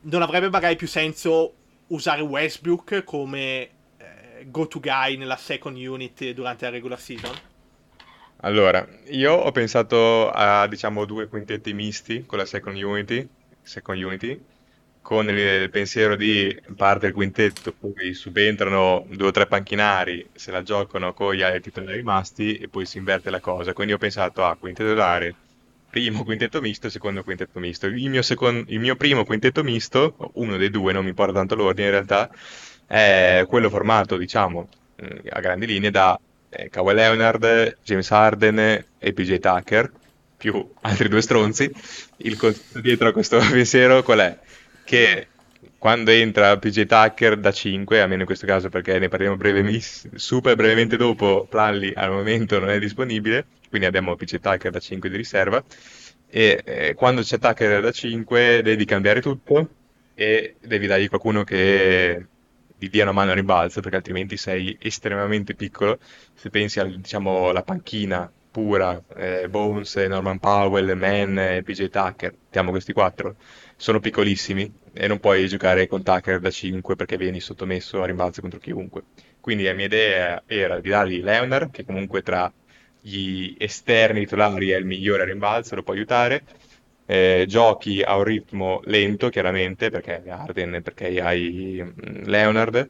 Non 0.03 0.23
avrebbe 0.23 0.51
magari 0.51 0.77
più 0.77 0.89
senso 0.89 1.55
usare 1.89 2.23
Westbrook 2.23 3.05
come 3.05 3.71
eh, 3.97 4.47
go-to 4.47 4.81
guy 4.81 5.17
nella 5.17 5.37
second 5.37 5.77
unit 5.77 6.31
durante 6.33 6.65
la 6.65 6.71
regular 6.73 6.99
season? 6.99 7.51
Allora, 8.45 8.87
io 9.11 9.33
ho 9.35 9.53
pensato 9.53 10.29
a, 10.29 10.67
diciamo, 10.67 11.05
due 11.05 11.29
quintetti 11.29 11.73
misti 11.73 12.25
con 12.27 12.39
la 12.39 12.45
Second 12.45 12.77
Unity, 12.77 13.29
Second 13.63 14.03
Unity 14.03 14.45
con 15.01 15.29
il, 15.29 15.37
il 15.39 15.71
pensiero 15.71 16.17
di 16.17 16.61
parte 16.77 17.07
il 17.09 17.13
quintetto, 17.13 17.73
poi 17.73 18.15
subentrano 18.15 19.07
due 19.11 19.29
o 19.29 19.31
tre 19.31 19.47
panchinari, 19.47 20.29
se 20.33 20.51
la 20.51 20.63
giocano 20.63 21.13
con 21.15 21.35
gli 21.35 21.43
altri 21.43 21.61
titolari 21.63 21.97
rimasti 21.99 22.57
e 22.57 22.69
poi 22.69 22.85
si 22.85 22.99
inverte 22.99 23.31
la 23.31 23.41
cosa. 23.41 23.73
Quindi 23.73 23.93
ho 23.93 23.99
pensato 23.99 24.45
a 24.45 24.57
quintetto 24.57 24.91
titolare, 24.91 25.35
primo 25.89 26.25
quintetto 26.25 26.61
misto, 26.61 26.89
secondo 26.91 27.23
quintetto 27.23 27.61
misto. 27.61 27.87
Il 27.87 28.11
mio, 28.11 28.23
second, 28.23 28.65
il 28.69 28.81
mio 28.81 28.97
primo 28.97 29.25
quintetto 29.25 29.63
misto, 29.63 30.17
uno 30.35 30.57
dei 30.57 30.71
due, 30.71 30.93
non 30.93 31.05
mi 31.05 31.11
importa 31.11 31.33
tanto 31.33 31.55
l'ordine 31.55 31.87
in 31.87 31.93
realtà, 31.93 32.29
è 32.87 33.45
quello 33.49 33.71
formato, 33.71 34.17
diciamo, 34.17 34.69
a 35.31 35.41
grandi 35.41 35.67
linee 35.67 35.91
da 35.91 36.19
eh, 36.53 36.69
Kawhi 36.69 36.95
Leonard, 36.95 37.79
James 37.83 38.11
Harden 38.11 38.85
e 38.99 39.13
PJ 39.13 39.39
Tucker, 39.39 39.91
più 40.37 40.73
altri 40.83 41.09
due 41.09 41.23
stronzi. 41.23 41.71
Il 42.19 42.37
concetto 42.37 42.81
dietro 42.81 43.09
a 43.09 43.13
questo 43.13 43.39
pensiero 43.51 44.03
qual 44.03 44.19
è? 44.21 44.39
Che 44.85 45.29
quando 45.79 46.11
entra 46.11 46.59
PJ 46.59 46.87
Tucker 46.87 47.39
da 47.39 47.51
5, 47.51 48.01
almeno 48.01 48.21
in 48.21 48.27
questo 48.27 48.47
caso 48.47 48.69
perché 48.69 48.99
ne 48.99 49.09
parliamo 49.09 49.37
brevemente, 49.37 50.11
super 50.15 50.55
brevemente 50.55 50.97
dopo, 50.97 51.47
Plally 51.49 51.93
al 51.95 52.11
momento 52.11 52.59
non 52.59 52.71
è 52.71 52.79
disponibile, 52.79 53.47
quindi 53.69 53.87
abbiamo 53.87 54.15
PJ 54.15 54.39
Tucker 54.39 54.71
da 54.71 54.79
5 54.79 55.09
di 55.09 55.17
riserva, 55.17 55.65
e 56.29 56.63
eh, 56.65 56.95
quando 56.95 57.23
c'è 57.23 57.39
Tucker 57.39 57.83
da 57.83 57.91
5 57.91 58.63
devi 58.63 58.85
cambiare 58.85 59.21
tutto 59.21 59.69
e 60.15 60.55
devi 60.61 60.87
dargli 60.87 61.09
qualcuno 61.09 61.45
che 61.45 62.27
ti 62.83 62.89
dia 62.89 63.05
una 63.05 63.13
mano 63.13 63.31
a 63.31 63.35
rimbalzo 63.35 63.81
perché 63.81 63.97
altrimenti 63.99 64.37
sei 64.37 64.77
estremamente 64.81 65.55
piccolo. 65.55 66.01
Se 66.35 66.51
pensi 66.51 66.81
alla 66.81 66.97
diciamo, 66.97 67.53
panchina 67.65 68.29
pura, 68.51 69.01
eh, 69.15 69.49
Bones, 69.49 69.95
Norman 69.95 70.41
Powell, 70.41 70.93
Mann 70.99 71.39
e 71.39 71.63
PJ 71.63 71.89
Tucker, 71.89 72.33
mettiamo 72.33 72.71
questi 72.71 72.93
quattro, 72.93 73.37
sono 73.77 74.01
piccolissimi 74.01 74.81
e 74.93 75.07
non 75.07 75.21
puoi 75.21 75.47
giocare 75.47 75.87
con 75.87 76.03
Tucker 76.03 76.41
da 76.41 76.51
5 76.51 76.97
perché 76.97 77.17
vieni 77.17 77.39
sottomesso 77.39 78.03
a 78.03 78.07
rimbalzo 78.07 78.41
contro 78.41 78.59
chiunque. 78.59 79.05
Quindi 79.41 79.63
la 79.63 79.75
mia 79.75 79.87
idea 79.87 80.43
era 80.47 80.81
di 80.81 80.89
dargli 80.89 81.23
Leonard, 81.23 81.71
che 81.71 81.85
comunque 81.85 82.23
tra 82.23 82.53
gli 83.01 83.55
esterni 83.59 84.21
titolari 84.21 84.71
è 84.71 84.77
il 84.77 84.87
migliore 84.87 85.23
a 85.23 85.27
rimbalzo, 85.27 85.77
lo 85.77 85.85
può 85.85 85.95
aiutare, 85.95 86.43
eh, 87.07 87.45
giochi 87.49 88.03
a 88.03 88.17
un 88.17 88.25
ritmo 88.25 88.81
lento, 88.85 89.29
chiaramente, 89.29 89.91
perché 89.91 90.23
hai 90.23 90.31
Arden, 90.31 90.81
perché 90.83 91.21
hai 91.21 91.81
mm, 91.83 92.25
Leonard, 92.25 92.89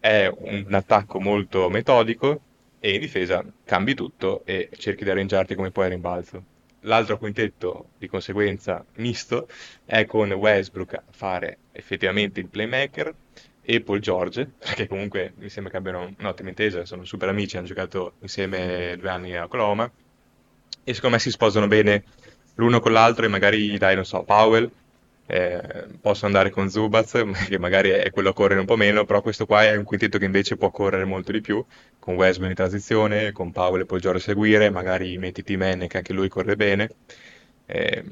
è 0.00 0.26
un 0.26 0.72
attacco 0.72 1.20
molto 1.20 1.68
metodico 1.70 2.40
e 2.78 2.94
in 2.94 3.00
difesa 3.00 3.42
cambi 3.64 3.94
tutto 3.94 4.42
e 4.44 4.68
cerchi 4.76 5.04
di 5.04 5.10
arrangiarti 5.10 5.54
come 5.54 5.70
puoi 5.70 5.86
a 5.86 5.88
rimbalzo. 5.88 6.44
L'altro 6.80 7.16
quintetto, 7.16 7.88
di 7.96 8.06
conseguenza, 8.08 8.84
misto, 8.96 9.48
è 9.86 10.04
con 10.04 10.30
Westbrook 10.32 10.94
a 10.94 11.02
fare 11.10 11.58
effettivamente 11.72 12.40
il 12.40 12.48
playmaker 12.48 13.14
e 13.62 13.80
Paul 13.80 14.00
George, 14.00 14.50
perché 14.58 14.86
comunque 14.86 15.32
mi 15.36 15.48
sembra 15.48 15.72
che 15.72 15.78
abbiano 15.78 16.14
un'ottima 16.18 16.50
intesa, 16.50 16.84
sono 16.84 17.04
super 17.04 17.28
amici, 17.30 17.56
hanno 17.56 17.66
giocato 17.66 18.14
insieme 18.20 18.96
due 18.98 19.08
anni 19.08 19.34
a 19.34 19.44
Oklahoma 19.44 19.90
e 20.84 20.92
secondo 20.92 21.16
me 21.16 21.22
si 21.22 21.30
sposano 21.30 21.66
bene 21.66 22.04
l'uno 22.54 22.80
con 22.80 22.92
l'altro 22.92 23.24
e 23.24 23.28
magari 23.28 23.76
dai, 23.78 23.94
non 23.94 24.04
so, 24.04 24.22
Powell, 24.24 24.70
eh, 25.26 25.86
posso 26.00 26.26
andare 26.26 26.50
con 26.50 26.68
Zubaz, 26.70 27.22
che 27.48 27.58
magari 27.58 27.90
è 27.90 28.10
quello 28.10 28.30
a 28.30 28.32
correre 28.34 28.60
un 28.60 28.66
po' 28.66 28.76
meno, 28.76 29.04
però 29.04 29.22
questo 29.22 29.46
qua 29.46 29.64
è 29.64 29.76
un 29.76 29.84
quintetto 29.84 30.18
che 30.18 30.24
invece 30.24 30.56
può 30.56 30.70
correre 30.70 31.04
molto 31.04 31.32
di 31.32 31.40
più, 31.40 31.64
con 31.98 32.14
Westman 32.14 32.50
in 32.50 32.56
transizione, 32.56 33.32
con 33.32 33.52
Powell 33.52 33.82
e 33.82 33.86
poi 33.86 34.00
Giorgio 34.00 34.18
a 34.18 34.22
seguire, 34.22 34.70
magari 34.70 35.16
metti 35.18 35.42
T-Man 35.42 35.86
che 35.88 35.96
anche 35.98 36.12
lui 36.12 36.28
corre 36.28 36.56
bene. 36.56 36.90
Eh, 37.66 38.04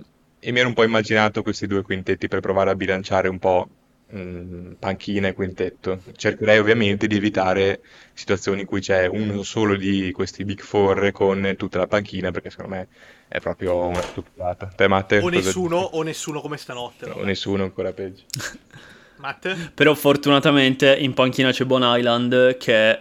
e 0.45 0.51
mi 0.51 0.59
ero 0.59 0.69
un 0.69 0.75
po' 0.75 0.83
immaginato 0.85 1.43
questi 1.43 1.67
due 1.67 1.83
quintetti 1.83 2.27
per 2.29 2.41
provare 2.41 2.71
a 2.71 2.75
bilanciare 2.75 3.29
un 3.29 3.39
po' 3.39 3.69
mh, 4.09 4.73
panchina 4.79 5.29
e 5.29 5.35
quintetto. 5.35 6.03
Cercherei 6.17 6.59
ovviamente 6.59 7.07
di 7.07 7.17
evitare 7.17 7.81
situazioni 8.13 8.63
in 8.63 8.67
cui 8.67 8.81
c'è 8.81 9.07
uno 9.07 9.43
solo 9.45 9.77
di 9.77 10.11
questi 10.13 10.45
Big 10.45 10.61
Four 10.61 11.13
con 11.13 11.55
tutta 11.57 11.79
la 11.79 11.87
panchina, 11.87 12.31
perché 12.33 12.51
secondo 12.51 12.75
me 12.75 12.89
è 13.33 13.41
proprio 13.41 13.87
una 13.87 14.03
stupidata. 14.03 14.67
Te, 14.67 14.89
Matte, 14.89 15.19
o 15.21 15.31
nessuno, 15.31 15.79
o 15.79 16.03
nessuno 16.03 16.43
come 16.43 16.59
stanotte. 16.59 17.09
O 17.09 17.25
nessuno, 17.25 17.63
ancora 17.63 17.91
peggio. 17.93 18.25
Matte? 19.17 19.73
Però 19.73 19.95
fortunatamente 19.95 20.95
in 20.95 21.15
panchina 21.15 21.51
c'è 21.51 21.65
Bon 21.65 21.81
Island 21.83 22.59
che 22.59 23.01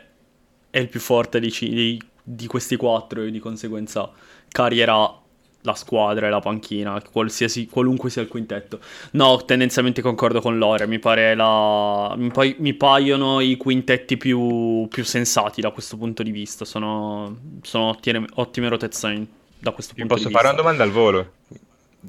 è 0.70 0.78
il 0.78 0.88
più 0.88 1.02
forte 1.02 1.42
di, 1.42 1.54
di, 1.60 2.02
di 2.24 2.48
questi 2.48 2.78
quattro 2.78 3.24
e 3.24 3.32
di 3.32 3.40
conseguenza 3.40 4.10
carierà 4.48 5.20
la 5.64 5.76
squadra 5.76 6.28
e 6.28 6.30
la 6.30 6.40
panchina, 6.40 7.02
qualunque 7.12 8.10
sia 8.10 8.22
il 8.22 8.28
quintetto. 8.30 8.80
No, 9.12 9.44
tendenzialmente 9.44 10.02
concordo 10.02 10.40
con 10.40 10.58
Lore, 10.58 10.88
mi 10.88 11.00
pare 11.00 11.36
la... 11.36 12.14
mi, 12.18 12.32
pa- 12.32 12.56
mi 12.58 12.74
paiono 12.74 13.42
i 13.42 13.58
quintetti 13.58 14.16
più, 14.16 14.88
più, 14.88 15.04
sensati 15.04 15.60
da 15.60 15.72
questo 15.72 15.98
punto 15.98 16.24
di 16.24 16.32
vista, 16.32 16.64
sono, 16.64 17.38
sono 17.64 17.90
ottime, 17.90 18.26
ottime 18.36 18.70
rotazioni 18.70 19.40
da 19.62 19.72
questo 19.72 19.94
punto 19.94 20.16
posso 20.16 20.30
fare 20.30 20.48
una 20.48 20.58
domanda 20.58 20.84
al 20.84 20.92
volo? 20.92 21.34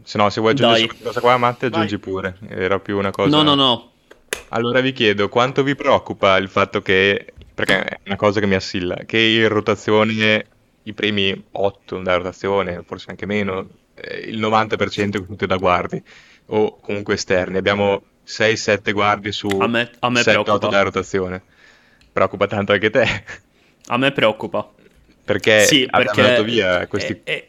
Se 0.05 0.16
no, 0.16 0.30
se 0.30 0.40
vuoi 0.40 0.53
aggiungere 0.53 0.86
questa 0.86 1.05
cosa 1.05 1.20
qua, 1.20 1.36
Matte, 1.36 1.66
aggiungi 1.66 1.96
Vai. 1.96 2.00
pure. 2.00 2.38
Era 2.48 2.78
più 2.80 2.96
una 2.96 3.11
cosa... 3.11 3.36
No, 3.36 3.42
no, 3.42 3.55
no. 3.55 3.90
Allora 4.48 4.80
vi 4.80 4.92
chiedo, 4.92 5.28
quanto 5.28 5.62
vi 5.62 5.74
preoccupa 5.74 6.38
il 6.38 6.48
fatto 6.48 6.80
che, 6.80 7.34
perché 7.55 7.84
è 7.84 8.00
una 8.07 8.16
cosa 8.16 8.40
che 8.40 8.46
mi 8.46 8.55
assilla, 8.55 8.96
che 9.05 9.18
in 9.18 9.48
rotazione, 9.48 10.46
i 10.84 10.94
primi 10.94 11.44
8 11.53 11.98
da 11.98 12.16
rotazione, 12.16 12.82
forse 12.86 13.11
anche 13.11 13.26
meno, 13.26 13.68
eh, 13.94 14.18
il 14.28 14.40
90% 14.40 15.22
è 15.22 15.26
tutti 15.26 15.46
da 15.46 15.57
guardi, 15.57 16.03
o 16.46 16.80
comunque 16.80 17.14
esterni. 17.14 17.59
Abbiamo 17.59 18.03
6-7 18.26 18.92
guardie 18.92 19.32
su 19.32 19.48
a 19.48 19.66
me, 19.66 19.90
a 19.98 20.09
me 20.09 20.20
7-8 20.22 20.70
da 20.70 20.82
rotazione. 20.82 21.42
Preoccupa 22.11 22.46
tanto 22.46 22.72
anche 22.72 22.88
te? 22.90 23.24
A 23.86 23.96
me 23.98 24.12
preoccupa. 24.12 24.70
Perché 25.32 25.64
sì, 25.64 25.86
ha 25.88 25.96
perché 25.96 26.20
mandato 26.20 26.44
via 26.44 26.86
questi... 26.86 27.20
È, 27.24 27.30
è... 27.30 27.46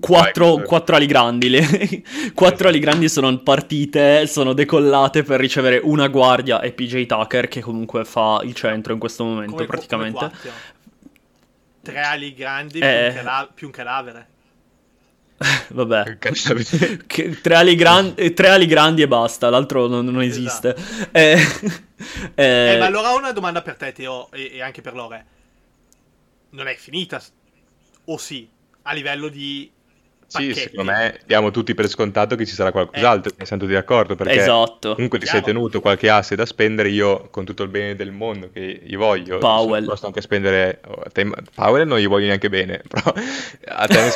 Quattro, 0.00 0.62
quattro, 0.62 0.96
ali 0.96 1.06
grandi, 1.06 1.48
le... 1.48 1.62
quattro 2.34 2.68
ali 2.68 2.78
grandi 2.78 3.08
sono 3.08 3.36
partite, 3.38 4.26
sono 4.26 4.52
decollate 4.52 5.22
per 5.22 5.40
ricevere 5.40 5.80
una 5.82 6.08
guardia 6.08 6.60
e 6.60 6.72
PJ 6.72 7.06
Tucker 7.06 7.48
che 7.48 7.60
comunque 7.60 8.04
fa 8.04 8.40
il 8.42 8.54
centro 8.54 8.92
in 8.92 8.98
questo 8.98 9.24
momento 9.24 9.54
come, 9.54 9.66
praticamente. 9.66 10.18
Come 10.18 10.76
Tre 11.82 12.00
ali 12.00 12.34
grandi 12.34 12.80
eh... 12.80 13.10
più, 13.10 13.18
un 13.18 13.24
cala- 13.24 13.50
più 13.52 13.66
un 13.66 13.72
cadavere. 13.72 14.26
Vabbè, 15.68 16.18
tre 17.40 17.54
ali, 17.54 17.76
gran- 17.76 18.14
tre 18.34 18.48
ali, 18.48 18.66
grandi 18.66 19.02
e 19.02 19.08
basta, 19.08 19.50
l'altro 19.50 19.86
non, 19.86 20.04
non 20.04 20.20
esiste. 20.22 20.74
Esatto. 20.76 21.08
Eh, 21.12 21.40
eh... 22.34 22.72
Eh, 22.74 22.76
ma 22.78 22.86
allora 22.86 23.12
ho 23.12 23.18
una 23.18 23.32
domanda 23.32 23.62
per 23.62 23.76
te, 23.76 23.92
Teo, 23.92 24.30
e, 24.32 24.50
e 24.54 24.62
anche 24.62 24.80
per 24.80 24.94
Lore 24.94 25.26
non 26.50 26.68
è 26.68 26.74
finita. 26.74 27.22
O 28.06 28.16
sì, 28.16 28.48
a 28.82 28.92
livello 28.92 29.28
di 29.28 29.70
sì, 30.28 30.52
secondo 30.52 30.92
me 30.92 31.18
diamo 31.24 31.50
tutti 31.50 31.72
per 31.72 31.88
scontato 31.88 32.36
che 32.36 32.44
ci 32.44 32.52
sarà 32.52 32.70
qualcos'altro, 32.70 33.32
eh. 33.32 33.34
ne 33.38 33.46
siamo 33.46 33.62
tutti 33.62 33.74
d'accordo, 33.74 34.14
perché 34.14 34.40
esatto. 34.40 34.92
comunque 34.92 35.18
ti 35.18 35.24
sei 35.24 35.40
tenuto 35.40 35.80
qualche 35.80 36.10
asse 36.10 36.36
da 36.36 36.44
spendere, 36.44 36.90
io 36.90 37.28
con 37.30 37.46
tutto 37.46 37.62
il 37.62 37.70
bene 37.70 37.96
del 37.96 38.12
mondo 38.12 38.50
che 38.52 38.82
gli 38.84 38.94
voglio, 38.94 39.38
Powell. 39.38 39.86
posso 39.86 40.04
anche 40.04 40.20
spendere, 40.20 40.82
oh, 40.86 41.04
te, 41.10 41.26
Powell 41.54 41.86
non 41.86 41.98
gli 41.98 42.06
voglio 42.06 42.26
neanche 42.26 42.50
bene, 42.50 42.82
però 42.86 43.10
a 43.68 43.86
te 43.86 44.12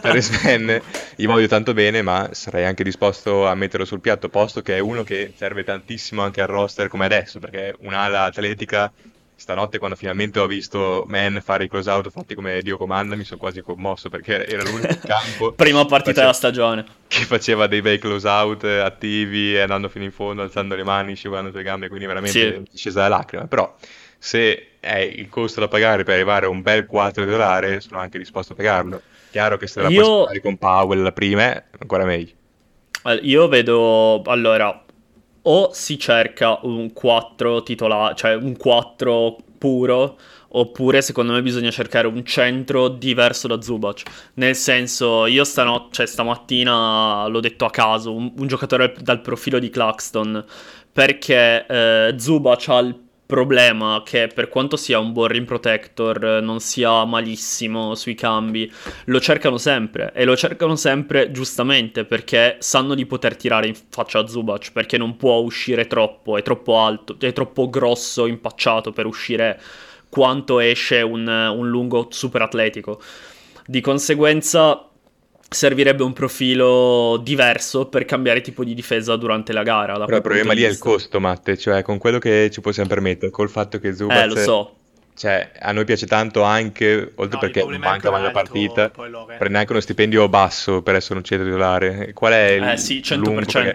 per 0.00 0.22
spende, 0.22 0.82
gli 1.16 1.26
voglio 1.26 1.48
tanto 1.48 1.74
bene, 1.74 2.00
ma 2.00 2.30
sarei 2.32 2.64
anche 2.64 2.82
disposto 2.82 3.46
a 3.46 3.54
metterlo 3.54 3.84
sul 3.84 4.00
piatto, 4.00 4.30
posto 4.30 4.62
che 4.62 4.76
è 4.76 4.78
uno 4.78 5.02
che 5.02 5.34
serve 5.36 5.64
tantissimo 5.64 6.22
anche 6.22 6.40
al 6.40 6.48
roster 6.48 6.88
come 6.88 7.04
adesso, 7.04 7.38
perché 7.38 7.68
è 7.68 7.74
un'ala 7.80 8.22
atletica 8.22 8.90
stanotte 9.42 9.78
quando 9.78 9.96
finalmente 9.96 10.38
ho 10.38 10.46
visto 10.46 11.04
Man 11.08 11.40
fare 11.44 11.64
i 11.64 11.68
close 11.68 11.90
out 11.90 12.10
fatti 12.10 12.34
come 12.34 12.62
Dio 12.62 12.76
comanda 12.76 13.16
mi 13.16 13.24
sono 13.24 13.40
quasi 13.40 13.60
commosso 13.60 14.08
perché 14.08 14.46
era 14.46 14.62
l'unico 14.62 14.96
campo 15.04 15.52
prima 15.52 15.84
partita 15.84 16.20
della 16.20 16.32
stagione. 16.32 16.84
che 17.08 17.24
faceva 17.24 17.66
dei 17.66 17.82
bei 17.82 17.98
close 17.98 18.26
out 18.26 18.64
attivi 18.64 19.58
andando 19.58 19.88
fino 19.88 20.04
in 20.04 20.12
fondo 20.12 20.42
alzando 20.42 20.74
le 20.74 20.84
mani 20.84 21.14
scivolando 21.14 21.50
sulle 21.50 21.62
gambe 21.62 21.88
quindi 21.88 22.06
veramente 22.06 22.62
sì. 22.70 22.76
scesa 22.76 23.02
la 23.02 23.08
lacrima. 23.08 23.46
Però 23.46 23.74
se 24.18 24.76
è 24.80 24.98
il 24.98 25.28
costo 25.28 25.60
da 25.60 25.68
pagare 25.68 26.04
per 26.04 26.14
arrivare 26.14 26.46
a 26.46 26.48
un 26.48 26.62
bel 26.62 26.86
4 26.86 27.24
dollari 27.24 27.80
sono 27.80 27.98
anche 27.98 28.18
disposto 28.18 28.52
a 28.52 28.56
pagarlo. 28.56 29.02
Chiaro 29.30 29.56
che 29.56 29.66
se 29.66 29.82
la 29.82 29.88
Io... 29.88 30.02
puoi 30.02 30.26
fare 30.26 30.40
con 30.40 30.56
Powell 30.58 31.02
la 31.02 31.12
prima 31.12 31.62
ancora 31.78 32.04
meglio. 32.04 32.32
Io 33.22 33.48
vedo 33.48 34.22
allora 34.26 34.81
o 35.42 35.70
si 35.72 35.98
cerca 35.98 36.58
un 36.62 36.92
4 36.92 37.62
titolare, 37.62 38.14
cioè 38.14 38.34
un 38.34 38.56
4 38.56 39.36
puro, 39.58 40.18
oppure 40.54 41.02
secondo 41.02 41.32
me 41.32 41.42
bisogna 41.42 41.70
cercare 41.70 42.06
un 42.06 42.24
centro 42.24 42.88
diverso 42.88 43.48
da 43.48 43.60
Zubac. 43.60 44.02
Nel 44.34 44.54
senso, 44.56 45.26
io 45.26 45.44
stano- 45.44 45.88
cioè, 45.90 46.06
stamattina 46.06 47.26
l'ho 47.28 47.40
detto 47.40 47.64
a 47.64 47.70
caso, 47.70 48.12
un, 48.14 48.32
un 48.36 48.46
giocatore 48.46 48.94
dal 49.00 49.20
profilo 49.20 49.58
di 49.58 49.70
Claxton, 49.70 50.44
perché 50.92 51.66
eh, 51.66 52.14
Zubac 52.18 52.68
ha 52.68 52.78
il 52.78 52.94
problema 53.32 54.02
che 54.04 54.26
per 54.26 54.50
quanto 54.50 54.76
sia 54.76 54.98
un 54.98 55.12
buon 55.12 55.28
rim 55.28 55.46
protector, 55.46 56.42
non 56.42 56.60
sia 56.60 57.06
malissimo 57.06 57.94
sui 57.94 58.14
cambi, 58.14 58.70
lo 59.06 59.20
cercano 59.20 59.56
sempre 59.56 60.12
e 60.14 60.26
lo 60.26 60.36
cercano 60.36 60.76
sempre 60.76 61.30
giustamente 61.30 62.04
perché 62.04 62.56
sanno 62.58 62.94
di 62.94 63.06
poter 63.06 63.34
tirare 63.36 63.68
in 63.68 63.74
faccia 63.88 64.18
a 64.18 64.26
Zubac 64.26 64.72
perché 64.72 64.98
non 64.98 65.16
può 65.16 65.36
uscire 65.36 65.86
troppo, 65.86 66.36
è 66.36 66.42
troppo 66.42 66.78
alto, 66.78 67.16
è 67.18 67.32
troppo 67.32 67.70
grosso, 67.70 68.26
impacciato 68.26 68.92
per 68.92 69.06
uscire 69.06 69.58
quanto 70.10 70.60
esce 70.60 71.00
un, 71.00 71.26
un 71.26 71.68
lungo 71.70 72.08
super 72.10 72.42
atletico. 72.42 73.00
Di 73.64 73.80
conseguenza 73.80 74.91
servirebbe 75.52 76.02
un 76.02 76.12
profilo 76.12 77.18
diverso 77.22 77.86
per 77.86 78.04
cambiare 78.04 78.40
tipo 78.40 78.64
di 78.64 78.74
difesa 78.74 79.16
durante 79.16 79.52
la 79.52 79.62
gara. 79.62 79.92
Però 80.04 80.16
il 80.16 80.22
problema 80.22 80.52
lì 80.52 80.62
è 80.62 80.68
il 80.68 80.78
costo, 80.78 81.20
Matte, 81.20 81.56
cioè 81.56 81.82
con 81.82 81.98
quello 81.98 82.18
che 82.18 82.50
ci 82.50 82.60
possiamo 82.60 82.88
permettere, 82.88 83.30
col 83.30 83.48
fatto 83.50 83.78
che 83.78 83.94
Zubac... 83.94 84.16
Eh, 84.16 84.26
lo 84.26 84.36
so. 84.36 84.76
Cioè, 85.14 85.52
a 85.60 85.72
noi 85.72 85.84
piace 85.84 86.06
tanto 86.06 86.42
anche, 86.42 87.12
oltre 87.16 87.34
No, 87.34 87.38
perché 87.38 87.60
il 87.60 87.78
manca 87.78 87.88
anche 87.90 88.04
la 88.06 88.10
un 88.10 88.24
altro, 88.24 88.32
partita, 88.32 88.90
prende 89.38 89.58
anche 89.58 89.72
uno 89.72 89.80
stipendio 89.80 90.28
basso 90.28 90.82
per 90.82 90.94
essere 90.94 91.18
un 91.18 91.24
centro 91.24 91.46
titolare. 91.46 92.12
Qual 92.14 92.32
è 92.32 92.50
il 92.52 92.62
Eh 92.64 92.76
sì, 92.78 93.00
100%. 93.04 93.16
lungo? 93.18 93.40
Perché 93.44 93.72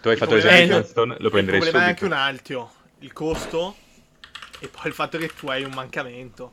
Tu 0.00 0.08
hai 0.08 0.12
Il 0.14 0.18
fatto 0.18 0.34
l'esempio 0.34 0.58
che- 0.58 0.64
di 0.66 0.70
Johnston, 0.72 1.08
lo 1.18 1.24
Il 1.26 1.30
prenderei 1.30 1.60
problema 1.60 1.84
è 1.84 1.88
anche 1.88 1.98
subito. 1.98 2.14
un 2.16 2.20
altro, 2.20 2.72
il 3.00 3.12
costo 3.12 3.76
e 4.58 4.68
poi 4.68 4.86
il 4.86 4.92
fatto 4.94 5.18
che 5.18 5.30
tu 5.38 5.48
hai 5.48 5.62
un 5.64 5.72
mancamento. 5.74 6.50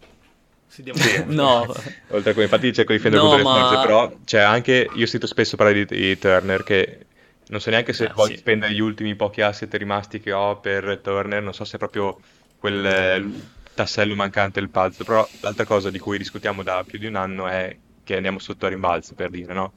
Si 0.77 0.83
dia- 0.83 0.93
No, 1.25 1.65
Oltre 2.09 2.29
a 2.31 2.33
come 2.33 2.45
infatti 2.45 2.71
cerco 2.71 2.91
di 2.91 2.97
difendere 2.97 3.23
No, 3.23 3.29
contro 3.29 3.43
le 3.43 3.43
ma- 3.43 3.67
forze, 3.67 3.77
però 3.87 4.19
c'è 4.23 4.39
anche, 4.39 4.89
io 4.93 5.05
sento 5.07 5.25
spesso 5.27 5.55
parlare 5.57 5.85
di, 5.85 5.95
di 5.97 6.17
Turner 6.17 6.63
che 6.63 7.07
non 7.47 7.59
so 7.59 7.69
neanche 7.69 7.93
se 7.93 8.05
Eh, 8.05 8.11
voglio 8.13 8.33
sì. 8.33 8.37
spendere 8.37 8.73
gli 8.73 8.79
ultimi 8.79 9.15
pochi 9.15 9.41
asset 9.41 9.73
rimasti 9.75 10.19
che 10.19 10.31
ho 10.31 10.59
per 10.59 10.99
Turner, 11.01 11.41
non 11.41 11.53
so 11.53 11.63
se 11.65 11.75
è 11.75 11.79
proprio 11.79 12.19
quel 12.57 12.85
eh, 12.85 13.31
tassello 13.73 14.15
mancante 14.15 14.59
del 14.59 14.69
puzzle, 14.69 15.03
però 15.05 15.27
l'altra 15.39 15.65
cosa 15.65 15.89
di 15.89 15.99
cui 15.99 16.17
discutiamo 16.17 16.61
da 16.63 16.83
più 16.85 16.99
di 16.99 17.05
un 17.07 17.15
anno 17.15 17.47
è 17.47 17.75
che 18.03 18.15
andiamo 18.15 18.39
sotto 18.39 18.65
a 18.65 18.69
rimbalzo, 18.69 19.15
per 19.15 19.29
dire, 19.29 19.53
no? 19.53 19.73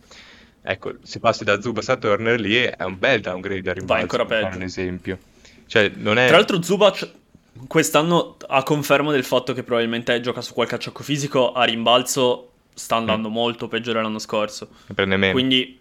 Ecco, 0.63 0.95
se 1.03 1.19
passi 1.21 1.45
da 1.45 1.61
Zubas 1.61 1.89
a 1.89 1.97
Turner 1.97 2.39
lì 2.39 2.55
è 2.57 2.83
un 2.85 2.99
bel 2.99 3.21
downgrade 3.21 3.71
a 3.71 3.73
rimbalzo, 3.73 4.03
ancora 4.03 4.25
per 4.27 4.37
fare 4.39 4.45
peggio. 4.47 4.59
un 4.59 4.63
esempio. 4.65 5.19
Cioè, 5.67 5.93
non 5.97 6.19
è... 6.19 6.27
Tra 6.29 6.37
l'altro 6.37 6.63
Zubac 6.63 7.11
quest'anno 7.67 8.37
a 8.49 8.63
conferma 8.63 9.13
del 9.13 9.25
fatto 9.25 9.53
che 9.53 9.63
probabilmente 9.63 10.21
gioca 10.21 10.41
su 10.41 10.53
qualche 10.55 10.77
acciacco 10.77 11.03
fisico 11.03 11.53
a 11.53 11.65
rimbalzo 11.65 12.51
sta 12.75 12.97
andando 12.97 13.29
molto 13.29 13.69
peggio 13.69 13.93
dell'anno 13.93 14.19
scorso. 14.19 14.69
prende 14.95 15.17
meno. 15.17 15.33
Quindi 15.33 15.79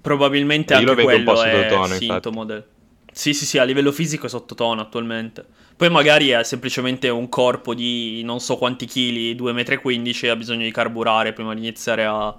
probabilmente 0.00 0.74
Io 0.74 0.90
anche 0.90 1.02
quello 1.02 1.42
è 1.42 1.62
sottotono, 1.62 1.94
sintomo 1.94 2.44
del... 2.44 2.64
Sì, 3.12 3.34
sì, 3.34 3.44
sì, 3.44 3.58
a 3.58 3.64
livello 3.64 3.92
fisico 3.92 4.26
è 4.26 4.28
sottotono 4.28 4.80
attualmente. 4.80 5.44
Poi 5.76 5.90
magari 5.90 6.28
è 6.28 6.42
semplicemente 6.44 7.08
un 7.10 7.28
corpo 7.28 7.74
di 7.74 8.22
non 8.24 8.40
so 8.40 8.56
quanti 8.56 8.86
chili, 8.86 9.34
2,15 9.34 10.22
m 10.22 10.26
e 10.26 10.28
ha 10.28 10.36
bisogno 10.36 10.64
di 10.64 10.70
carburare 10.70 11.32
prima 11.32 11.52
di 11.54 11.60
iniziare 11.60 12.04
a... 12.04 12.34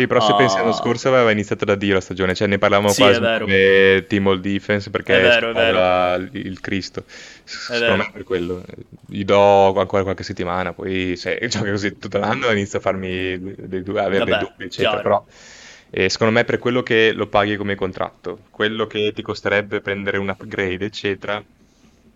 Sì, 0.00 0.06
però 0.06 0.20
se 0.20 0.32
Ah. 0.32 0.36
pensi 0.36 0.56
l'anno 0.56 0.72
scorso 0.72 1.08
aveva 1.08 1.30
iniziato 1.30 1.64
da 1.64 1.74
Dio 1.74 1.94
la 1.94 2.00
stagione, 2.00 2.34
cioè 2.34 2.48
ne 2.48 2.58
parlavamo 2.58 2.88
Sì, 2.90 3.02
quasi 3.02 3.20
vero. 3.20 3.44
come 3.44 4.04
team 4.08 4.26
all 4.28 4.40
defense 4.40 4.90
perché 4.90 5.18
È 5.18 5.22
vero, 5.22 5.52
è 5.52 5.58
era 5.58 6.14
il 6.16 6.60
Cristo. 6.60 7.04
Secondo 7.44 7.84
vero. 7.84 7.96
me 7.96 8.10
per 8.12 8.24
quello. 8.24 8.64
Gli 9.06 9.24
do 9.24 9.74
ancora 9.78 10.02
qualche 10.02 10.22
settimana, 10.22 10.72
poi 10.72 11.16
se 11.16 11.38
gioca 11.48 11.70
così 11.70 11.98
tutto 11.98 12.18
l'anno 12.18 12.50
inizia 12.50 12.78
a 12.78 12.82
farmi 12.82 13.38
dei 13.56 13.82
due, 13.82 14.00
avere 14.00 14.24
dei 14.24 14.32
Vabbè, 14.34 14.44
dubbi, 14.44 14.64
eccetera. 14.64 15.00
chiaro. 15.00 15.02
Però 15.02 15.24
eh, 15.92 16.08
secondo 16.08 16.32
me 16.32 16.44
per 16.44 16.58
quello 16.58 16.82
che 16.82 17.12
lo 17.12 17.26
paghi 17.26 17.56
come 17.56 17.74
contratto, 17.74 18.40
quello 18.50 18.86
che 18.86 19.12
ti 19.14 19.22
costerebbe 19.22 19.80
prendere 19.80 20.18
un 20.18 20.28
upgrade, 20.28 20.84
eccetera, 20.84 21.42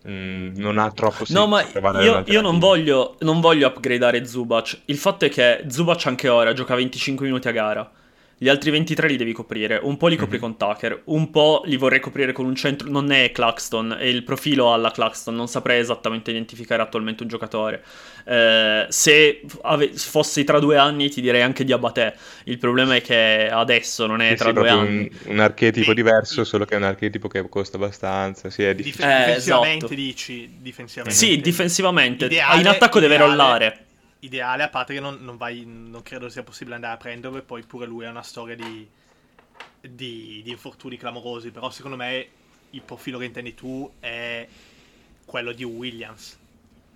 mh, 0.04 0.52
non 0.56 0.78
ha 0.78 0.90
troppo 0.90 1.24
senso 1.24 1.40
No, 1.40 1.46
ma 1.46 1.62
io, 2.00 2.22
io 2.26 2.40
non 2.40 2.58
voglio, 2.58 3.16
non 3.20 3.40
voglio 3.40 3.68
upgradare 3.68 4.26
Zubac. 4.26 4.80
Il 4.86 4.96
fatto 4.98 5.24
è 5.24 5.28
che 5.28 5.64
Zubac 5.68 6.06
anche 6.06 6.28
ora 6.28 6.52
gioca 6.52 6.74
25 6.74 7.26
minuti 7.26 7.48
a 7.48 7.52
gara. 7.52 7.90
Gli 8.36 8.48
altri 8.48 8.70
23 8.70 9.08
li 9.08 9.16
devi 9.16 9.32
coprire. 9.32 9.78
Un 9.82 9.96
po' 9.96 10.08
li 10.08 10.16
copri 10.16 10.36
Mhm. 10.36 10.42
con 10.42 10.56
Tucker, 10.56 11.02
un 11.06 11.30
po' 11.30 11.62
li 11.66 11.76
vorrei 11.76 12.00
coprire 12.00 12.32
con 12.32 12.44
un 12.46 12.54
centro. 12.54 12.90
Non 12.90 13.10
è 13.12 13.30
Claxton, 13.32 13.96
è 13.98 14.04
il 14.04 14.22
profilo 14.24 14.72
alla 14.72 14.90
Claxton. 14.90 15.34
Non 15.34 15.46
saprei 15.48 15.80
esattamente 15.80 16.30
identificare 16.30 16.82
attualmente 16.82 17.22
un 17.22 17.28
giocatore. 17.28 17.82
Eh, 18.26 18.86
se 18.88 19.40
ave- 19.62 19.92
fossi 19.94 20.44
tra 20.44 20.58
due 20.58 20.76
anni, 20.76 21.08
ti 21.10 21.20
direi 21.20 21.42
anche 21.42 21.64
Diabate. 21.64 22.14
Il 22.44 22.58
problema 22.58 22.96
è 22.96 23.00
che 23.02 23.48
adesso 23.50 24.06
non 24.06 24.20
è 24.20 24.30
Sì, 24.30 24.36
tra 24.36 24.48
sì, 24.48 24.52
due 24.54 24.68
anni. 24.68 25.10
un, 25.26 25.32
un 25.32 25.38
archetipo 25.40 25.90
Sì. 25.90 25.94
diverso, 25.94 26.44
solo 26.44 26.64
che 26.64 26.74
è 26.74 26.76
un 26.76 26.82
archetipo 26.84 27.28
che 27.28 27.48
costa 27.48 27.76
abbastanza. 27.76 28.50
Sì, 28.50 28.62
è 28.64 28.74
Dif- 28.74 28.86
difficile. 28.86 29.12
Eh, 29.14 29.24
difensivamente 29.26 29.76
esatto. 29.84 29.94
dici, 29.94 30.50
difensivamente. 30.60 31.18
Sì, 31.18 31.40
difensivamente. 31.40 32.24
Ideale- 32.26 32.60
in 32.60 32.66
attacco 32.66 32.98
deve 33.00 33.14
ideale- 33.14 33.30
rollare. 33.30 33.78
Ideale, 34.24 34.62
a 34.62 34.68
parte 34.68 34.94
che 34.94 35.00
non, 35.00 35.18
non 35.20 35.36
vai, 35.36 35.64
non 35.66 36.02
credo 36.02 36.28
sia 36.28 36.42
possibile 36.42 36.76
andare 36.76 36.94
a 36.94 36.96
prenderlo 36.96 37.36
e 37.38 37.42
poi 37.42 37.62
pure 37.62 37.86
lui 37.86 38.06
ha 38.06 38.10
una 38.10 38.22
storia 38.22 38.54
di, 38.56 38.88
di, 39.80 40.40
di 40.42 40.50
infortuni 40.50 40.96
clamorosi, 40.96 41.50
però 41.50 41.70
secondo 41.70 41.96
me 41.96 42.26
il 42.70 42.80
profilo 42.82 43.18
che 43.18 43.26
intendi 43.26 43.54
tu 43.54 43.90
è 44.00 44.46
quello 45.26 45.52
di 45.52 45.62
Williams, 45.64 46.38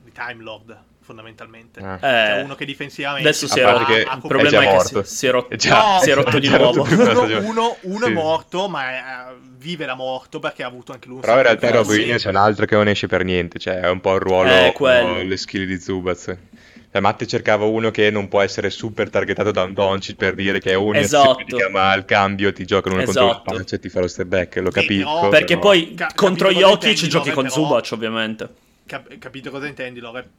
di 0.03 0.11
Time 0.13 0.43
Lord, 0.43 0.77
fondamentalmente. 1.01 1.81
Ah. 1.81 1.99
Cioè 1.99 2.39
Eh, 2.39 2.43
uno 2.43 2.55
che 2.55 2.65
difensivamente 2.65 3.29
Adesso 3.29 3.47
si 3.47 3.59
è 3.59 3.63
parte 3.63 3.79
rotto. 3.79 3.93
che 3.93 4.01
Il 4.01 4.07
è 4.09 4.19
problema 4.27 4.49
già 4.49 4.63
è 4.63 4.77
che 4.77 5.05
si, 5.05 5.17
si 5.17 5.27
è 5.27 5.31
rotto, 5.31 5.51
È 5.55 5.57
già- 5.57 5.99
si 6.01 6.11
è 6.11 6.15
rotto 6.15 6.37
è 6.37 6.41
di 6.41 6.49
nuovo. 6.49 6.83
uno, 6.83 7.41
uno- 7.47 7.77
uno 7.83 8.05
Sì. 8.07 8.11
è 8.11 8.15
morto, 8.15 8.69
ma 8.69 9.35
vive 9.57 9.85
da 9.85 9.95
morto 9.95 10.39
perché 10.39 10.63
ha 10.63 10.67
avuto 10.67 10.93
anche 10.93 11.07
lui 11.09 11.17
un 11.17 11.21
Però 11.23 11.37
in 11.37 11.43
realtà 11.43 11.67
di 11.67 11.73
Rob 11.73 11.81
infortuni. 11.83 11.99
Williams 12.01 12.25
è 12.25 12.29
un 12.31 12.37
altro 12.37 12.65
che 12.65 12.75
non 12.75 12.89
esce 12.89 13.07
per 13.07 13.23
niente, 13.25 13.59
cioè 13.59 13.81
è 13.81 13.89
un 13.91 14.01
po' 14.01 14.15
il 14.15 14.21
ruolo, 14.21 14.49
Eh, 14.51 14.73
quello. 14.75 15.23
le 15.23 15.37
skill 15.37 15.65
di 15.67 15.79
Zubaz. 15.79 16.35
Cioè, 16.91 17.01
Matte 17.03 17.27
cercava 17.27 17.67
uno 17.67 17.91
che 17.91 18.11
non 18.11 18.29
può 18.29 18.41
essere 18.41 18.71
super 18.71 19.11
targetato 19.11 19.51
da 19.51 19.63
un 19.65 19.75
Doncic 19.75 20.17
per 20.17 20.35
dire 20.35 20.59
che 20.59 20.71
è 20.71 20.75
uno 20.75 20.97
Esatto. 20.99 21.45
ma 21.71 21.91
al 21.91 22.07
cambio 22.07 22.51
ti 22.53 22.65
giocano 22.65 22.95
uno 22.95 23.05
contro 23.05 23.25
Esatto. 23.29 23.43
la 23.53 23.59
faccia 23.59 23.77
e 23.77 23.79
ti 23.79 23.89
fa 23.91 24.01
lo 24.01 24.09
step 24.09 24.27
back, 24.27 24.57
lo 24.57 24.71
Sì, 24.73 24.81
capisco. 24.81 25.15
però- 25.15 25.29
Perché 25.29 25.45
però- 25.59 25.61
poi 25.61 25.95
Ca- 25.95 26.13
contro 26.15 26.51
Jokic 26.51 27.07
giochi 27.07 27.31
con 27.31 27.43
però- 27.45 27.55
Zubac, 27.55 27.89
ovviamente. 27.93 28.49
Cap- 28.87 29.19
capito 29.19 29.51
cosa 29.51 29.67
intendi, 29.67 30.01
Lore? 30.01 30.31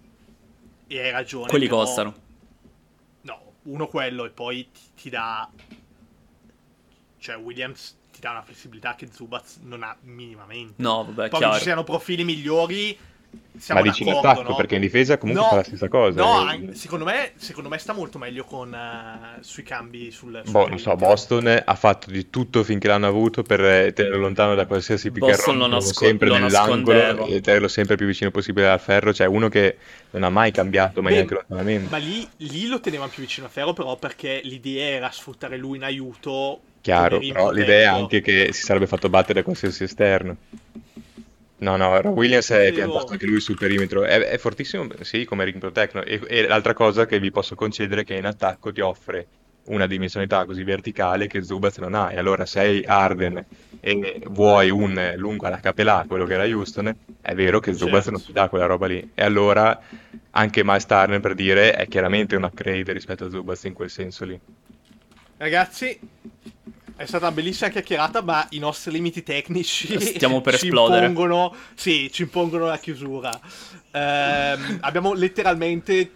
E 0.88 1.00
hai 1.00 1.12
ragione. 1.12 1.48
Quelli 1.50 1.66
però- 1.68 1.78
costano. 1.84 2.16
No, 3.22 3.40
uno 3.64 3.88
quello 3.88 4.26
e 4.26 4.30
poi 4.30 4.68
ti, 4.72 4.82
ti 5.04 5.10
dà... 5.12 5.48
Cioè 7.20 7.36
Williams 7.36 7.98
ti 8.12 8.22
dà 8.22 8.32
una 8.32 8.42
flessibilità 8.42 8.96
che 8.96 9.08
Zubaz 9.12 9.60
non 9.64 9.84
ha 9.84 9.96
minimamente. 10.02 10.74
No, 10.78 11.04
vabbè, 11.04 11.14
Poi 11.14 11.30
che 11.30 11.36
ci 11.36 11.42
chiaro. 11.44 11.60
siano 11.60 11.84
profili 11.84 12.24
migliori, 12.24 12.98
siamo 13.60 13.82
Ma 13.82 13.88
dici 13.88 14.04
in 14.04 14.10
attacco, 14.10 14.42
no? 14.44 14.56
perché 14.56 14.76
in 14.76 14.82
difesa 14.82 15.18
comunque 15.18 15.44
No, 15.44 15.50
fa 15.50 15.56
la 15.58 15.64
stessa 15.64 15.88
cosa. 15.90 16.22
No, 16.22 16.52
eh. 16.52 16.74
secondo 16.74 17.04
me, 17.04 17.34
secondo 17.36 17.70
me 17.70 17.78
sta 17.78 17.94
molto 17.94 18.18
meglio 18.18 18.46
con, 18.46 18.74
eh, 18.74 19.42
sui 19.42 19.64
cambi 19.64 20.12
sul... 20.12 20.42
sul 20.44 20.52
Boh, 20.52 20.68
non 20.68 20.80
so. 20.80 20.96
Boston 20.96 21.62
ha 21.66 21.76
fatto 21.76 22.10
di 22.10 22.30
tutto 22.30 22.64
finché 22.64 22.88
l'hanno 22.88 23.08
avuto 23.08 23.44
per 23.44 23.64
eh, 23.64 23.94
tenerlo 23.94 24.18
lontano 24.18 24.56
da 24.56 24.66
qualsiasi 24.66 25.12
pick 25.12 25.26
and 25.26 25.36
Boston 25.36 25.58
roll, 25.58 25.70
lo 25.70 25.76
nasco- 25.76 26.06
sempre 26.06 26.28
lo 26.30 26.38
nell'angolo 26.38 27.26
e 27.26 27.42
tenerlo 27.42 27.68
sempre 27.68 27.98
più 27.98 28.06
vicino 28.06 28.32
possibile 28.32 28.70
al 28.70 28.80
ferro, 28.80 29.14
cioè 29.14 29.28
uno 29.28 29.50
che 29.50 29.78
non 30.12 30.24
ha 30.24 30.30
mai 30.30 30.52
cambiato, 30.52 31.02
ma 31.02 31.10
Beh, 31.10 31.16
neanche 31.16 31.34
lontanamente. 31.34 31.90
Ma 31.90 31.98
lì, 31.98 32.28
lì 32.38 32.68
lo 32.68 32.80
tenevano 32.80 33.12
più 33.12 33.22
vicino 33.22 33.46
a 33.46 33.50
Ferro, 33.50 33.74
però 33.74 33.96
perché 33.98 34.42
l'idea 34.44 34.88
era 34.88 35.12
sfruttare 35.12 35.58
lui 35.58 35.78
in 35.78 35.84
aiuto. 35.84 36.62
Chiaro, 36.82 37.20
però 37.20 37.52
l'idea 37.52 37.82
è 37.82 38.00
anche 38.00 38.22
che 38.22 38.54
si 38.54 38.64
sarebbe 38.64 38.88
fatto 38.88 39.10
battere 39.10 39.34
da 39.34 39.44
qualsiasi 39.44 39.84
esterno. 39.84 40.38
No, 41.60 41.76
no, 41.76 42.00
Rob 42.00 42.16
Williams 42.16 42.52
è 42.52 42.72
piantato 42.72 43.06
oh. 43.06 43.12
anche 43.12 43.26
lui 43.26 43.42
sul 43.42 43.58
perimetro, 43.58 44.04
è, 44.04 44.20
è 44.20 44.38
fortissimo, 44.38 44.88
sì, 45.02 45.26
come 45.26 45.44
ring 45.44 45.60
protector. 45.60 46.04
E, 46.08 46.22
e 46.28 46.48
l'altra 46.48 46.74
cosa 46.74 47.06
che 47.06 47.20
vi 47.20 47.32
posso 47.32 47.56
concedere 47.56 48.02
è 48.02 48.04
che 48.06 48.16
in 48.16 48.26
attacco 48.26 48.72
ti 48.72 48.82
offre 48.82 49.28
una 49.70 49.88
dimensionalità 49.88 50.46
così 50.46 50.64
verticale 50.64 51.28
che 51.28 51.44
Zubaz 51.44 51.78
non 51.78 51.94
ha. 51.94 52.12
E 52.12 52.18
allora 52.18 52.46
sei 52.46 52.84
Arden 52.86 53.46
e 53.80 54.22
vuoi 54.28 54.70
un 54.70 55.14
lungo 55.18 55.48
alla 55.48 55.60
capelà, 55.60 56.06
quello 56.08 56.26
che 56.26 56.34
era 56.34 56.44
Houston, 56.44 56.96
è 57.22 57.34
vero 57.34 57.60
che 57.60 57.74
Zubaz 57.74 58.04
Certo. 58.04 58.12
non 58.12 58.24
ti 58.24 58.32
dà 58.32 58.50
quella 58.50 58.66
roba 58.66 58.88
lì. 58.88 59.12
E 59.14 59.24
allora 59.24 59.80
anche 60.32 60.64
Miles 60.64 60.86
Turner, 60.86 61.20
per 61.20 61.36
dire, 61.36 61.74
è 61.74 61.88
chiaramente 61.88 62.36
un 62.36 62.44
upgrade 62.44 62.92
rispetto 62.94 63.26
a 63.26 63.30
Zubaz 63.30 63.64
in 63.66 63.74
quel 63.74 63.90
senso 63.90 64.26
lì. 64.26 64.40
Ragazzi, 65.38 65.98
è 67.00 67.06
stata 67.06 67.28
una 67.28 67.34
bellissima 67.36 67.70
chiacchierata, 67.70 68.22
ma 68.22 68.46
i 68.50 68.60
nostri 68.60 68.92
limiti 68.92 69.24
tecnici 69.24 69.98
Stiamo 70.02 70.42
per 70.42 70.58
ci 70.58 70.66
esplodere. 70.66 71.06
Impongono, 71.06 71.56
sì, 71.74 72.12
ci 72.12 72.24
impongono 72.24 72.66
la 72.66 72.78
chiusura. 72.78 73.32
Ehm, 73.92 74.80
abbiamo 74.82 75.14
letteralmente 75.14 76.12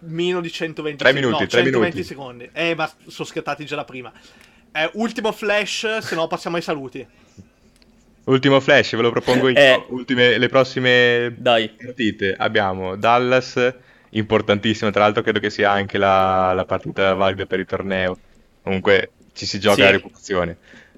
meno 0.00 0.40
di 0.40 0.50
120 0.50 0.98
Tre 0.98 1.12
secondi. 1.12 1.26
minuti, 1.26 1.42
no, 1.44 1.48
tre 1.48 1.62
120 1.62 1.94
minuti. 1.94 2.02
secondi. 2.02 2.50
Eh, 2.52 2.74
ma 2.74 2.90
sono 3.06 3.28
scattati 3.28 3.64
già 3.64 3.76
da 3.76 3.84
prima. 3.84 4.12
Eh, 4.72 4.90
ultimo 4.94 5.30
flash, 5.30 5.98
se 5.98 6.14
no 6.16 6.26
passiamo 6.26 6.56
ai 6.56 6.62
saluti. 6.62 7.06
Ultimo 8.24 8.58
flash, 8.58 8.96
ve 8.96 9.02
lo 9.02 9.10
propongo 9.12 9.48
io. 9.50 9.56
Eh. 9.56 9.84
Ultime, 9.90 10.36
le 10.36 10.48
prossime 10.48 11.32
Dai. 11.38 11.68
partite 11.68 12.34
abbiamo 12.36 12.96
Dallas, 12.96 13.72
importantissimo, 14.10 14.90
tra 14.90 15.02
l'altro 15.02 15.22
credo 15.22 15.38
che 15.38 15.50
sia 15.50 15.70
anche 15.70 15.96
la, 15.96 16.52
la 16.54 16.64
partita 16.64 17.14
valida 17.14 17.46
per 17.46 17.60
il 17.60 17.66
torneo. 17.66 18.18
Comunque 18.64 19.10
ci 19.34 19.44
si 19.46 19.58
gioca 19.60 19.76
Sì. 19.76 19.82
la 19.82 19.90
reputazione. 19.90 20.56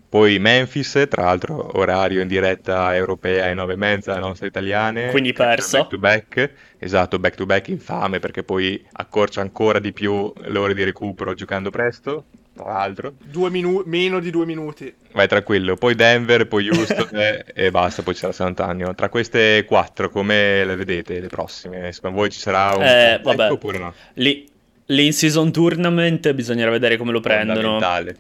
Poi 0.09 0.39
Memphis, 0.39 1.05
tra 1.11 1.25
l'altro 1.25 1.77
orario 1.79 2.21
in 2.23 2.29
diretta 2.29 2.95
europea 2.95 3.45
alle 3.47 3.55
9 3.55 3.73
e 3.73 3.77
mezza, 3.77 4.13
la 4.13 4.21
nostra 4.21 4.47
italiane. 4.47 5.11
Quindi 5.11 5.33
persa. 5.33 5.79
Back 5.79 5.91
to 5.91 5.99
back, 5.99 6.51
esatto, 6.79 7.19
back 7.19 7.35
to 7.35 7.45
back 7.45 7.69
infame 7.69 8.21
perché 8.21 8.45
poi 8.45 8.83
accorcia 8.93 9.41
ancora 9.41 9.81
di 9.81 9.93
più 9.93 10.33
le 10.45 10.59
ore 10.59 10.75
di 10.75 10.85
recupero 10.85 11.35
giocando 11.35 11.71
presto, 11.71 12.27
tra 12.55 12.65
l'altro. 12.67 13.15
Due 13.25 13.51
minu- 13.51 13.83
meno 13.87 14.21
di 14.21 14.31
due 14.31 14.47
minuti. 14.47 14.95
Vai 15.13 15.27
tranquillo, 15.27 15.75
poi 15.75 15.97
Denver, 15.97 16.47
poi 16.47 16.69
Houston 16.69 17.09
e, 17.13 17.45
e 17.53 17.71
basta, 17.73 18.03
poi 18.03 18.15
c'è 18.15 18.27
la 18.29 18.33
Sant'Antonio. 18.33 18.95
Tra 18.95 19.09
queste 19.09 19.65
quattro, 19.67 20.09
come 20.09 20.65
le 20.65 20.77
vedete 20.77 21.19
le 21.19 21.27
prossime? 21.29 21.91
Secondo 21.93 22.19
voi 22.19 22.31
ci 22.31 22.39
sarà 22.39 22.77
un 22.77 22.83
Eh, 22.85 23.21
vabbè. 23.23 23.51
oppure 23.51 23.79
no? 23.79 23.93
Lì, 24.15 24.49
lì 24.87 25.07
in 25.07 25.13
season 25.13 25.51
tournament 25.53 26.33
bisognerà 26.33 26.71
vedere 26.71 26.97
come 26.97 27.13
lo 27.13 27.21
prendono. 27.21 27.61
Fondamentale. 27.61 28.17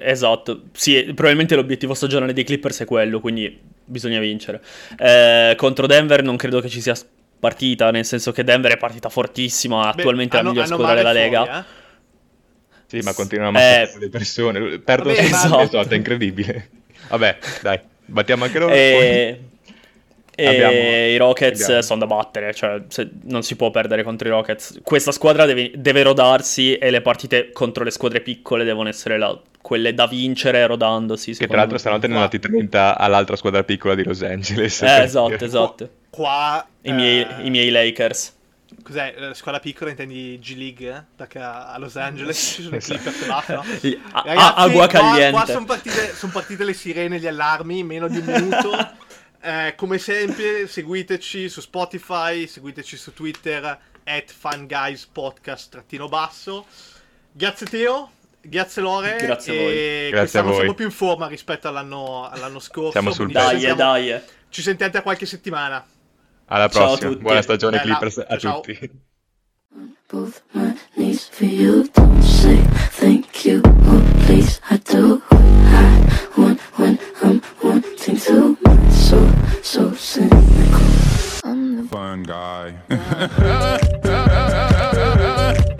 Esatto, 0.00 0.62
sì, 0.72 1.02
probabilmente 1.06 1.56
l'obiettivo 1.56 1.92
stagionale 1.94 2.32
dei 2.32 2.44
Clippers 2.44 2.80
è 2.80 2.84
quello, 2.84 3.20
quindi 3.20 3.58
bisogna 3.84 4.20
vincere. 4.20 4.62
Eh, 4.96 5.54
contro 5.56 5.86
Denver 5.86 6.22
non 6.22 6.36
credo 6.36 6.60
che 6.60 6.68
ci 6.68 6.80
sia 6.80 6.94
partita, 7.40 7.90
nel 7.90 8.04
senso 8.04 8.30
che 8.30 8.44
Denver 8.44 8.72
è 8.72 8.76
partita 8.76 9.08
fortissima, 9.08 9.82
Beh, 9.92 9.98
attualmente 10.00 10.38
è 10.38 10.42
la 10.42 10.48
hanno- 10.48 10.50
miglior 10.50 10.66
hanno 10.66 10.74
squadra 10.76 10.96
della 10.96 11.12
Lega. 11.12 11.44
fuori, 11.44 11.58
eh. 11.58 11.86
Sì, 12.86 12.98
ma 13.00 13.12
continuano 13.12 13.58
a 13.58 13.60
ammazzare 13.60 13.92
Eh, 13.92 13.98
le 13.98 14.08
persone. 14.08 14.78
Perdono 14.78 15.14
vabbè, 15.14 15.26
esatto, 15.26 15.80
è 15.80 15.94
incredibile. 15.94 16.68
Vabbè, 17.08 17.38
dai, 17.62 17.80
battiamo 18.06 18.44
anche 18.44 18.58
loro. 18.58 18.72
E, 18.72 19.40
e 20.40 20.46
Abbiamo- 20.46 20.72
i 20.72 21.16
Rockets 21.16 21.62
abbiamo. 21.64 21.82
sono 21.82 21.98
da 22.00 22.06
battere, 22.06 22.54
cioè 22.54 22.82
se- 22.86 23.08
non 23.24 23.42
si 23.42 23.56
può 23.56 23.70
perdere 23.70 24.04
contro 24.04 24.28
i 24.28 24.30
Rockets. 24.30 24.78
Questa 24.84 25.10
squadra 25.10 25.44
deve, 25.46 25.72
deve 25.74 26.02
rodarsi 26.04 26.76
e 26.76 26.90
le 26.90 27.00
partite 27.00 27.50
contro 27.52 27.82
le 27.82 27.90
squadre 27.90 28.20
piccole 28.20 28.62
devono 28.62 28.88
essere 28.88 29.18
la- 29.18 29.36
quelle 29.60 29.92
da 29.94 30.06
vincere 30.06 30.64
rodandosi. 30.66 31.32
Che 31.34 31.46
tra 31.46 31.56
l'altro 31.56 31.74
me. 31.74 31.80
stanotte 31.80 32.06
ne 32.06 32.12
hanno 32.14 32.22
dati 32.22 32.38
30 32.38 32.96
all'altra 32.96 33.34
squadra 33.34 33.64
piccola 33.64 33.94
di 33.96 34.04
Los 34.04 34.22
Angeles. 34.22 34.80
Eh, 34.82 35.02
esatto, 35.02 35.28
dire. 35.28 35.44
esatto. 35.44 35.88
Qua... 36.10 36.66
I 36.82 36.92
miei, 36.92 37.20
eh, 37.20 37.26
i 37.42 37.50
miei 37.50 37.70
Lakers. 37.70 38.36
Cos'è? 38.82 39.14
La 39.18 39.34
scuola 39.34 39.58
piccola 39.60 39.90
intendi 39.90 40.38
G 40.38 40.54
League? 40.56 40.88
eh? 40.88 41.02
Perché 41.16 41.38
a 41.40 41.74
Los 41.78 41.96
Angeles 41.96 42.38
ci 42.56 42.62
sono 42.62 42.76
i 42.76 42.78
Esatto. 42.78 43.00
Clippers 43.00 43.26
basta, 43.26 43.54
no? 43.56 43.62
Ragazzi, 43.64 44.00
a- 44.12 44.54
acqua 44.54 44.70
qua- 44.70 44.86
caliente. 44.86 45.30
Qua, 45.32 45.46
sono 45.46 45.64
partite, 45.64 46.14
son 46.14 46.30
partite 46.30 46.64
le 46.64 46.72
sirene, 46.74 47.18
gli 47.18 47.26
allarmi, 47.26 47.82
meno 47.82 48.08
di 48.08 48.18
un 48.18 48.24
minuto. 48.24 48.70
Eh, 49.40 49.74
come 49.76 49.98
sempre, 49.98 50.66
seguiteci 50.66 51.48
su 51.48 51.60
Spotify, 51.60 52.46
seguiteci 52.46 52.96
su 52.96 53.12
Twitter, 53.14 53.78
at 54.04 54.32
funguyspodcast 54.32 55.70
trattino 55.70 56.08
basso. 56.08 56.66
Grazie 57.30 57.66
Teo, 57.66 58.10
grazie 58.40 58.82
Lore. 58.82 59.16
Grazie 59.20 59.52
a 59.52 59.54
e 59.54 59.62
voi. 59.62 60.10
Grazie 60.10 60.38
a 60.38 60.42
voi. 60.42 60.54
siamo 60.56 60.74
più 60.74 60.84
in 60.86 60.90
forma 60.90 61.26
rispetto 61.28 61.68
all'anno, 61.68 62.28
all'anno 62.28 62.58
scorso. 62.60 62.92
Siamo 62.92 63.12
sul 63.12 63.30
Dai, 63.30 63.60
sentiamo- 63.60 63.76
dai. 63.76 64.20
Ci 64.48 64.62
sentiamo 64.62 64.92
tra 64.92 65.02
qualche 65.02 65.26
settimana. 65.26 65.86
Alla 66.46 66.68
prossima. 66.68 67.14
Buona 67.14 67.42
stagione 67.42 67.76
Bella. 67.78 67.96
Clippers 67.98 68.24
a 68.26 68.36
Ciao. 68.38 68.60
tutti. 68.60 69.06
Both 70.08 70.40
my 70.54 70.78
knees 70.96 71.28
for 71.28 71.44
you, 71.44 71.84
don't 71.88 72.22
say 72.22 72.56
thank 72.92 73.44
you. 73.44 73.60
Oh, 73.64 74.14
please, 74.24 74.60
I 74.70 74.78
do 74.78 75.18
what 75.18 75.40
I 75.40 76.28
want 76.38 76.60
when 76.78 76.98
I'm 77.22 77.42
wanting 77.62 78.16
to. 78.16 78.56
My 78.62 78.88
soul, 78.88 79.30
so 79.62 79.92
cynical. 79.92 80.46
I'm 81.44 81.76
the 81.76 81.88
fun 81.90 82.22
guy. 82.22 82.78